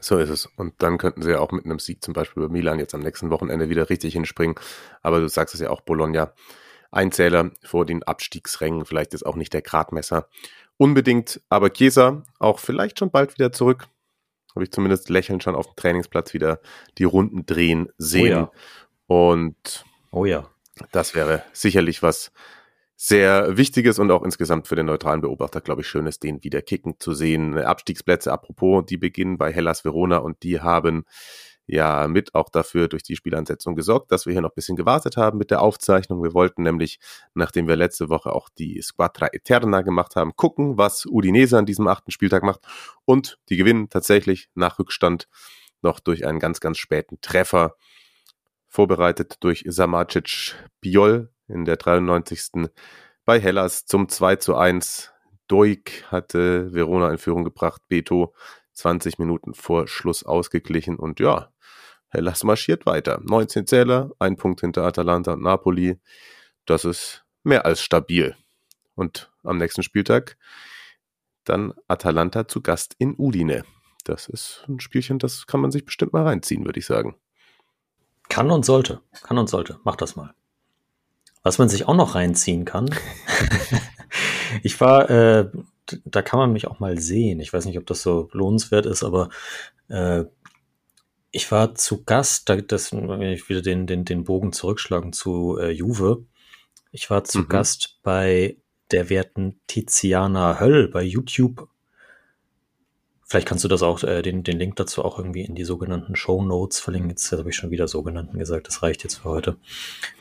So 0.00 0.18
ist 0.18 0.30
es. 0.30 0.46
Und 0.56 0.74
dann 0.78 0.96
könnten 0.96 1.22
sie 1.22 1.30
ja 1.30 1.40
auch 1.40 1.52
mit 1.52 1.66
einem 1.66 1.78
Sieg 1.78 2.02
zum 2.02 2.14
Beispiel 2.14 2.42
über 2.42 2.52
Milan 2.52 2.78
jetzt 2.78 2.94
am 2.94 3.02
nächsten 3.02 3.30
Wochenende 3.30 3.68
wieder 3.68 3.90
richtig 3.90 4.14
hinspringen. 4.14 4.56
Aber 5.02 5.20
du 5.20 5.28
sagst 5.28 5.54
es 5.54 5.60
ja 5.60 5.70
auch, 5.70 5.82
Bologna. 5.82 6.32
Ein 6.90 7.12
Zähler 7.12 7.50
vor 7.62 7.86
den 7.86 8.02
Abstiegsrängen. 8.02 8.84
Vielleicht 8.84 9.14
ist 9.14 9.24
auch 9.24 9.36
nicht 9.36 9.52
der 9.52 9.62
Gradmesser 9.62 10.26
unbedingt. 10.76 11.40
Aber 11.50 11.70
Chiesa 11.72 12.22
auch 12.38 12.58
vielleicht 12.58 12.98
schon 12.98 13.10
bald 13.10 13.34
wieder 13.34 13.52
zurück. 13.52 13.88
Habe 14.54 14.64
ich 14.64 14.72
zumindest 14.72 15.08
lächelnd 15.08 15.42
schon 15.42 15.54
auf 15.54 15.66
dem 15.66 15.76
Trainingsplatz 15.76 16.34
wieder 16.34 16.60
die 16.98 17.04
Runden 17.04 17.46
drehen 17.46 17.88
sehen. 17.98 18.36
Oh 18.36 18.40
ja. 18.40 18.50
Und 19.06 19.84
oh 20.10 20.24
ja. 20.24 20.48
das 20.92 21.14
wäre 21.14 21.42
sicherlich 21.52 22.02
was, 22.02 22.32
sehr 23.02 23.56
Wichtiges 23.56 23.98
und 23.98 24.10
auch 24.10 24.22
insgesamt 24.22 24.68
für 24.68 24.76
den 24.76 24.84
neutralen 24.84 25.22
Beobachter, 25.22 25.62
glaube 25.62 25.80
ich, 25.80 25.88
schön 25.88 26.04
ist, 26.04 26.22
den 26.22 26.44
wieder 26.44 26.60
kicken 26.60 26.96
zu 26.98 27.14
sehen. 27.14 27.56
Abstiegsplätze, 27.56 28.30
apropos, 28.30 28.84
die 28.84 28.98
beginnen 28.98 29.38
bei 29.38 29.50
Hellas 29.54 29.86
Verona 29.86 30.18
und 30.18 30.42
die 30.42 30.60
haben 30.60 31.06
ja 31.70 32.08
mit 32.08 32.34
auch 32.34 32.48
dafür 32.48 32.88
durch 32.88 33.02
die 33.02 33.16
Spielansetzung 33.16 33.74
gesorgt, 33.74 34.10
dass 34.12 34.26
wir 34.26 34.32
hier 34.32 34.42
noch 34.42 34.50
ein 34.50 34.54
bisschen 34.56 34.76
gewartet 34.76 35.16
haben 35.16 35.38
mit 35.38 35.50
der 35.50 35.62
Aufzeichnung. 35.62 36.22
Wir 36.22 36.34
wollten 36.34 36.62
nämlich, 36.62 36.98
nachdem 37.34 37.68
wir 37.68 37.76
letzte 37.76 38.08
Woche 38.08 38.32
auch 38.32 38.48
die 38.48 38.80
Squadra 38.82 39.28
Eterna 39.32 39.82
gemacht 39.82 40.16
haben, 40.16 40.34
gucken, 40.36 40.78
was 40.78 41.06
Udinese 41.06 41.58
an 41.58 41.66
diesem 41.66 41.86
achten 41.86 42.10
Spieltag 42.10 42.42
macht. 42.42 42.60
Und 43.04 43.38
die 43.48 43.56
gewinnen 43.56 43.88
tatsächlich 43.88 44.48
nach 44.54 44.78
Rückstand 44.78 45.28
noch 45.82 46.00
durch 46.00 46.26
einen 46.26 46.40
ganz, 46.40 46.60
ganz 46.60 46.78
späten 46.78 47.20
Treffer, 47.20 47.76
vorbereitet 48.68 49.36
durch 49.40 49.64
Samacic 49.66 50.54
Biol, 50.80 51.30
in 51.48 51.64
der 51.64 51.76
93. 51.76 52.68
bei 53.24 53.40
Hellas 53.40 53.84
zum 53.86 54.08
2 54.08 54.36
zu 54.36 54.56
1. 54.56 55.12
Doik 55.48 56.04
hatte 56.08 56.72
Verona 56.72 57.10
in 57.10 57.18
Führung 57.18 57.42
gebracht, 57.42 57.82
Beto 57.88 58.34
20 58.80 59.18
Minuten 59.18 59.54
vor 59.54 59.86
Schluss 59.86 60.24
ausgeglichen 60.24 60.96
und 60.96 61.20
ja, 61.20 61.52
Hellas 62.08 62.42
marschiert 62.42 62.86
weiter. 62.86 63.20
19 63.22 63.66
Zähler, 63.66 64.10
ein 64.18 64.36
Punkt 64.36 64.60
hinter 64.60 64.82
Atalanta 64.82 65.34
und 65.34 65.42
Napoli. 65.42 65.98
Das 66.66 66.84
ist 66.84 67.24
mehr 67.44 67.64
als 67.64 67.82
stabil. 67.82 68.36
Und 68.96 69.30
am 69.44 69.58
nächsten 69.58 69.82
Spieltag 69.82 70.36
dann 71.44 71.72
Atalanta 71.88 72.48
zu 72.48 72.60
Gast 72.60 72.94
in 72.98 73.14
Udine. 73.16 73.64
Das 74.04 74.28
ist 74.28 74.64
ein 74.68 74.80
Spielchen, 74.80 75.18
das 75.18 75.46
kann 75.46 75.60
man 75.60 75.70
sich 75.70 75.84
bestimmt 75.84 76.12
mal 76.12 76.24
reinziehen, 76.24 76.64
würde 76.64 76.80
ich 76.80 76.86
sagen. 76.86 77.16
Kann 78.28 78.50
und 78.50 78.64
sollte. 78.64 79.00
Kann 79.22 79.38
und 79.38 79.48
sollte. 79.48 79.78
Mach 79.84 79.96
das 79.96 80.16
mal. 80.16 80.34
Was 81.42 81.58
man 81.58 81.68
sich 81.68 81.86
auch 81.86 81.94
noch 81.94 82.14
reinziehen 82.14 82.64
kann. 82.64 82.90
ich 84.62 84.80
war, 84.80 85.08
äh, 85.10 85.50
da 86.04 86.22
kann 86.22 86.38
man 86.38 86.52
mich 86.52 86.66
auch 86.66 86.80
mal 86.80 86.98
sehen. 86.98 87.40
Ich 87.40 87.52
weiß 87.52 87.64
nicht, 87.64 87.78
ob 87.78 87.86
das 87.86 88.02
so 88.02 88.28
lohnenswert 88.32 88.86
ist, 88.86 89.02
aber 89.02 89.30
äh, 89.88 90.24
ich 91.30 91.50
war 91.52 91.74
zu 91.74 92.04
Gast, 92.04 92.48
da 92.48 92.56
das, 92.56 92.92
wenn 92.92 93.22
ich 93.22 93.48
wieder 93.48 93.62
den, 93.62 93.86
den, 93.86 94.04
den 94.04 94.24
Bogen 94.24 94.52
zurückschlagen 94.52 95.12
zu 95.12 95.58
äh, 95.58 95.70
Juve. 95.70 96.24
Ich 96.92 97.08
war 97.10 97.24
zu 97.24 97.40
mhm. 97.40 97.48
Gast 97.48 98.00
bei 98.02 98.56
der 98.90 99.08
werten 99.08 99.60
Tiziana 99.68 100.58
Höll 100.58 100.88
bei 100.88 101.02
YouTube 101.02 101.68
Vielleicht 103.30 103.46
kannst 103.46 103.62
du 103.62 103.68
das 103.68 103.84
auch, 103.84 104.02
äh, 104.02 104.22
den, 104.22 104.42
den 104.42 104.58
Link 104.58 104.74
dazu 104.74 105.04
auch 105.04 105.16
irgendwie 105.16 105.42
in 105.42 105.54
die 105.54 105.62
sogenannten 105.62 106.16
Show 106.16 106.42
Notes 106.42 106.80
verlinken. 106.80 107.10
Jetzt 107.10 107.30
habe 107.30 107.48
ich 107.48 107.54
schon 107.54 107.70
wieder 107.70 107.86
sogenannten 107.86 108.40
gesagt, 108.40 108.66
das 108.66 108.82
reicht 108.82 109.04
jetzt 109.04 109.18
für 109.18 109.28
heute. 109.28 109.56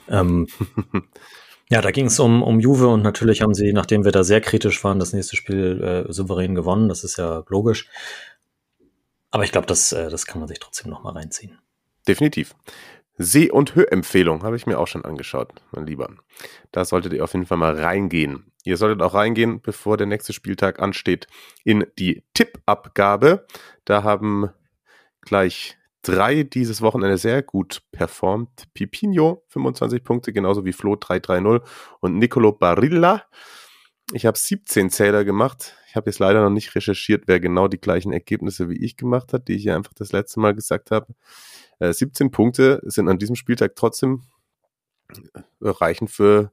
Ähm, 0.08 0.48
ja, 1.70 1.82
da 1.82 1.92
ging 1.92 2.08
es 2.08 2.20
um, 2.20 2.42
um 2.42 2.60
Juve 2.60 2.88
und 2.88 3.04
natürlich 3.04 3.42
haben 3.42 3.54
sie, 3.54 3.74
nachdem 3.74 4.04
wir 4.04 4.12
da 4.12 4.24
sehr 4.24 4.42
kritisch 4.42 4.84
waren, 4.84 5.00
das 5.00 5.14
nächste 5.14 5.36
Spiel 5.36 6.06
äh, 6.10 6.12
souverän 6.12 6.56
gewonnen. 6.56 6.90
Das 6.90 7.04
ist 7.04 7.18
ja 7.18 7.44
logisch. 7.48 7.88
Aber 9.32 9.44
ich 9.44 9.52
glaube, 9.52 9.68
das, 9.68 9.92
äh, 9.92 10.10
das 10.10 10.26
kann 10.26 10.40
man 10.40 10.48
sich 10.48 10.60
trotzdem 10.60 10.90
noch 10.90 11.04
mal 11.04 11.14
reinziehen. 11.14 11.60
Definitiv. 12.08 12.56
See- 13.18 13.52
und 13.52 13.76
Hörempfehlung 13.76 14.44
habe 14.44 14.56
ich 14.56 14.66
mir 14.66 14.80
auch 14.80 14.88
schon 14.88 15.06
angeschaut, 15.06 15.52
mein 15.72 15.86
Lieber. 15.86 16.10
Da 16.72 16.86
solltet 16.86 17.14
ihr 17.14 17.24
auf 17.24 17.34
jeden 17.34 17.46
Fall 17.46 17.58
mal 17.58 17.80
reingehen. 17.80 18.52
Ihr 18.64 18.78
solltet 18.78 19.02
auch 19.02 19.14
reingehen, 19.14 19.62
bevor 19.62 19.98
der 19.98 20.08
nächste 20.08 20.34
Spieltag 20.34 20.80
ansteht, 20.80 21.28
in 21.64 21.86
die 22.00 22.24
Tippabgabe. 22.34 23.46
Da 23.86 24.04
haben 24.04 24.50
gleich 25.22 25.78
drei 26.02 26.44
dieses 26.44 26.82
Wochenende 26.82 27.18
sehr 27.18 27.42
gut 27.44 27.82
performt. 27.92 28.68
Pipino 28.74 29.44
25 29.48 30.04
Punkte, 30.04 30.34
genauso 30.34 30.66
wie 30.66 30.74
Flo 30.74 30.96
330 30.96 31.62
und 32.00 32.18
Nicolo 32.18 32.52
Barilla. 32.52 33.24
Ich 34.12 34.26
habe 34.26 34.38
17 34.38 34.90
Zähler 34.90 35.24
gemacht. 35.24 35.76
Ich 35.88 35.96
habe 35.96 36.10
jetzt 36.10 36.20
leider 36.20 36.42
noch 36.42 36.50
nicht 36.50 36.74
recherchiert, 36.76 37.24
wer 37.28 37.40
genau 37.40 37.68
die 37.68 37.80
gleichen 37.80 38.12
Ergebnisse 38.12 38.70
wie 38.70 38.84
ich 38.84 38.98
gemacht 38.98 39.34
hat, 39.34 39.48
die 39.48 39.54
ich 39.54 39.64
ja 39.66 39.76
einfach 39.76 39.94
das 39.94 40.12
letzte 40.12 40.40
Mal 40.40 40.56
gesagt 40.56 40.92
habe. 40.92 41.14
17 41.80 42.28
äh, 42.28 42.30
Punkte 42.30 42.82
sind 42.84 43.08
an 43.08 43.20
diesem 43.20 43.36
Spieltag 43.36 43.76
trotzdem 43.76 44.24
äh, 45.10 45.42
reichen 45.62 46.08
für 46.08 46.52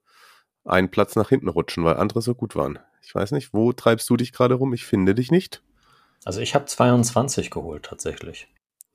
einen 0.65 0.91
Platz 0.91 1.17
nach 1.17 1.29
hinten 1.29 1.49
rutschen, 1.49 1.85
weil 1.85 1.97
andere 1.97 2.23
so 2.23 2.35
gut 2.35 2.57
waren. 2.57 2.79
Ich 3.03 3.15
weiß 3.15 3.33
nicht, 3.33 3.53
wo 3.53 3.73
treibst 3.73 4.09
du 4.11 4.17
dich 4.17 4.33
gerade 4.33 4.55
rum? 4.55 4.75
Ich 4.75 4.85
finde 4.85 5.15
dich 5.15 5.31
nicht. 5.31 5.63
Also 6.25 6.41
ich 6.41 6.55
habe 6.55 6.65
22 6.65 7.51
geholt 7.51 7.85
tatsächlich. 7.85 8.49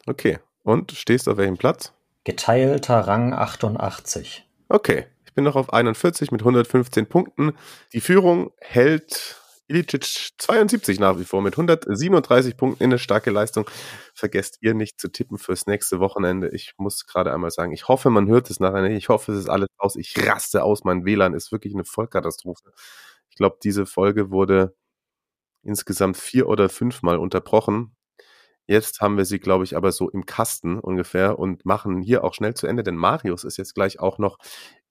Okay. 0.06 0.40
Und 0.64 0.92
stehst 0.92 1.28
auf 1.28 1.38
welchem 1.38 1.58
Platz? 1.58 1.94
Geteilter 2.24 3.00
Rang 3.02 3.34
88. 3.34 4.48
Okay. 4.70 5.06
Ich 5.26 5.34
bin 5.34 5.44
noch 5.46 5.56
auf 5.56 5.72
41 5.72 6.32
mit 6.32 6.42
115 6.42 7.08
Punkten. 7.08 7.54
Die 7.94 8.02
Führung 8.02 8.52
hält 8.60 9.42
Ilicic 9.72 10.04
72 10.38 11.00
nach 11.00 11.18
wie 11.18 11.24
vor 11.24 11.42
mit 11.42 11.54
137 11.54 12.58
Punkten 12.58 12.84
in 12.84 12.90
eine 12.90 13.00
starke 13.00 13.32
Leistung. 13.32 13.70
Vergesst 14.14 14.58
ihr 14.60 14.74
nicht 14.74 15.00
zu 15.00 15.08
tippen 15.08 15.38
fürs 15.38 15.68
nächste 15.68 16.00
Wochenende. 16.00 16.50
Ich 16.50 16.74
muss 16.78 17.08
gerade 17.08 17.34
einmal 17.34 17.52
sagen, 17.52 17.72
ich 17.72 17.88
hoffe, 17.88 18.10
man 18.10 18.28
hört 18.28 18.50
es 18.50 18.60
nachher 18.60 18.82
nicht. 18.82 18.98
Ich 18.98 19.08
hoffe, 19.08 19.32
es 19.32 19.40
ist 19.40 19.50
alles 19.50 19.70
aus. 19.78 19.96
Ich 19.96 20.14
raste 20.28 20.64
aus. 20.64 20.84
Mein 20.84 21.06
WLAN 21.06 21.34
ist 21.34 21.52
wirklich 21.54 21.74
eine 21.74 21.86
Vollkatastrophe. 21.86 22.74
Ich 23.30 23.38
glaube, 23.38 23.58
diese 23.64 23.86
Folge 23.86 24.30
wurde 24.32 24.76
insgesamt 25.64 26.18
vier 26.18 26.50
oder 26.50 26.68
fünfmal 26.68 27.18
unterbrochen. 27.18 27.96
Jetzt 28.68 29.02
haben 29.02 29.18
wir 29.18 29.26
sie, 29.26 29.40
glaube 29.40 29.64
ich, 29.64 29.76
aber 29.76 29.92
so 29.92 30.10
im 30.10 30.26
Kasten 30.26 30.80
ungefähr 30.80 31.40
und 31.40 31.66
machen 31.66 32.02
hier 32.02 32.24
auch 32.24 32.34
schnell 32.34 32.54
zu 32.54 32.68
Ende, 32.68 32.84
denn 32.84 32.96
Marius 32.96 33.44
ist 33.44 33.58
jetzt 33.58 33.76
gleich 33.76 34.00
auch 34.00 34.18
noch 34.18 34.38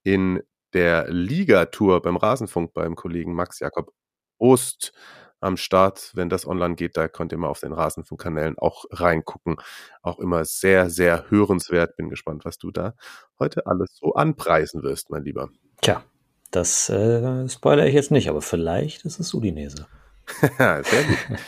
in 0.03 0.43
der 0.73 1.11
Liga-Tour 1.11 2.03
beim 2.03 2.16
Rasenfunk 2.16 2.75
beim 2.75 2.95
Kollegen 2.97 3.35
Max 3.35 3.59
Jakob 3.61 3.93
Ost 4.39 4.93
am 5.41 5.57
Start. 5.57 6.12
Wenn 6.14 6.29
das 6.29 6.47
online 6.47 6.75
geht, 6.75 6.97
da 6.97 7.09
könnt 7.09 7.33
ihr 7.33 7.39
mal 7.39 7.49
auf 7.49 7.61
den 7.61 7.73
Rasenfunkkanälen 7.73 8.59
auch 8.59 8.85
reingucken. 8.91 9.57
Auch 10.03 10.18
immer 10.18 10.45
sehr, 10.45 10.91
sehr 10.91 11.31
hörenswert. 11.31 11.97
Bin 11.97 12.11
gespannt, 12.11 12.45
was 12.45 12.59
du 12.59 12.71
da 12.71 12.95
heute 13.39 13.66
alles 13.66 13.97
so 13.97 14.14
anpreisen 14.14 14.83
wirst, 14.83 15.11
mein 15.11 15.25
Lieber. 15.25 15.49
Tja, 15.81 16.05
das 16.51 16.89
äh, 16.91 17.49
spoilere 17.49 17.89
ich 17.89 17.95
jetzt 17.95 18.11
nicht, 18.11 18.29
aber 18.29 18.43
vielleicht 18.43 19.05
ist 19.05 19.18
es 19.18 19.35
Udinese. 19.35 19.87
sehr 20.59 20.83
gut. 20.83 21.39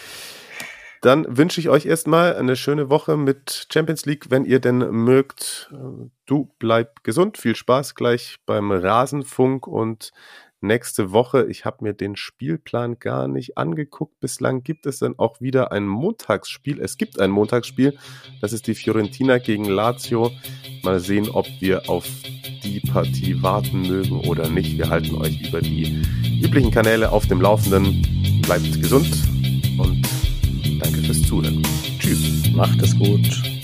Dann 1.03 1.27
wünsche 1.37 1.61
ich 1.61 1.69
euch 1.69 1.85
erstmal 1.85 2.37
eine 2.37 2.55
schöne 2.55 2.89
Woche 2.89 3.17
mit 3.17 3.67
Champions 3.73 4.07
League, 4.07 4.31
wenn 4.31 4.45
ihr 4.45 4.61
denn 4.61 4.79
mögt. 4.79 5.75
Du 6.27 6.55
bleib 6.61 7.03
gesund, 7.03 7.39
viel 7.39 7.57
Spaß 7.57 7.97
gleich 7.97 8.37
beim 8.47 8.71
Rasenfunk 8.71 9.67
und 9.67 10.13
nächste 10.61 11.11
Woche. 11.11 11.47
Ich 11.51 11.65
habe 11.65 11.79
mir 11.83 11.93
den 11.93 12.15
Spielplan 12.15 13.01
gar 13.01 13.27
nicht 13.27 13.59
angeguckt. 13.59 14.21
Bislang 14.21 14.63
gibt 14.63 14.87
es 14.87 15.01
dann 15.01 15.19
auch 15.19 15.41
wieder 15.41 15.73
ein 15.73 15.89
Montagsspiel. 15.89 16.81
Es 16.81 16.97
gibt 16.97 17.19
ein 17.19 17.33
Montagsspiel. 17.33 17.99
Das 18.41 18.53
ist 18.53 18.69
die 18.69 18.77
Fiorentina 18.77 19.39
gegen 19.39 19.65
Lazio. 19.65 20.31
Mal 20.85 21.01
sehen, 21.01 21.29
ob 21.31 21.49
wir 21.59 21.91
auf 21.91 22.07
die 22.63 22.81
Partie 22.93 23.43
warten 23.43 23.83
mögen 23.83 24.21
oder 24.21 24.49
nicht. 24.49 24.79
Wir 24.79 24.89
halten 24.89 25.17
euch 25.17 25.49
über 25.49 25.61
die 25.61 26.01
üblichen 26.41 26.71
Kanäle 26.71 27.11
auf 27.11 27.27
dem 27.27 27.41
Laufenden. 27.41 28.41
Bleibt 28.43 28.81
gesund 28.81 29.11
und 29.11 29.42
danke 30.83 31.03
fürs 31.03 31.23
Zuhören. 31.23 31.63
Tschüss. 31.99 32.51
Macht 32.53 32.81
es 32.83 32.97
gut. 32.99 33.62